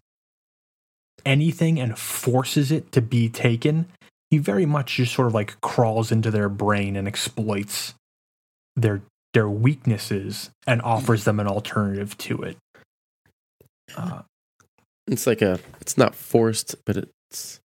[1.26, 3.88] anything and forces it to be taken.
[4.30, 7.94] He very much just sort of like crawls into their brain and exploits
[8.76, 9.02] their
[9.34, 12.58] their weaknesses and offers them an alternative to it.
[13.96, 14.22] Uh,
[15.08, 15.60] It's like a.
[15.80, 17.60] It's not forced, but it's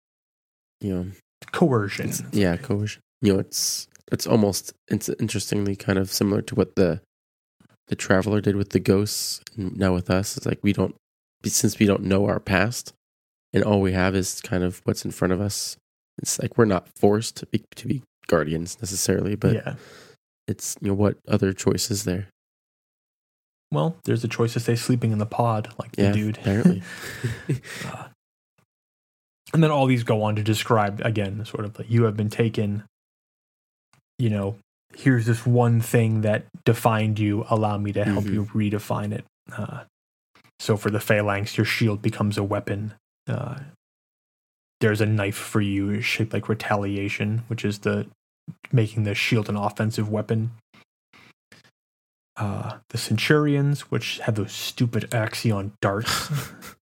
[0.81, 1.07] you know.
[1.53, 2.13] coercion.
[2.33, 3.03] Yeah, coercion.
[3.23, 7.01] You know, it's it's almost it's interestingly kind of similar to what the
[7.89, 9.41] the traveler did with the ghosts.
[9.57, 10.95] And now with us, it's like we don't
[11.45, 12.93] since we don't know our past,
[13.53, 15.77] and all we have is kind of what's in front of us.
[16.19, 19.75] It's like we're not forced to be to be guardians necessarily, but yeah.
[20.49, 22.29] it's you know what other choices there.
[23.77, 26.39] Well, there's a choice to stay sleeping in the pod, like Yeah, the dude.
[26.39, 26.83] apparently.
[27.85, 28.05] Uh,
[29.53, 32.31] and then all these go on to describe again, sort of like you have been
[32.31, 32.85] taken.
[34.19, 34.57] You know,
[34.97, 37.45] here's this one thing that defined you.
[37.51, 38.33] Allow me to help Mhm.
[38.33, 39.25] you redefine it.
[39.53, 39.85] Uh,
[40.59, 42.95] so for the phalanx, your shield becomes a weapon.
[43.29, 43.59] Uh,
[44.81, 48.07] there's a knife for you shaped like retaliation, which is the
[48.73, 50.53] making the shield an offensive weapon.
[52.37, 56.31] Uh, the centurions, which have those stupid axion darts.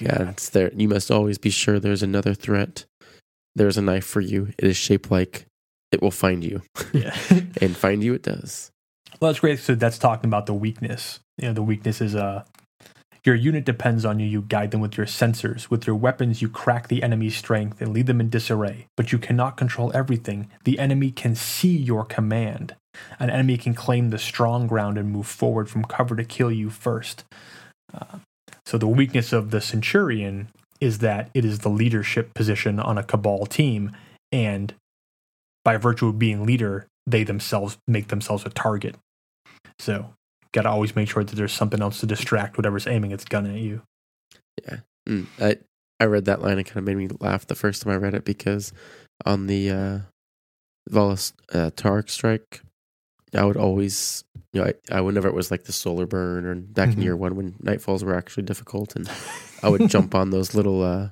[0.00, 0.72] Yeah, it's there.
[0.74, 2.84] You must always be sure there's another threat.
[3.54, 4.52] There's a knife for you.
[4.58, 5.46] It is shaped like
[5.92, 6.62] it will find you,
[6.92, 7.16] yeah.
[7.60, 8.70] and find you it does.
[9.20, 9.60] Well, that's great.
[9.60, 11.20] So that's talking about the weakness.
[11.38, 12.44] You know, the weakness is uh,
[13.24, 14.26] your unit depends on you.
[14.26, 15.70] You guide them with your sensors.
[15.70, 18.86] With your weapons, you crack the enemy's strength and lead them in disarray.
[18.96, 20.50] But you cannot control everything.
[20.64, 22.74] The enemy can see your command.
[23.18, 26.70] An enemy can claim the strong ground and move forward from cover to kill you
[26.70, 27.24] first.
[27.92, 28.18] Uh,
[28.66, 30.48] so the weakness of the Centurion
[30.80, 33.92] is that it is the leadership position on a Cabal team,
[34.32, 34.74] and
[35.64, 38.96] by virtue of being leader, they themselves make themselves a target.
[39.78, 40.14] So,
[40.52, 43.46] got to always make sure that there's something else to distract whatever's aiming its gun
[43.46, 43.82] at you.
[45.08, 45.56] Mm, I
[46.00, 46.58] I read that line.
[46.58, 48.72] It kind of made me laugh the first time I read it because
[49.24, 49.98] on the uh,
[50.90, 52.62] Valus uh, Ta'aurc strike,
[53.34, 56.54] I would always, you know, I, I whenever it was like the solar burn or
[56.54, 57.02] back in Mhm.
[57.02, 59.10] year one when nightfalls were actually difficult, and
[59.62, 60.82] I would jump on those little.
[60.82, 61.10] uh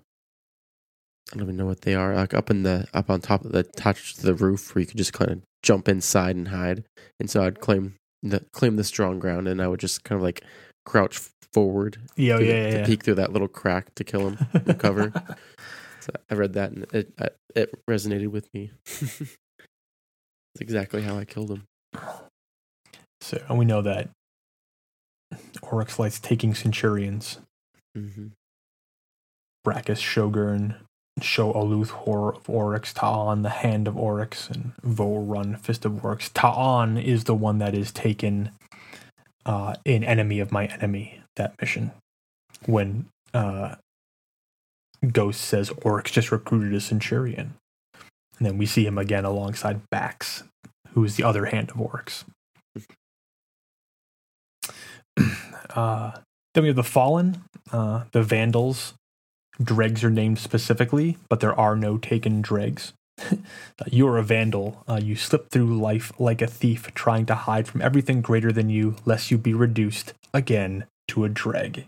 [1.33, 2.15] I don't even know what they are.
[2.15, 4.87] Like up in the up on top of the attached to the roof, where you
[4.87, 6.85] could just kind of jump inside and hide.
[7.19, 10.23] And so I'd claim the claim the strong ground, and I would just kind of
[10.23, 10.45] like
[10.85, 11.21] crouch
[11.53, 12.87] forward Yeah, to, Oh, yeah, to yeah.
[12.87, 14.39] peek through that little crack to kill him.
[14.67, 14.75] yeah.
[14.75, 15.13] cover.
[16.01, 17.13] So I read that and it
[17.55, 18.73] it resonated with me.
[20.55, 21.63] It's exactly how I killed him.
[23.21, 24.09] So, and we know that
[25.63, 27.39] Oryx likes taking centurions.
[27.95, 28.29] hmm
[29.65, 30.75] Bracus, Shogun,
[31.21, 36.05] Show Oluth, Horror of Oryx, Ta'an, the Hand of Oryx, and Vo Run, Fist of
[36.05, 36.31] Oryx.
[36.31, 38.51] Ta'an is the one that is taken
[39.47, 41.93] uh, in Enemy of My Enemy, that mission.
[42.67, 43.77] When uh,
[45.11, 47.55] Ghost says Oryx just recruited a Centurion.
[48.39, 50.45] And then we see him again alongside Bax,
[50.93, 52.25] who is the other hand of Oryx.
[55.75, 56.13] uh,
[56.55, 58.95] then we have the Fallen, uh, the Vandals,
[59.63, 62.93] dregs are named specifically, but there are no taken dregs.
[63.91, 64.85] You're a vandal.
[64.89, 68.71] Uh, you slip through life like a thief, trying to hide from everything greater than
[68.71, 71.87] you, lest you be reduced again to a dreg.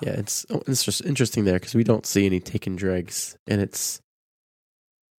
[0.00, 3.60] Yeah, it's oh, it's just interesting there because we don't see any taken dregs, and
[3.60, 4.00] it's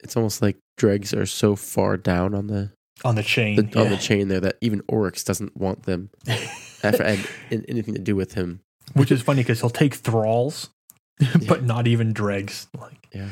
[0.06, 2.72] it's almost like dregs are so far down on the,
[3.04, 3.56] On the chain.
[3.58, 7.20] the on the chain there that even Oryx doesn't want them have had
[7.52, 8.62] an- anything to do with him.
[8.94, 10.70] Which is funny because he'll take thralls,
[11.48, 12.68] but not even dregs.
[12.80, 13.30] Like, Yeah.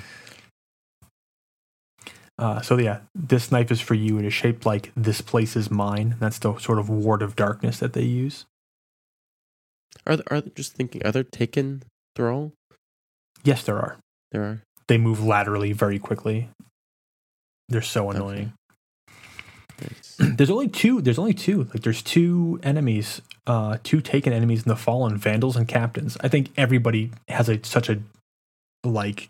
[2.40, 4.18] Uh, so yeah, this knife is for you.
[4.18, 6.16] It is shaped like this place is mine.
[6.20, 8.46] That's the sort of ward of darkness that they use.
[10.08, 11.06] Are there, are there, just thinking?
[11.06, 11.84] Are there taken
[12.16, 12.52] thrall?
[13.44, 14.00] Yes, there are.
[14.32, 14.62] There are.
[14.88, 16.50] They move laterally very quickly.
[17.70, 18.54] They're so annoying.
[19.82, 20.16] Nice.
[20.20, 21.02] there's only two.
[21.02, 21.64] There's only two.
[21.74, 26.18] Like there's two enemies, uh, two taken enemies in the fallen vandals and captains.
[26.22, 28.02] I think everybody has a such a
[28.84, 29.30] like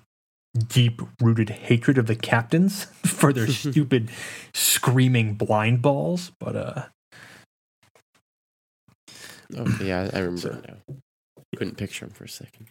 [0.68, 4.10] deep rooted hatred of the captains for their stupid
[4.54, 6.32] screaming blind balls.
[6.40, 6.84] But uh,
[9.56, 10.96] Okay, yeah, I remember So- now.
[11.56, 12.68] Couldn't picture him for a second.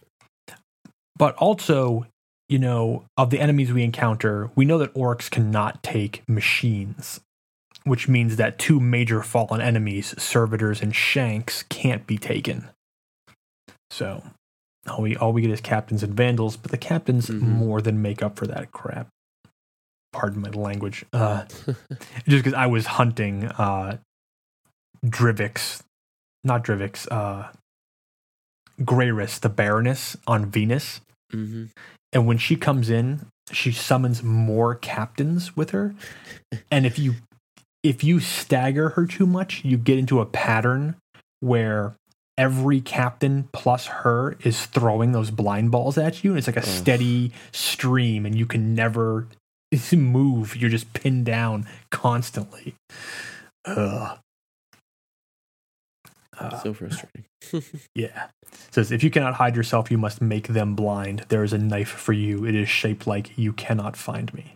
[1.17, 2.05] but also,
[2.53, 7.19] you know, of the enemies we encounter, we know that Oryx cannot take machines,
[7.83, 12.69] which means that two major fallen enemies, servitors and shanks, can't be taken.
[13.89, 14.21] So
[14.87, 17.41] all we all we get is captains and vandals, but the captains Mhm.
[17.41, 19.07] more than make up for that crap.
[20.11, 21.05] Pardon my language.
[21.11, 21.45] Uh,
[22.27, 23.97] just because I was hunting uh,
[25.03, 25.81] Drivix,
[26.43, 27.49] not Drivix, uh,
[28.79, 31.01] Greyris, the Baroness on Venus.
[31.31, 31.65] hmm
[32.13, 35.95] And when she comes in, she summons more captains with her.
[36.71, 37.15] And if you
[37.83, 40.95] if you stagger her too much, you get into a pattern
[41.41, 41.95] where
[42.37, 46.31] every captain plus her is throwing those blind balls at you.
[46.31, 49.27] And it's like a steady stream, and you can never
[49.91, 50.55] move.
[50.55, 52.75] You're just pinned down constantly.
[53.65, 54.19] Ugh.
[56.39, 57.25] Uh, so frustrating.
[57.95, 58.27] yeah.
[58.43, 61.25] It says if you cannot hide yourself, you must make them blind.
[61.29, 62.45] There is a knife for you.
[62.45, 64.53] It is shaped like you cannot find me.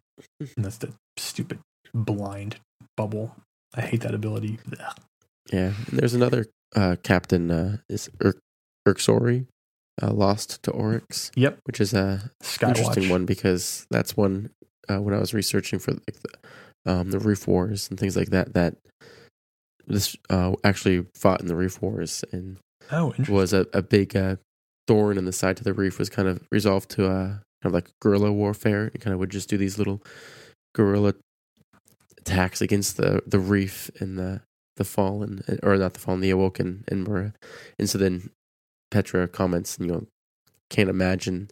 [0.56, 1.60] And that's the stupid
[1.94, 2.58] blind
[2.96, 3.36] bubble.
[3.76, 4.60] I hate that ability.
[4.80, 4.96] Ugh.
[5.52, 8.34] Yeah, and there's another uh, captain uh, is Ur-
[8.88, 9.46] Urksori,
[10.02, 11.60] uh, lost to Oryx, Yep.
[11.66, 12.68] which is a Skywatch.
[12.78, 14.50] interesting one because that's one
[14.90, 18.30] uh, when I was researching for like the, um, the Reef Wars and things like
[18.32, 18.54] that.
[18.54, 18.76] That
[19.88, 22.58] this uh, actually fought in the Reef Wars and
[22.92, 24.38] Oh, was a, a big uh,
[24.88, 26.00] thorn in the side to the reef.
[26.00, 28.92] Was kind of resolved to uh, kind of like guerrilla warfare.
[28.94, 30.02] It kind of would just do these little
[30.74, 31.16] guerrilla
[32.20, 34.42] attacks against the the reef and the
[34.78, 37.34] the fallen or not the fallen the awoken and Mara.
[37.80, 38.30] and so then
[38.92, 40.06] Petra comments and you know
[40.70, 41.50] can't imagine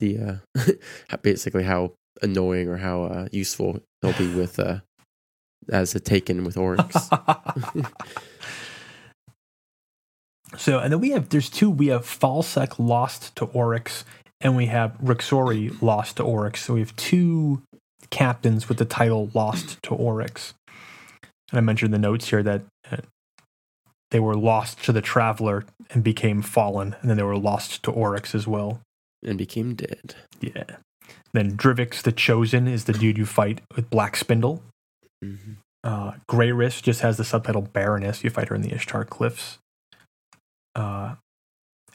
[0.00, 4.80] the uh basically how annoying or how uh, useful he'll be with uh
[5.70, 6.94] as a taken with Oryx.
[10.56, 14.04] so, and then we have, there's two, we have Falsec lost to Oryx,
[14.40, 16.64] and we have Rixori lost to Oryx.
[16.64, 17.62] So we have two
[18.10, 20.54] captains with the title lost to Oryx.
[21.50, 22.98] And I mentioned the notes here that uh,
[24.10, 27.90] they were lost to the Traveler and became fallen, and then they were lost to
[27.90, 28.80] Oryx as well.
[29.24, 30.14] and became dead.
[30.40, 30.76] Yeah.
[31.32, 34.62] Then Drivix the Chosen is the dude you fight with Black Spindle.
[35.22, 35.54] Hmm
[35.84, 38.24] Uh, Greyris just has the subtitle Baroness.
[38.24, 39.58] You fight her in the Ishtar Cliffs.
[40.74, 41.14] Uh,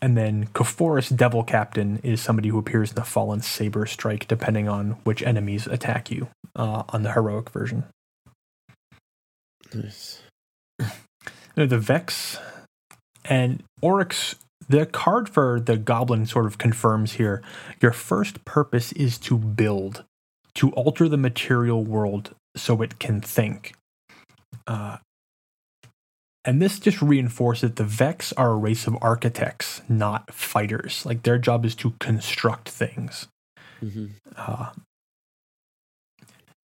[0.02, 4.68] and then Koforus Devil Captain is somebody who appears in the Fallen Saber Strike, depending
[4.68, 7.86] on which enemies attack you uh, on the heroic version.
[9.74, 10.22] Nice.
[11.56, 12.40] The Vex
[13.26, 14.36] and Oryx.
[14.68, 17.44] The card for the Goblin sort of confirms here
[17.80, 20.04] your first purpose is to build,
[20.56, 23.74] to alter the material world so it can think.
[24.68, 24.98] Uh,
[26.46, 31.06] and this just reinforces that the Vex are a race of architects, not fighters.
[31.06, 33.28] Like their job is to construct things.
[33.80, 34.72] hmm Uh,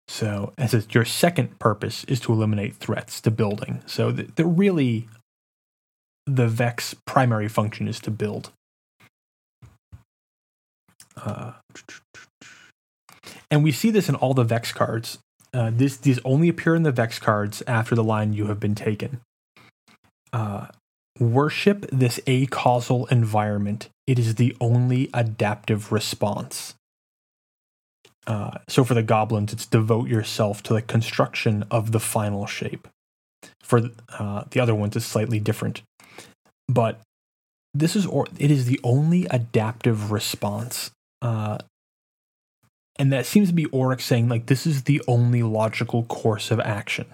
[0.09, 3.83] so, as it says, your second purpose is to eliminate threats to building.
[3.85, 5.09] So, the, the really,
[6.25, 8.51] the Vex primary function is to build.
[11.17, 11.53] Uh,
[13.51, 15.19] and we see this in all the Vex cards.
[15.57, 18.75] Uh, this these only appear in the Vex cards after the line you have been
[18.75, 19.21] taken.
[20.31, 20.67] Uh,
[21.19, 23.89] worship this acausal environment.
[24.05, 26.75] It is the only adaptive response.
[28.27, 32.87] Uh, so for the goblins, it's devote yourself to the construction of the final shape.
[33.63, 33.89] For
[34.19, 35.81] uh, the other ones, it's slightly different,
[36.67, 37.01] but
[37.73, 40.91] this is or it is the only adaptive response,
[41.23, 41.57] uh,
[42.99, 46.59] and that seems to be Oryx saying like this is the only logical course of
[46.59, 47.05] action.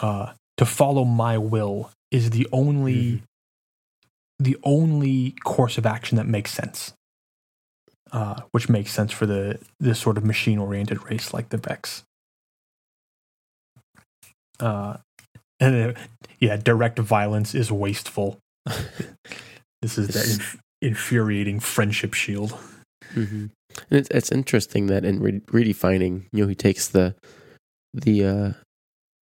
[0.00, 3.22] Uh, to follow my will is the only Mhm.
[4.38, 6.92] the only course of action that makes sense
[8.12, 12.04] uh, which makes sense for the this sort of machine oriented race like the Vex.
[14.60, 14.96] Uh,
[15.60, 16.00] and uh,
[16.40, 18.38] yeah, direct violence is wasteful.
[19.82, 22.56] this is that inf- infuriating friendship shield.
[23.12, 23.46] hmm
[23.90, 27.14] And it's it's interesting that in re- redefining, you know, he takes the
[27.94, 28.52] the uh,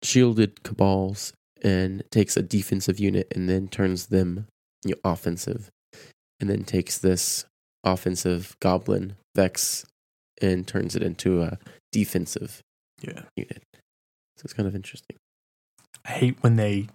[0.04, 4.48] shielded cabals and takes a defensive unit and then turns them
[4.86, 5.70] you know, offensive,
[6.40, 7.46] and then takes this
[7.84, 9.86] offensive goblin vex
[10.42, 11.58] and turns it into a
[11.92, 12.62] defensive
[13.02, 13.24] Yeah.
[13.36, 13.64] unit.
[14.38, 15.16] So it's kind of interesting.
[16.04, 16.88] I hate when they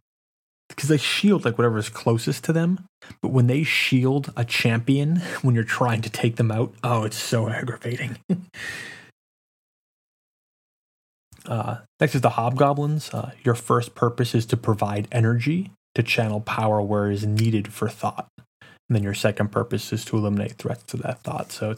[0.70, 2.86] because they shield like whatever is closest to them,
[3.20, 7.18] but when they shield a champion when you're trying to take them out, oh, it's
[7.18, 8.16] so aggravating.
[11.46, 13.12] uh, next is the hobgoblins.
[13.12, 17.88] Uh, your first purpose is to provide energy to channel power where is needed for
[17.88, 18.28] thought.
[18.88, 21.52] And then your second purpose is to eliminate threats to that thought.
[21.52, 21.76] So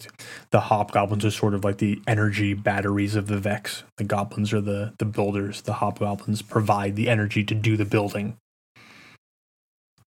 [0.51, 3.83] the hobgoblins are sort of like the energy batteries of the Vex.
[3.99, 5.61] The goblins are the the builders.
[5.61, 8.39] The hobgoblins provide the energy to do the building.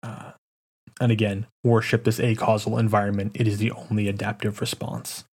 [0.05, 0.31] Uh,
[1.01, 3.31] and again, worship this acausal environment.
[3.35, 5.25] It is the only adaptive response.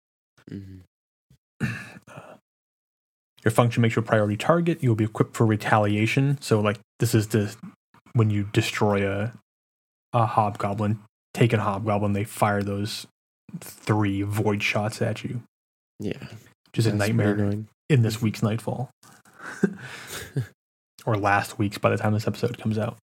[0.49, 0.79] hmm
[1.61, 2.37] Uh,
[3.45, 4.83] your function makes your priority target.
[4.83, 6.39] You will be equipped for retaliation.
[6.41, 7.55] So, like this is the
[8.13, 9.33] when you destroy a
[10.13, 11.01] a hobgoblin,
[11.35, 13.07] take a hobgoblin, they fire those
[13.61, 15.43] three void shots at you.
[15.99, 16.19] Yeah.
[16.73, 18.91] just a nightmare in this week's Nightfall.
[21.07, 22.97] or last week's by the time this episode comes out.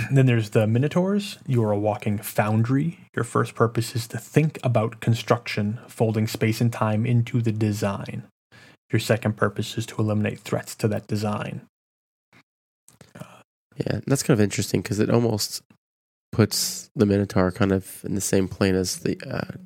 [0.10, 1.38] then there's the Minotaurs.
[1.46, 2.98] You are a walking foundry.
[3.14, 8.24] Your first purpose is to think about construction, folding space and time into the design.
[8.90, 11.62] Your second purpose is to eliminate threats to that design.
[13.76, 15.62] Yeah, that's kind of interesting because it almost
[16.30, 19.56] puts the Minotaur kind of in the same plane as the uh,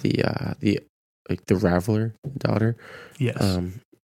[0.00, 0.80] the uh, the
[1.28, 2.76] like the Raveler daughter,
[3.18, 3.36] Yes.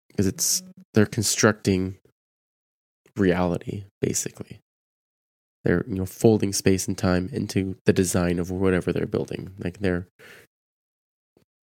[0.08, 0.62] because it's
[0.94, 1.96] they're constructing
[3.16, 4.60] reality basically.
[5.66, 9.50] They're you know folding space and time into the design of whatever they're building.
[9.58, 10.06] Like they're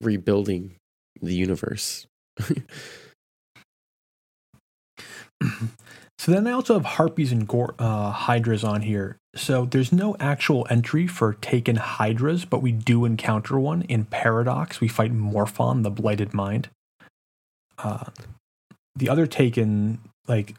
[0.02, 0.76] rebuilding
[1.22, 2.06] the universe.
[6.24, 9.18] So then I also have harpies and gor- uh, hydras on here.
[9.36, 14.80] So there's no actual entry for taken hydras, but we do encounter one in Paradox.
[14.80, 16.70] We fight Morphon, the Blighted Mind.
[17.78, 18.06] Uh,
[18.96, 20.56] the other taken like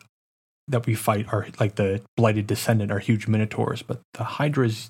[0.69, 4.89] that we fight are like the Blighted Descendant are huge minotaurs, but the hydras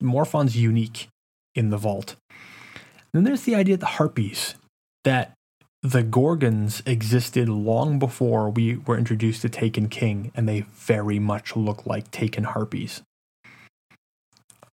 [0.00, 1.08] Morphon's unique
[1.54, 2.16] in the vault.
[2.30, 4.56] And then there's the idea of the harpies
[5.04, 5.34] that
[5.82, 11.56] the Gorgons existed long before we were introduced to Taken King, and they very much
[11.56, 13.02] look like Taken Harpies.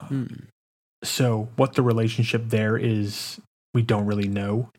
[0.01, 0.26] Hmm.
[1.03, 3.39] So, what the relationship there is,
[3.73, 4.69] we don't really know.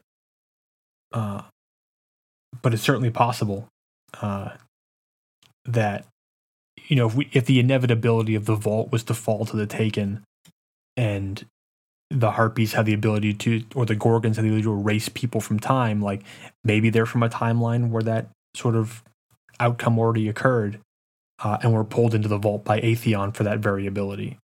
[1.13, 1.43] Uh,
[2.63, 3.67] but it's certainly possible
[4.21, 4.51] uh,
[5.65, 6.07] that,
[6.89, 9.67] you know, if, we, if the inevitability of the vault was to fall to the
[9.67, 10.23] Taken,
[10.97, 11.45] and
[12.11, 15.41] the harpies have the ability to, or the gorgons have the ability to erase people
[15.41, 16.03] from time.
[16.03, 16.23] Like
[16.65, 19.03] maybe they're from a timeline where that sort of
[19.61, 20.81] outcome already occurred,
[21.43, 24.39] uh, and were pulled into the vault by Atheon for that variability.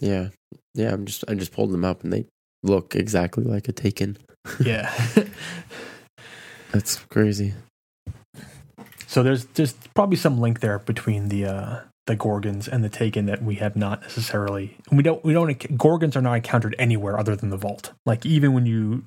[0.00, 0.28] Yeah,
[0.74, 0.92] yeah.
[0.92, 2.26] I'm just I just pulled them up and they
[2.62, 4.18] look exactly like a Taken.
[4.62, 4.92] Yeah.
[6.72, 7.54] That's crazy.
[9.16, 13.24] So there's there's probably some link there between the uh, the gorgons and the Taken
[13.24, 14.76] that we have not necessarily.
[14.92, 17.94] We don't we don't gorgons are not encountered anywhere other than the vault.
[18.04, 19.06] Like even when you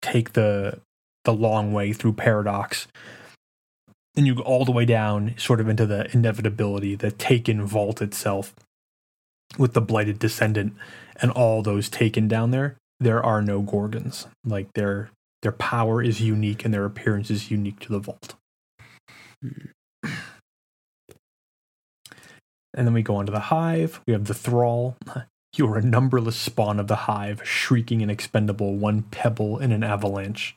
[0.00, 0.80] take the
[1.26, 2.88] the long way through paradox
[4.16, 8.00] and you go all the way down sort of into the inevitability the taken vault
[8.00, 8.54] itself
[9.58, 10.72] with the blighted descendant
[11.20, 15.10] and all those taken down there there are no gorgons like their
[15.42, 18.34] their power is unique and their appearance is unique to the vault
[19.42, 19.62] and
[22.74, 24.96] then we go on to the hive we have the thrall
[25.56, 29.82] you are a numberless spawn of the hive shrieking and expendable one pebble in an
[29.82, 30.56] avalanche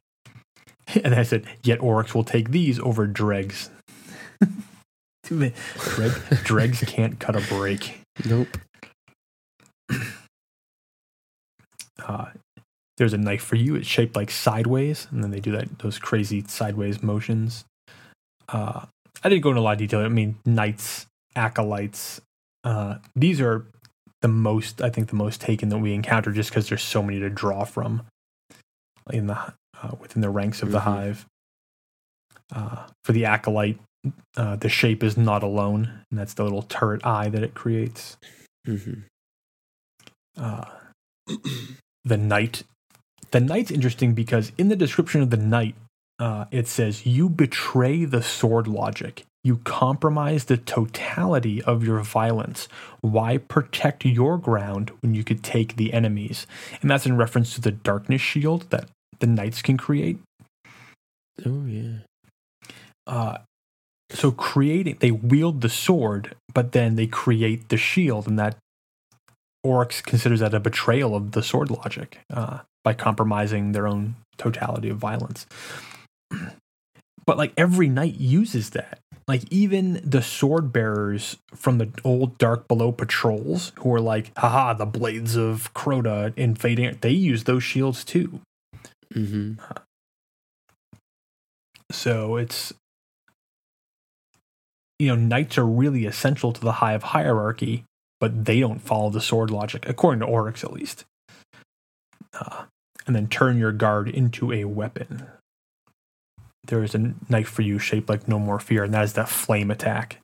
[1.03, 3.69] and I said, yet Oryx will take these over dregs.
[5.23, 8.01] Dreg, dregs can't cut a break.
[8.26, 8.47] Nope.
[12.07, 12.27] Uh,
[12.97, 13.76] there's a knife for you.
[13.76, 17.65] It's shaped like sideways, and then they do that those crazy sideways motions.
[18.51, 18.85] Uh,
[19.23, 19.99] I didn't go into a lot of detail.
[19.99, 21.05] I mean, knights,
[21.35, 22.21] acolytes.
[22.63, 23.65] Uh, these are
[24.21, 27.19] the most, I think, the most taken that we encounter, just because there's so many
[27.19, 28.03] to draw from
[29.11, 29.38] in the
[29.81, 30.84] uh, within the ranks of the Mhm.
[30.84, 31.26] hive.
[32.51, 33.80] Uh, for the acolyte,
[34.35, 38.17] uh, the shape is not alone, and that's the little turret eye that it creates.
[38.65, 39.01] hmm
[40.38, 40.65] Uh,
[42.05, 42.63] the knight.
[43.31, 45.76] The knight's interesting because in the description of the knight,
[46.19, 49.23] uh, it says, You betray the sword logic.
[49.43, 52.67] You compromise the totality of your violence.
[52.99, 56.45] Why protect your ground when you could take the enemy's?
[56.81, 58.89] And that's in reference to the darkness shield that
[59.19, 60.19] the knights can create.
[61.45, 61.99] Oh yeah.
[63.07, 63.37] Uh,
[64.11, 68.57] so creating, they wield the sword, but then they create the shield, and that
[69.63, 74.89] Oryx considers that a betrayal of the sword logic uh, by compromising their own totality
[74.89, 75.45] of violence.
[77.26, 78.99] But like every knight uses that.
[79.27, 84.73] Like even the sword bearers from the old Dark Below patrols, who are like, haha,
[84.73, 88.39] the blades of Crota invading, they use those shields too.
[89.14, 89.53] hmm
[91.91, 92.73] So it's
[94.99, 97.85] you know, knights are really essential to the hive hierarchy,
[98.19, 101.06] but they don't follow the sword logic, according to Oryx at least.
[102.34, 102.65] Uh,
[103.07, 105.26] and then turn your guard into a weapon.
[106.69, 109.27] There is a knife for you shaped like No More Fear, and that is that
[109.27, 110.19] flame attack.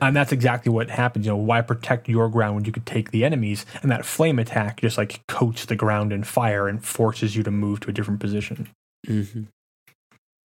[0.00, 1.26] And that's exactly what happens.
[1.26, 3.64] You know, why protect your ground when you could take the enemies?
[3.82, 7.50] And that flame attack just like coats the ground in fire and forces you to
[7.50, 8.68] move to a different position.
[9.06, 9.44] hmm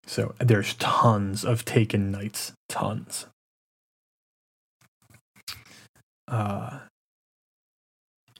[0.05, 3.25] So there's tons of taken knights, tons.
[6.27, 6.79] Uh,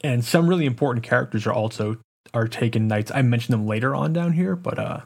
[0.02, 1.98] and some really important characters are also
[2.32, 3.10] are taken knights.
[3.12, 5.00] I mentioned them later on down here, but uh,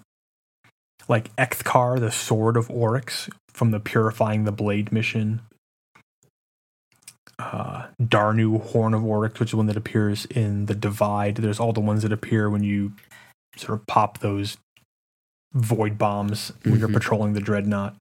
[1.09, 5.40] like Ekthkar, the Sword of Oryx from the Purifying the Blade mission.
[7.39, 11.36] Uh, Darnu, Horn of Oryx, which is one that appears in the Divide.
[11.36, 12.93] There's all the ones that appear when you
[13.56, 14.56] sort of pop those
[15.55, 16.94] void bombs when you're Mhm.
[16.94, 17.94] patrolling the dreadnought.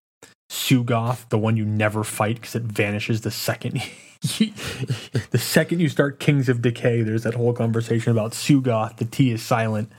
[0.49, 3.81] Sugoth, the one you never fight because it vanishes the second
[5.31, 7.03] the second you start Kings of Decay.
[7.03, 8.97] There's that whole conversation about Sugoth.
[8.97, 9.91] The T is silent,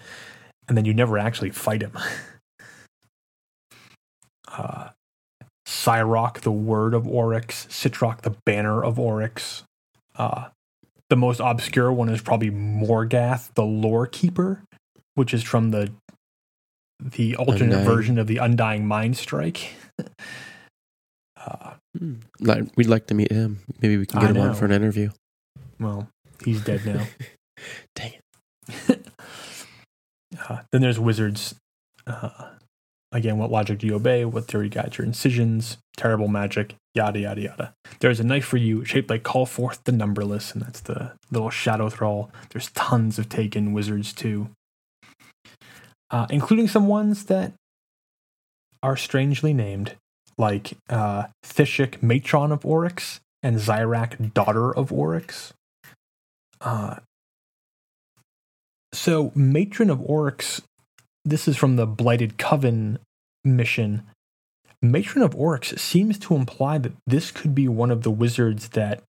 [0.66, 1.92] and then you never actually fight him.
[4.58, 4.88] Uh,
[6.42, 7.66] the Word of Oryx.
[7.70, 9.64] Citrock, the Banner of Oryx.
[10.16, 10.48] Uh,
[11.08, 14.62] the most obscure one is probably Morgath, the Lore Keeper,
[15.14, 15.92] which is from the
[17.00, 17.84] the alternate Undying.
[17.86, 19.74] version of the Undying Mind Strike.
[21.36, 21.74] uh.
[22.40, 23.58] Like, we'd like to meet him.
[23.80, 25.10] Maybe we can I get him on for an interview.
[25.80, 26.08] well,
[26.44, 27.06] he's dead now.
[27.96, 28.12] Dang
[28.88, 29.06] it.
[30.48, 31.56] Uh, then there's wizards.
[32.06, 32.50] Uh,
[33.12, 34.24] again, what logic do you obey?
[34.24, 35.78] What theory guides your incisions?
[35.96, 37.72] Terrible magic, yada yada yada.
[38.00, 41.50] There's a knife for you shaped like Call Forth the Numberless, and that's the little
[41.50, 42.30] shadow thrall.
[42.50, 44.50] There's tons of taken wizards too,
[46.10, 47.52] uh, including some ones that
[48.82, 49.96] are strangely named,
[50.36, 55.52] like uh, Thishik, Matron of Oryx, and Zyrak, Daughter of Oryx.
[56.60, 56.96] Uh,
[58.92, 60.62] so, Matron of Oryx,
[61.24, 62.98] this is from the Blighted Coven
[63.44, 64.02] mission.
[64.80, 69.02] Matron of Oryx seems to imply that this could be one of the wizards that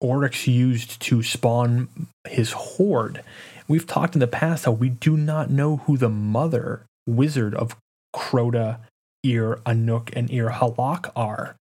[0.00, 1.88] Oryx used to spawn
[2.28, 3.24] his horde.
[3.66, 7.76] We've talked in the past how we do not know who the mother wizard of
[8.14, 8.80] Crota,
[9.22, 11.56] Ir Anuk, and Ir Halak are.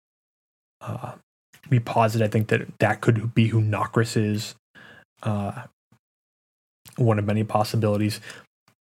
[0.82, 1.14] Uh,
[1.70, 4.56] we posit, I think, that that could be who Nokris is.
[5.22, 5.64] Uh,
[6.98, 8.20] one of many possibilities.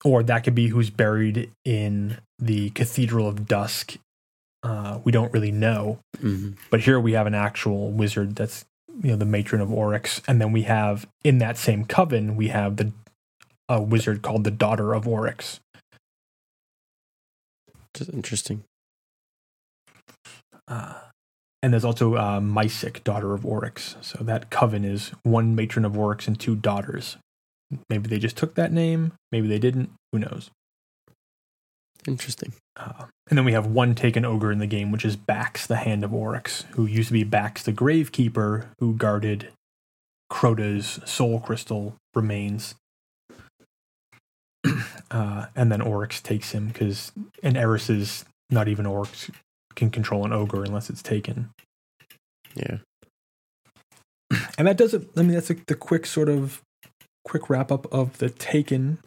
[0.05, 3.97] Or that could be who's buried in the Cathedral of Dusk.
[4.63, 5.99] Uh, we don't really know.
[6.21, 8.65] hmm But here we have an actual wizard that's
[9.03, 12.49] you know the matron of Oryx, and then we have in that same coven we
[12.49, 12.93] have the
[13.69, 15.61] a wizard called the daughter of Oryx.
[17.95, 18.65] Just interesting.
[20.67, 20.95] Uh,
[21.63, 23.97] and there's also uh, Mysic, daughter of Oryx.
[24.01, 27.17] So that coven is one matron of Oryx and two daughters.
[27.89, 29.13] Maybe they just took that name.
[29.31, 29.91] Maybe they didn't.
[30.13, 30.51] Who knows?
[32.07, 32.53] Interesting.
[32.77, 35.77] Uh, and then we have one taken ogre in the game, which is Bax, the
[35.77, 39.49] Hand of Oryx, who used to be Bax, the Gravekeeper, who guarded
[40.31, 42.75] Crota's soul crystal remains.
[45.11, 47.13] uh, and then Oryx takes him because,
[47.43, 49.31] and Eris is not even Oryx
[49.75, 51.51] can control an ogre unless it's taken.
[52.55, 52.79] Yeah.
[54.59, 56.63] And that doesn't, I mean, that's like the quick sort of
[57.29, 58.99] quick wrap up of the taken.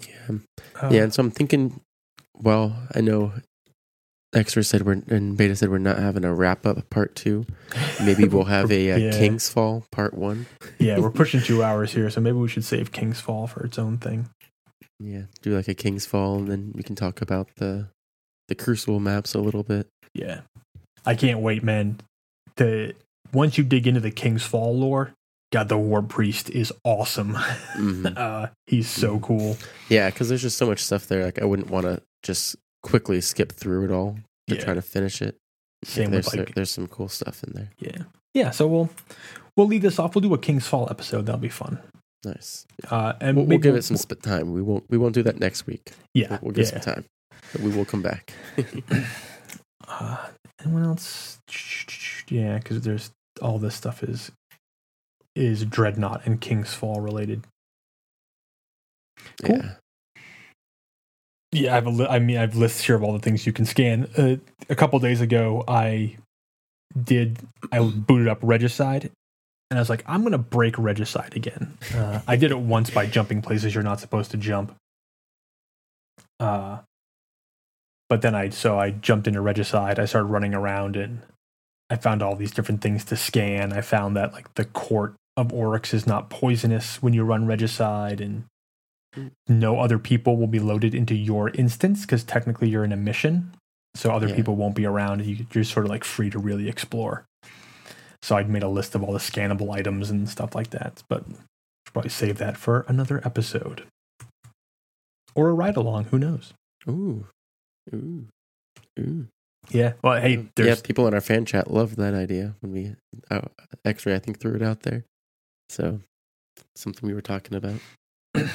[0.00, 0.36] Yeah.
[0.80, 1.02] Uh, yeah.
[1.04, 1.80] And so I'm thinking,
[2.34, 3.32] well, I know
[4.34, 7.46] Extra said we're, and Beta said we're not having a wrap up part two.
[8.02, 9.10] Maybe we'll have a, uh Yeah.
[9.12, 10.46] King's Fall part one.
[10.78, 13.78] yeah, we're pushing two hours here, so maybe we should save King's Fall for its
[13.78, 14.28] own thing.
[14.98, 15.22] Yeah.
[15.42, 17.88] Do like a King's Fall, and then we can talk about the
[18.48, 19.86] the Crucible maps a little bit.
[20.12, 20.40] Yeah.
[21.06, 22.00] I can't wait, man.
[22.56, 22.94] The
[23.32, 25.12] once you dig into the King's Fall lore,
[25.54, 27.34] God, the War Priest is awesome.
[27.76, 28.16] Mhm.
[28.18, 29.56] uh, he's so cool.
[29.88, 31.24] Yeah, because there's just so much stuff there.
[31.24, 34.16] Like I wouldn't want to just quickly skip through it all
[34.48, 34.64] to Yeah.
[34.64, 35.36] try to finish it.
[35.84, 37.70] Same there's with like there's some cool stuff in there.
[37.78, 38.02] yeah,
[38.34, 38.50] yeah.
[38.50, 38.90] So we'll
[39.56, 40.14] we'll leave this off.
[40.16, 41.26] We'll do a King's Fall episode.
[41.26, 41.78] That'll be fun.
[42.24, 42.66] Nice.
[42.90, 44.52] Uh, and We'll, we'll give it some sp- time.
[44.54, 45.92] We won't we won't do that next week.
[46.14, 46.80] Yeah, We'll, we'll give yeah.
[46.80, 47.04] some time.
[47.52, 48.32] But we will come back.
[49.86, 50.16] Uh,
[50.64, 51.38] anyone else?
[52.28, 53.10] Yeah, because there's
[53.42, 54.32] all this stuff is
[55.34, 57.44] is Dreadnought and King's Fall related.
[59.42, 59.56] Cool.
[59.56, 59.72] Yeah.
[61.52, 63.46] Yeah, I have a li- I mean, I have lists here of all the things
[63.46, 64.08] you can scan.
[64.18, 64.36] Uh,
[64.68, 66.16] a couple days ago, I
[67.00, 67.38] did
[67.70, 69.12] I booted up Regicide,
[69.70, 71.78] and I was like, I'm gonna break Regicide again.
[71.94, 74.74] Uh, I did it once by jumping places you're not supposed to jump.
[76.40, 76.78] Uh,
[78.08, 80.00] but then I so I jumped into Regicide.
[80.00, 81.20] I started running around and
[81.88, 83.72] I found all these different things to scan.
[83.72, 88.20] I found that like the court of Oryx is not poisonous when you run Regicide,
[88.20, 88.44] and
[89.48, 93.54] no other people will be loaded into your instance because technically you're in a mission,
[93.94, 94.36] so other Yeah.
[94.36, 95.24] people won't be around.
[95.24, 97.24] You, you're sort of like free to really explore.
[98.22, 101.24] So I'd made a list of all the scannable items and stuff like that, but
[101.92, 103.84] probably save that for another episode
[105.34, 106.04] or a ride along.
[106.06, 106.54] Who knows?
[106.88, 107.26] Ooh.
[107.94, 108.26] Ooh.
[108.98, 109.26] Ooh.
[109.70, 109.92] Yeah.
[110.02, 112.96] Well, hey, yeah, people in our fan chat loved that idea when we
[113.30, 113.42] uh,
[113.84, 115.04] X-ray I think threw it out there.
[115.68, 116.00] So
[116.76, 117.74] something we were talking about.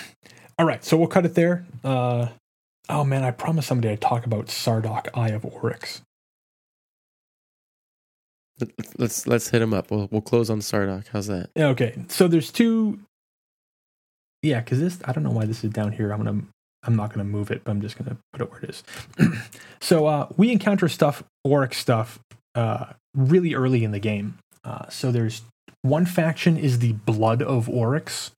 [0.60, 1.66] All right, so we'll cut it there.
[1.84, 2.28] Uh,
[2.90, 6.02] oh man, I promised somebody I'd talk about Sardok, Eye of Oryx.
[8.60, 9.90] Let- Let's let's hit him up.
[9.92, 11.08] We'll we'll close on Sardok.
[11.14, 11.50] How's that?
[11.58, 13.00] Okay, so there's two.
[14.44, 16.12] Yeah, because this I don't know why this is down here.
[16.12, 16.42] I'm gonna
[16.84, 18.84] I'm not gonna move it, but I'm just gonna put it where it is.
[19.82, 22.20] so uh, we encounter stuff, Oryx stuff,
[22.56, 24.38] uh, really early in the game.
[24.66, 25.42] Uh, so there's
[25.82, 28.32] one faction is the Blood of Oryx.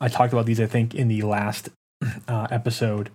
[0.00, 1.68] I talked about these, I think, in the last
[2.28, 3.10] uh, episode.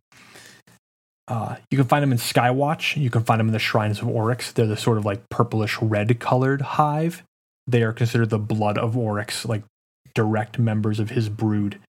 [1.27, 2.99] Uh, you can find them in Skywatch.
[2.99, 4.51] You can find them in the Shrines of Oryx.
[4.51, 7.23] They're the sort of like purplish red colored hive.
[7.67, 9.63] They are considered the blood of Oryx, like
[10.15, 11.79] direct members of his brood.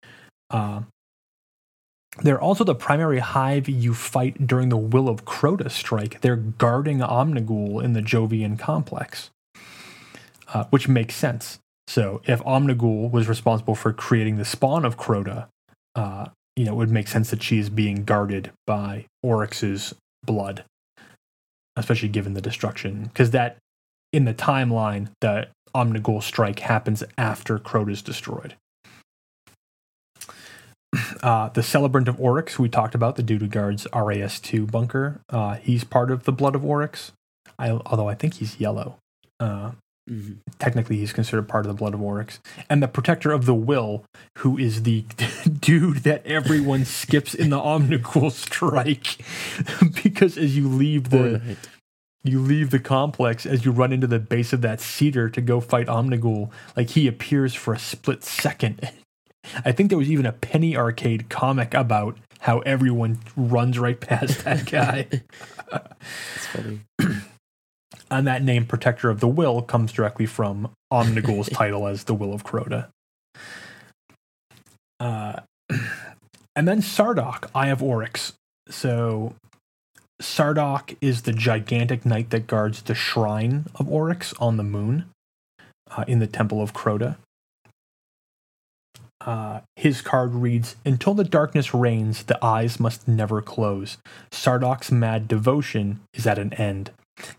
[0.51, 0.83] Uh,
[2.19, 6.21] they're also the primary hive you fight during the Will of Crota strike.
[6.21, 9.31] They're guarding Omnigul in the Jovian complex,
[10.53, 11.61] uh, which makes sense.
[11.91, 15.49] So if Omnigul was responsible for creating the spawn of Crota,
[15.97, 19.93] uh, you know, it would make sense that she is being guarded by Oryx's
[20.25, 20.63] blood,
[21.75, 23.07] especially given the destruction.
[23.07, 23.57] Because that,
[24.13, 28.55] in the timeline, the Omnigul strike happens after Crota is destroyed.
[31.23, 35.21] Uh, the Celebrant of Oryx, we talked about, the dude who guards RAS2 bunker.
[35.29, 37.13] Uh, he's part of the Blood of Oryx,
[37.59, 38.97] I, although I think he's yellow.
[39.39, 39.73] Uh,
[40.09, 40.33] Mm-hmm.
[40.59, 44.03] technically he's considered part of the blood of oryx and the protector of the will
[44.39, 45.05] who is the
[45.61, 49.19] dude that everyone skips in the omnigul strike
[50.03, 51.57] because as you leave the Fortnite.
[52.25, 55.61] you leave the complex as you run into the base of that cedar to go
[55.61, 58.91] fight omnigul like he appears for a split second
[59.65, 64.45] i think there was even a penny arcade comic about how everyone runs right past
[64.45, 65.07] that guy
[66.35, 66.81] It's funny.
[68.11, 72.33] and that name protector of the will comes directly from omnigul's title as the will
[72.33, 72.89] of crota
[74.99, 75.41] uh,
[76.57, 78.35] and then sardok eye of oryx
[78.69, 79.35] so
[80.21, 85.07] sardok is the gigantic knight that guards the shrine of oryx on the moon
[85.91, 87.17] uh, in the temple of crota
[89.23, 93.99] uh, his card reads Until the darkness reigns, the eyes must never close.
[94.31, 96.91] Sardok's mad devotion is at an end.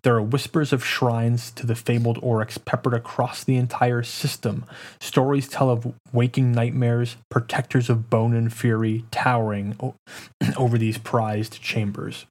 [0.03, 4.65] There are whispers of shrines to the fabled Oryx peppered across the entire system.
[4.99, 9.95] Stories tell of waking nightmares, protectors of bone and fury towering o-
[10.57, 12.25] over these prized chambers.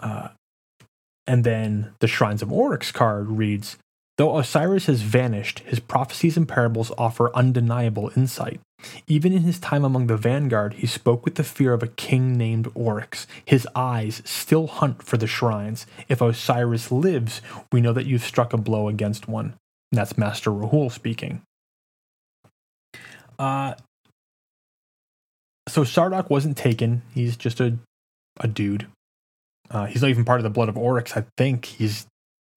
[0.00, 0.28] Uh,
[1.26, 3.78] and then the Shrines of Oryx card reads
[4.16, 8.60] Though Osiris has vanished, his prophecies and parables offer undeniable insight.
[9.06, 12.36] Even in his time among the vanguard, he spoke with the fear of a king
[12.36, 13.26] named Oryx.
[13.44, 15.86] His eyes still hunt for the shrines.
[16.08, 17.40] If Osiris lives,
[17.72, 19.54] we know that you've struck a blow against one.
[19.92, 21.42] And that's Master Rahool speaking.
[23.38, 23.74] Uh,
[25.68, 27.02] so Sardok wasn't taken.
[27.14, 27.78] He's just a,
[28.40, 28.86] a dude.
[29.70, 31.16] Uh, he's not even part of the blood of Oryx.
[31.16, 32.06] I think he's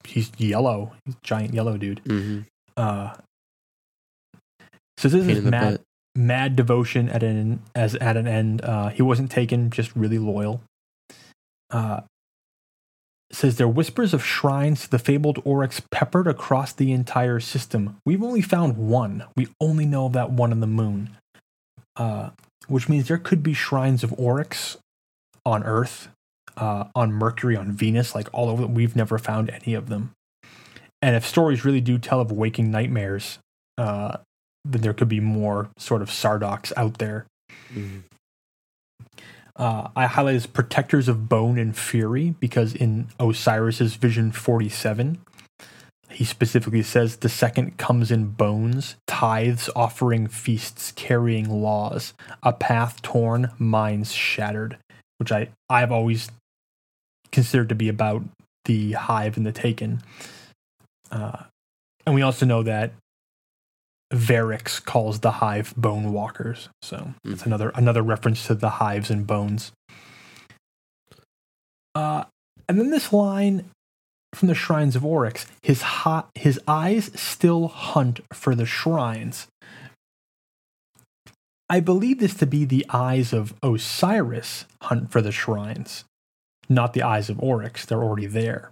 [0.04, 0.94] he's yellow.
[1.06, 2.04] He's a giant yellow dude.
[2.04, 2.41] Mm-hmm.
[2.76, 3.14] Uh,
[4.98, 5.82] so this Pain is in the mad, butt.
[6.18, 8.61] Mad devotion at an as at an end.
[8.61, 10.61] Uh, he wasn't taken, just really loyal.
[11.69, 12.02] Uh,
[13.31, 17.98] says there are whispers of shrines to the fabled Oryx peppered across the entire system.
[18.06, 19.26] We've only found one.
[19.35, 21.18] We only know of that one on the moon.
[21.98, 22.30] Uh,
[22.68, 24.77] which means there could be shrines of Oryx
[25.45, 26.10] on Earth,
[26.57, 28.68] uh, on Mercury, on Venus, like all over.
[28.68, 30.11] We've never found any of them.
[31.02, 33.39] And if stories really do tell of waking nightmares,
[33.77, 34.18] uh,
[34.72, 37.26] then there could be more sort of Sardoks out there.
[37.73, 38.03] Mhm.
[39.56, 45.19] Uh, I highlight as protectors of bone and fury because in Osiris's Vision 47,
[46.10, 52.14] he specifically says the second comes in bones, tithes offering feasts, carrying laws,
[52.44, 54.77] a path torn, minds shattered.
[55.19, 56.30] which I I've always
[57.31, 58.22] considered to be about
[58.65, 60.03] the hive and the taken.
[61.10, 61.45] Uh,
[62.06, 62.91] and we also know that
[64.14, 66.70] Variks calls the hive bone walkers.
[66.82, 67.48] So it's Mhm.
[67.48, 69.72] another another reference to the hives and bones.
[71.94, 72.26] Uh,
[72.70, 73.70] and then this line
[74.34, 79.48] from the shrines of Oryx, his hot, his eyes still hunt for the shrines.
[81.70, 86.06] I believe this to be the eyes of Osiris hunt for the shrines,
[86.70, 87.86] not the eyes of Oryx.
[87.86, 88.72] They're already there.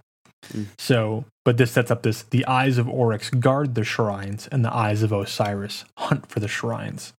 [0.53, 0.67] Mm.
[0.77, 4.73] So, but this sets up this the eyes of Oryx guard the shrines, and the
[4.73, 7.13] eyes of Osiris hunt for the shrines.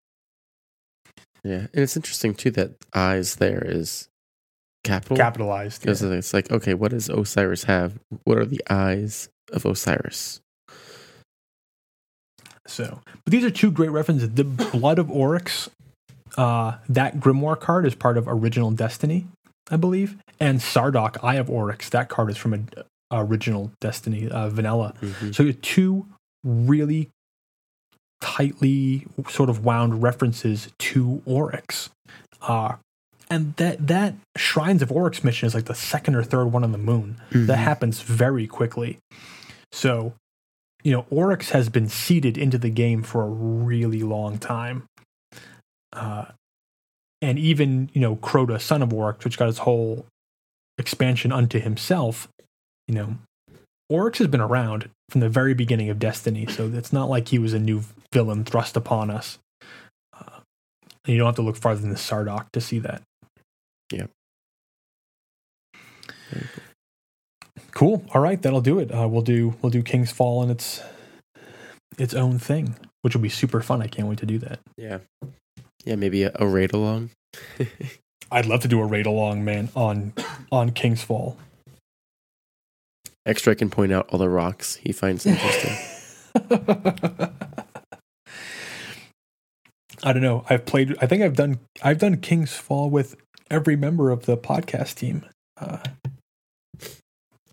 [1.44, 4.08] Yeah, and it's interesting too that eyes there is
[4.84, 5.82] capital Capitalized.
[5.82, 6.10] because yeah.
[6.10, 7.98] it's like okay, what does Osiris have?
[8.24, 10.40] What are the eyes of Osiris?
[12.66, 14.30] So, but these are two great references.
[14.30, 15.70] The Blood of Oryx,
[16.36, 19.26] uh, that Grimoire card is part of Original Destiny,
[19.70, 24.48] I believe, and Sardok, Eye of Oryx, that card is from a, Original Destiny, uh,
[24.48, 24.94] Vanilla.
[25.00, 25.34] Mhm.
[25.34, 26.06] So you have two
[26.44, 27.10] really
[28.20, 31.90] tightly sort of wound references to Oryx.
[32.42, 32.76] Uh,
[33.28, 36.72] and that that Shrines of Oryx mission is like the second or third one on
[36.72, 37.20] the moon.
[37.30, 37.62] That Mhm.
[37.64, 38.98] happens very quickly.
[39.72, 40.14] So,
[40.82, 44.84] you know, Oryx has been seeded into the game for a really long time.
[45.92, 46.26] Uh,
[47.20, 50.06] and even, you know, Crota, son of Oryx, which got his whole
[50.78, 52.28] expansion unto himself,
[52.88, 53.16] you know,
[53.88, 56.46] Oryx has been around from the very beginning of Destiny.
[56.46, 57.82] So it's not like he was a new
[58.12, 59.38] villain thrust upon us.
[60.12, 60.40] Uh,
[61.04, 63.02] and you don't have to look farther than the Sardok to see that.
[66.30, 66.42] Cool.
[67.72, 68.04] Cool.
[68.14, 68.90] All right, that'll do it.
[68.90, 70.82] Uh, we'll do we'll do King's Fall and its
[71.98, 73.82] its own thing, which will be super fun.
[73.82, 74.60] I can't wait to do that.
[74.78, 74.98] Yeah,
[75.84, 77.10] yeah, maybe a, a raid along.
[78.30, 80.14] I'd love to do a raid along, man, on
[80.50, 81.36] on King's Fall.
[83.26, 85.76] Extra can point out all the rocks he finds interesting.
[90.04, 90.44] I don't know.
[90.48, 90.96] I've played.
[91.00, 91.58] I think I've done.
[91.82, 93.16] I've done King's Fall with
[93.50, 95.24] every member of the podcast team.
[95.60, 95.78] Uh,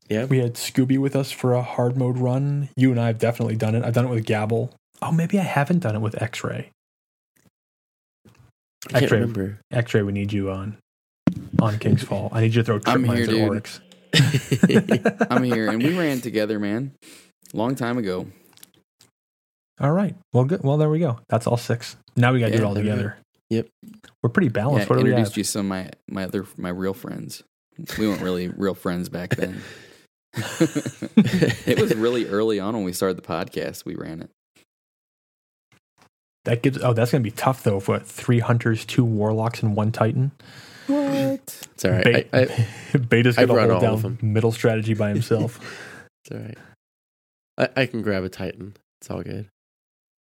[0.09, 2.69] yeah, we had Scooby with us for a hard mode run.
[2.75, 3.83] You and I have definitely done it.
[3.83, 4.71] I've done it with Gabble.
[5.01, 6.69] Oh, maybe I haven't done it with X Ray.
[8.89, 9.19] I can't X-ray.
[9.21, 9.59] remember.
[9.71, 10.77] X Ray, we need you on
[11.59, 12.29] on King's Fall.
[12.31, 13.49] I need you to throw trip I'm mines here, at dude.
[13.49, 13.79] Oryx.
[15.30, 16.94] I'm here, and we ran together, man.
[17.53, 18.27] Long time ago.
[19.80, 20.15] All right.
[20.34, 20.64] Well, good.
[20.64, 21.19] Well, there we go.
[21.30, 21.95] That's all six.
[22.15, 23.18] Now we got to do it all there we together.
[23.49, 23.68] Yep.
[24.22, 24.90] We're pretty Yeah, balanced.
[24.90, 27.44] what do we introduced you some of my my other my real friends.
[27.98, 29.61] We weren't really real friends back then.
[30.35, 33.85] it was really early on when we started the podcast.
[33.85, 34.30] We ran it.
[36.45, 36.77] That gives.
[36.80, 37.80] Oh, that's gonna be tough though.
[37.80, 40.31] For three hunters, two warlocks, and one titan.
[40.88, 41.68] What?
[41.73, 42.03] It's all right.
[42.31, 42.41] Be- I,
[42.93, 44.34] I, Beta's gonna run hold all of down them.
[44.34, 45.60] middle strategy by himself.
[46.26, 46.57] it's all right.
[47.57, 48.76] I, I can grab a Titan.
[49.01, 49.47] It's all good.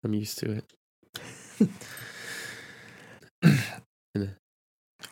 [0.03, 0.65] I'm used to it.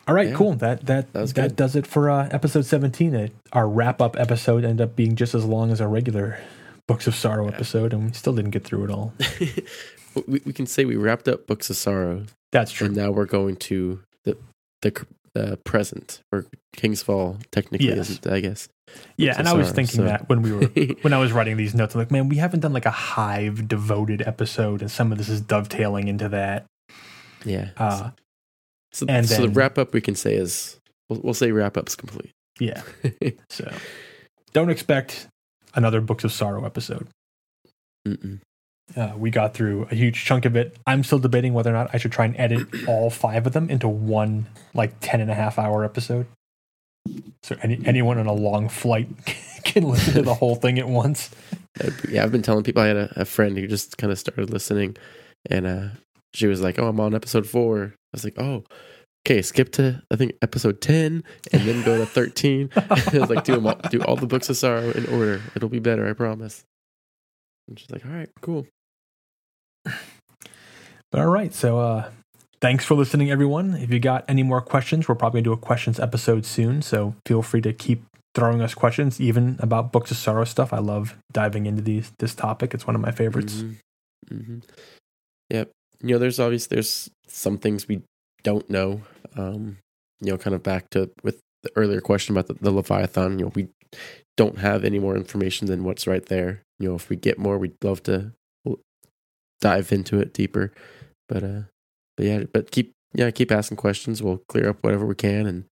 [0.08, 0.34] all right, Yeah.
[0.36, 0.54] cool.
[0.56, 3.14] That that That that, does it for uh, episode seventeen.
[3.14, 6.40] It, our wrap up episode ended up being just as long as our regular
[6.88, 7.54] Books of Sorrow Yeah.
[7.56, 9.14] episode, and we still didn't get through it all.
[10.28, 12.88] we, we can say we wrapped up Books of Sorrow, That's true.
[12.88, 14.38] and now we're going to the
[14.82, 15.06] the cr-
[15.38, 16.46] uh, present, or
[16.76, 18.10] King's Fall technically Yes.
[18.10, 18.68] isn't, I guess.
[19.18, 20.66] yeah, and I was thinking so- that when we were
[21.02, 23.68] when I was writing these notes, I'm like, man, we haven't done like a hive
[23.68, 26.66] devoted episode, and some of this is dovetailing into that.
[27.46, 27.70] yeah.
[27.78, 28.12] Uh,
[28.92, 31.96] so and so the wrap up we can say is we'll, we'll say wrap up's
[31.96, 32.32] complete.
[32.60, 32.82] yeah.
[33.50, 33.72] So
[34.54, 35.28] don't expect
[35.76, 37.08] another Books of Sorrow episode.
[38.08, 38.40] Mm-mm.
[38.96, 40.78] Uh, we got through a huge chunk of it.
[40.88, 43.70] I'm still debating whether or not I should try and edit all five of them
[43.70, 46.26] into one like 10 and a half hour episode.
[47.44, 49.08] So any, anyone on a long flight
[49.64, 51.30] can listen to the whole thing at once.
[52.10, 54.50] Yeah, I've been telling people I had a, a friend who just kind of started
[54.50, 54.98] listening,
[55.50, 55.88] and uh,
[56.34, 57.94] she was like, "Oh, I'm on episode four.
[57.94, 58.64] I was like, "Oh,
[59.26, 62.72] okay, skip to I think episode ten, and then go to 13.
[62.76, 65.42] I was like, "Do them all, do all the books of sorrow in order.
[65.56, 66.64] It'll be better, I promise."
[67.68, 68.66] And she's like, "All right, cool."
[71.12, 72.10] But all right, so uh,
[72.62, 73.76] thanks for listening, everyone.
[73.76, 76.82] If you got any more questions, we're probably gonna do a questions episode soon.
[76.82, 78.04] So feel free to keep
[78.36, 80.74] throwing us questions, even about books of sorrow stuff.
[80.74, 82.74] I love diving into these this topic.
[82.74, 83.64] It's one of my favorites.
[83.64, 83.76] Mhm.
[84.32, 84.64] Mhm.
[85.50, 85.72] Yep.
[86.02, 88.02] You know, there's obviously there's some things we
[88.44, 89.02] don't know.
[89.36, 89.78] Um,
[90.20, 93.40] you know, kind of back to with the earlier question about the, the Leviathan.
[93.40, 93.70] You know, we
[94.36, 96.62] don't have any more information than what's right there.
[96.80, 98.34] You know, if we get more, we'd love to
[99.62, 100.72] dive into it deeper.
[101.30, 101.62] But uh,
[102.16, 104.24] but yeah, but keep yeah keep asking questions.
[104.24, 105.66] We'll clear up whatever we can, and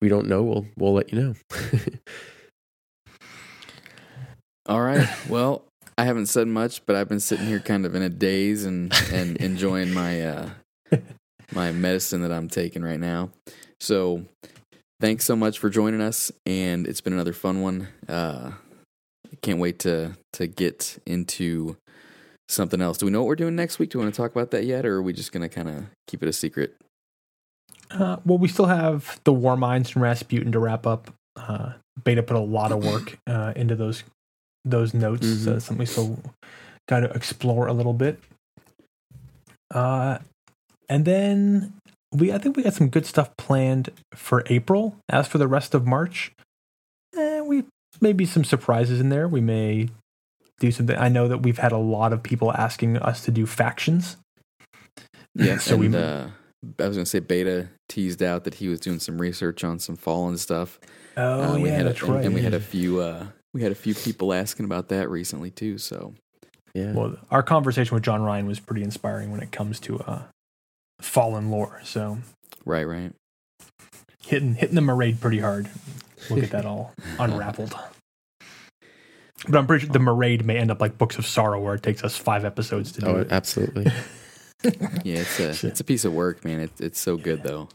[0.00, 1.34] we don't know, we'll we'll let you know.
[4.66, 5.08] All right.
[5.28, 5.64] Well,
[5.96, 8.92] I haven't said much, but I've been sitting here kind of in a daze and
[9.12, 10.50] and enjoying my uh
[11.52, 13.30] my medicine that I'm taking right now.
[13.80, 14.24] So,
[15.00, 17.88] thanks so much for joining us and it's been another fun one.
[18.08, 18.52] Uh
[19.42, 21.76] can't wait to to get into
[22.48, 22.98] something else.
[22.98, 23.90] Do we know what we're doing next week?
[23.90, 25.68] Do we want to talk about that yet or are we just going to kind
[25.68, 26.76] of keep it a secret?
[27.90, 31.12] Uh, well, we still have the War Minds and Rasputin to wrap up.
[31.36, 31.72] Uh,
[32.04, 34.02] Beta put a lot of work uh, into those
[34.64, 35.26] those notes.
[35.26, 35.44] Mhm.
[35.44, 36.18] So something we still
[36.88, 38.20] got to explore a little bit.
[39.72, 40.18] Uh,
[40.88, 41.74] and then
[42.12, 44.96] we, I think we got some good stuff planned for April.
[45.08, 46.32] As for the rest of March,
[47.16, 47.64] eh, we
[48.00, 49.28] maybe some surprises in there.
[49.28, 49.88] We may
[50.60, 50.96] do something.
[50.96, 54.16] I know that we've had a lot of people asking us to do factions.
[55.34, 56.28] Yeah, so and we uh,
[56.80, 59.78] I was going to say Beta teased out that he was doing some research on
[59.78, 60.80] some fallen stuff.
[61.16, 62.24] Oh Uh, we yeah, had a, that's and- right.
[62.24, 65.50] And we had a few uh we had a few people asking about that recently
[65.50, 66.14] too, so
[66.74, 66.92] yeah.
[66.92, 70.22] well, our conversation with John Ryan was pretty inspiring when it comes to uh,
[71.00, 71.80] fallen lore.
[71.82, 72.18] So
[72.66, 73.12] right, right.
[74.26, 75.68] hitting hitting the Marade pretty hard.
[76.28, 77.74] We'll get that all unraveled.
[79.46, 81.82] But I'm pretty sure the Marade may end up like Books of Sorrow, where it
[81.82, 83.28] takes us five episodes to do oh, it.
[83.30, 83.86] absolutely.
[85.04, 86.58] Yeah, it's a it's a piece of work, man.
[86.58, 87.68] It, it's so good though.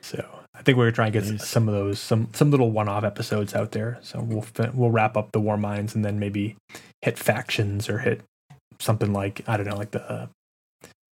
[0.00, 0.24] So
[0.54, 1.46] I think we're trying to get Nice.
[1.46, 3.98] some of those some some little one-off episodes out there.
[4.00, 6.56] So we'll we'll wrap up the War Minds and then maybe
[7.02, 8.22] hit factions or hit
[8.78, 10.26] something like I don't know, like the uh,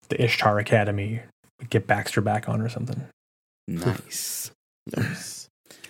[0.08, 1.20] the Ishtar Academy.
[1.68, 3.06] Get Baxter back on or something.
[3.68, 4.50] Nice.
[4.96, 5.35] Nice.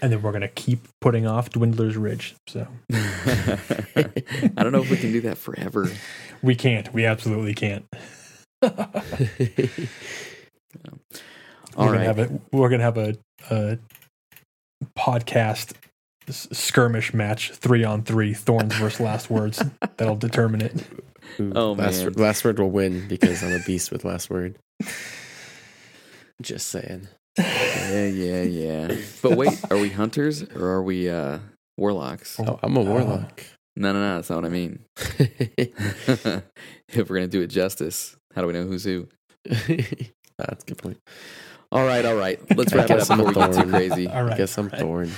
[0.03, 2.35] And then we're gonna keep putting off Dwindler's Ridge.
[2.49, 5.89] So I don't know if we can do that forever.
[6.43, 6.93] we can't.
[6.93, 7.87] We absolutely can't.
[11.77, 11.99] All we're right.
[11.99, 13.15] gonna have a we're gonna have a,
[13.51, 13.79] a
[14.99, 15.73] podcast
[16.29, 19.63] skirmish match, three on three, Thorns versus Last Words.
[19.97, 20.85] That'll determine it.
[21.39, 22.13] Oh, last, man.
[22.15, 24.57] last word will win because I'm a beast with last word.
[26.41, 27.09] Just saying.
[27.39, 28.97] Yeah, yeah, yeah.
[29.23, 31.39] But wait, are we hunters or are we uh
[31.77, 32.39] warlocks?
[32.41, 33.43] Oh, I'm a warlock.
[33.77, 34.81] No, no, no, that's not what I mean.
[35.59, 36.43] if
[36.97, 39.09] we're gonna do it justice, how do we know who's who?
[40.39, 40.99] That's a good point.
[41.73, 42.39] All right, all right.
[42.57, 44.07] Let's wrap it up guess I'm a before we get too crazy.
[44.07, 44.35] All right.
[44.35, 44.81] I guess I'm right.
[44.81, 45.11] Thorn.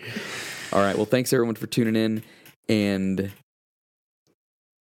[0.72, 0.96] All right.
[0.96, 2.24] Well, thanks everyone for tuning in,
[2.70, 3.32] and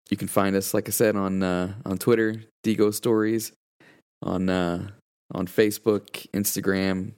[0.09, 3.51] you can find us, like I said, on uh, on Twitter, Digo Stories,
[4.21, 4.89] on uh,
[5.33, 7.13] on Facebook, Instagram.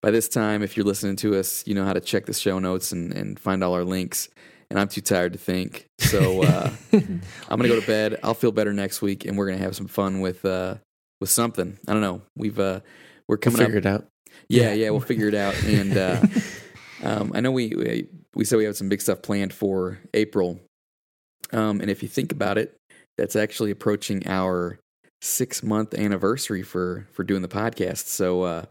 [0.00, 2.58] By this time, if you're listening to us, you know how to check the show
[2.58, 4.28] notes and, and find all our links.
[4.70, 8.18] And I'm too tired to think, so uh, I'm gonna go to bed.
[8.22, 10.74] I'll feel better next week, and we're gonna have some fun with uh,
[11.22, 11.78] with something.
[11.88, 12.20] I don't know.
[12.36, 12.80] We've uh,
[13.28, 14.06] we're We'll coming up figure it out.
[14.48, 14.72] yeah, Yeah.
[14.74, 15.54] yeah, we'll figure it out.
[15.64, 16.20] And uh,
[17.02, 20.60] um, I know we, we we said we have some big stuff planned for April.
[21.50, 22.76] Um, and if you think about it,
[23.16, 24.78] that's actually approaching our
[25.20, 28.06] six month anniversary for for doing the podcast.
[28.06, 28.64] So uh,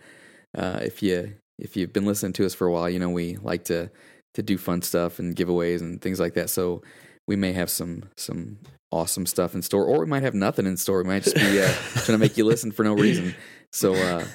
[0.58, 3.38] uh, if you if you've been listening to us for a while, you know we
[3.38, 3.90] like to
[4.34, 6.50] to do fun stuff and giveaways and things like that.
[6.50, 6.82] So
[7.28, 8.60] we may have some some
[8.92, 11.04] awesome stuff in store, or we might have nothing in store.
[11.04, 13.36] We might just be uh, trying to make you listen for no reason.
[13.72, 14.26] So uh,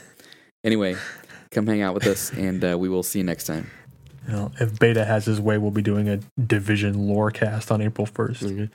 [0.64, 0.96] anyway,
[1.50, 3.70] come hang out with us, and uh, we will see you next time.
[4.26, 7.80] You know, if Beta has his way, we'll be doing a division lore cast on
[7.82, 8.42] April 1st.
[8.44, 8.70] Mhm.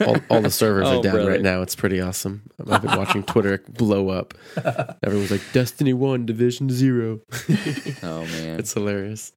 [0.00, 1.30] all, all, all the servers Oh, are down brother.
[1.30, 1.60] right now.
[1.60, 2.42] It's pretty awesome.
[2.66, 4.32] I've been watching Twitter blow up.
[5.04, 7.20] Everyone's like, Destiny 1, Division 0.
[8.02, 9.32] Oh man, it's hilarious.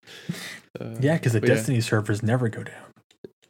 [0.80, 1.56] Uh, Yeah, because the but yeah.
[1.56, 2.94] Destiny servers never go down.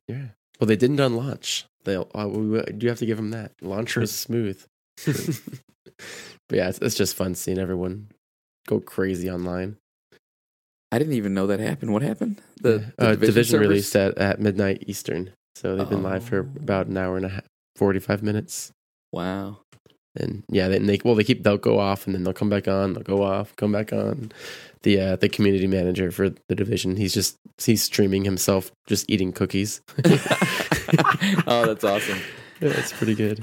[0.07, 0.25] Yeah.
[0.59, 1.65] Well, they didn't on launch.
[1.85, 2.09] They'll.
[2.13, 3.51] Uh, we do have to give them that.
[3.61, 4.61] Launch was smooth.
[5.05, 5.45] but
[6.51, 8.07] yeah, it's, it's just fun seeing everyone
[8.67, 9.77] go crazy online.
[10.91, 11.93] I didn't even know that happened.
[11.93, 12.41] What happened?
[12.61, 13.67] The, the uh, division, servers?
[13.67, 16.59] released at, at midnight Eastern, so they've been live for Oh.
[16.61, 17.43] about an hour and a half,
[17.75, 18.71] forty five minutes.
[19.11, 19.59] Wow.
[20.15, 22.49] And yeah, they, and they well they keep they'll go off and then they'll come
[22.49, 22.93] back on.
[22.93, 24.31] They'll go off, come back on.
[24.81, 29.31] The uh, the community manager for the division, he's just he's streaming himself just eating
[29.31, 29.81] cookies.
[31.47, 32.19] oh, that's awesome.
[32.61, 33.41] Yeah, it's pretty good.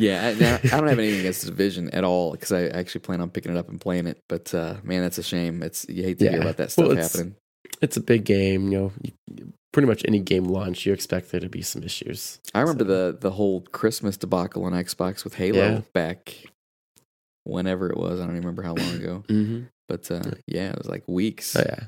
[0.00, 0.30] Yeah, I,
[0.74, 3.52] I don't have anything against the division at all because I actually plan on picking
[3.52, 4.18] it up and playing it.
[4.28, 5.62] But uh, man, that's a shame.
[5.62, 7.36] It's you hate to hear about that stuff Well, it's- happening.
[7.82, 8.92] It's a big game, you know.
[9.02, 12.40] You, pretty much any game launch, you expect there to be some issues.
[12.54, 15.80] I remember So- the the whole Christmas debacle on Xbox with Halo Yeah.
[15.94, 16.34] back
[17.44, 18.20] whenever it was.
[18.20, 19.24] I don't even remember how long ago.
[19.28, 19.60] Mm-hmm.
[19.88, 21.56] But uh, yeah, it was like weeks.
[21.56, 21.86] Oh yeah,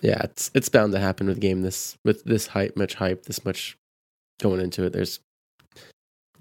[0.00, 0.22] yeah.
[0.22, 3.76] It's it's bound to happen with game this with this hype, much hype, this much
[4.40, 4.94] going into it.
[4.94, 5.20] There's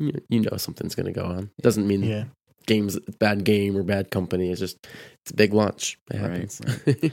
[0.02, 1.52] you, you know something's going to go on.
[1.58, 2.26] It Doesn't mean Yeah.
[2.68, 4.52] game's bad game or bad company.
[4.52, 4.78] It's just
[5.24, 5.98] it's a big launch.
[6.12, 6.62] It Right, happens.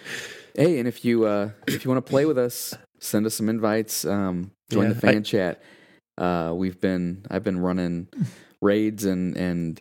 [0.54, 3.48] Hey, and if you uh, if you want to play with us, send us some
[3.48, 4.04] invites.
[4.04, 5.62] Um, join Yeah, the fan I- chat.
[6.16, 8.08] Uh, we've been I've been running
[8.60, 9.80] raids and and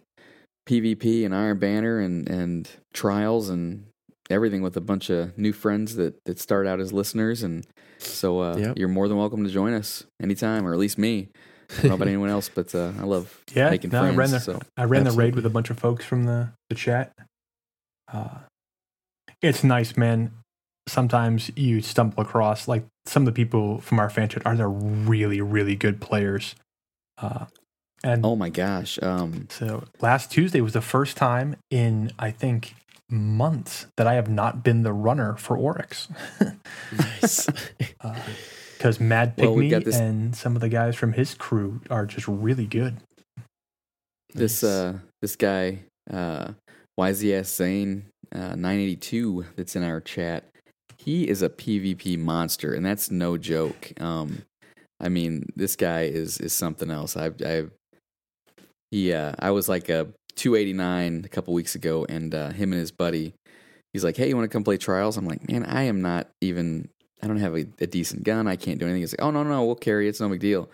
[0.69, 3.85] PvP and Iron Banner and and trials and
[4.29, 7.65] everything with a bunch of new friends that that start out as listeners and
[7.97, 8.77] so uh, Yep.
[8.77, 11.29] you're more than welcome to join us anytime or at least me.
[11.69, 14.17] I don't know about anyone else, but uh, I love Yeah, making no, I friends.
[14.17, 16.75] ran the so I ran the raid with a bunch of folks from the the
[16.75, 17.11] chat.
[18.11, 18.39] Uh,
[19.41, 20.31] it's nice, man.
[20.87, 24.69] Sometimes you stumble across like some of the people from our fan chat are they're
[24.69, 26.55] really really good players.
[27.17, 27.45] Uh,
[28.03, 32.75] and oh my gosh, um, so last Tuesday was the first time in I think
[33.09, 36.07] months that I have not been the runner for Oryx.
[36.97, 37.47] nice.
[38.77, 42.05] Because Mad Well, Pygmy got this- and some of the guys from his crew are
[42.05, 42.97] just really good.
[44.33, 44.69] this Nice.
[44.71, 45.79] uh this guy
[46.11, 46.51] uh
[46.99, 50.43] YZS Zane uh 982 that's in our chat
[50.97, 54.43] he is a PvP monster and that's no joke um
[54.99, 57.71] I mean this guy is is something else I've I've
[58.91, 62.79] he uh I was like a 289 a couple weeks ago and uh him and
[62.81, 63.33] his buddy
[63.93, 66.27] he's like hey you want to come play trials I'm like man I am not
[66.41, 66.89] even
[67.21, 69.43] I don't have a, a decent gun I can't do anything he's like oh no
[69.43, 70.09] no we'll carry it.
[70.09, 70.69] it's no big deal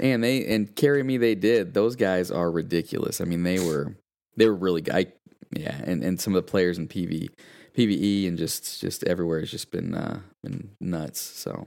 [0.00, 3.94] and they and carry me they did those guys are ridiculous i mean they were
[4.36, 5.06] they were really good I,
[5.52, 7.28] yeah and and some of the players in pv
[7.76, 11.66] pve and just just everywhere has just been uh been nuts so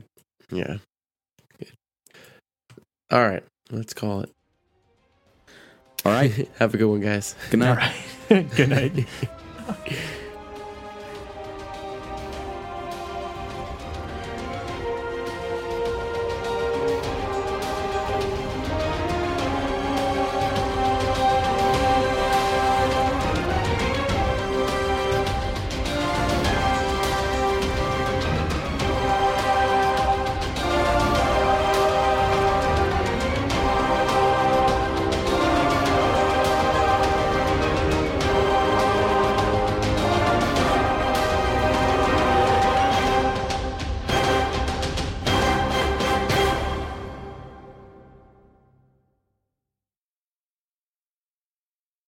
[0.51, 0.77] yeah.
[1.59, 1.71] Good.
[3.11, 3.43] All right.
[3.69, 4.31] Let's call it.
[6.05, 7.35] all right Have a good one, guys.
[7.49, 8.49] good night All right.
[8.55, 9.07] good night.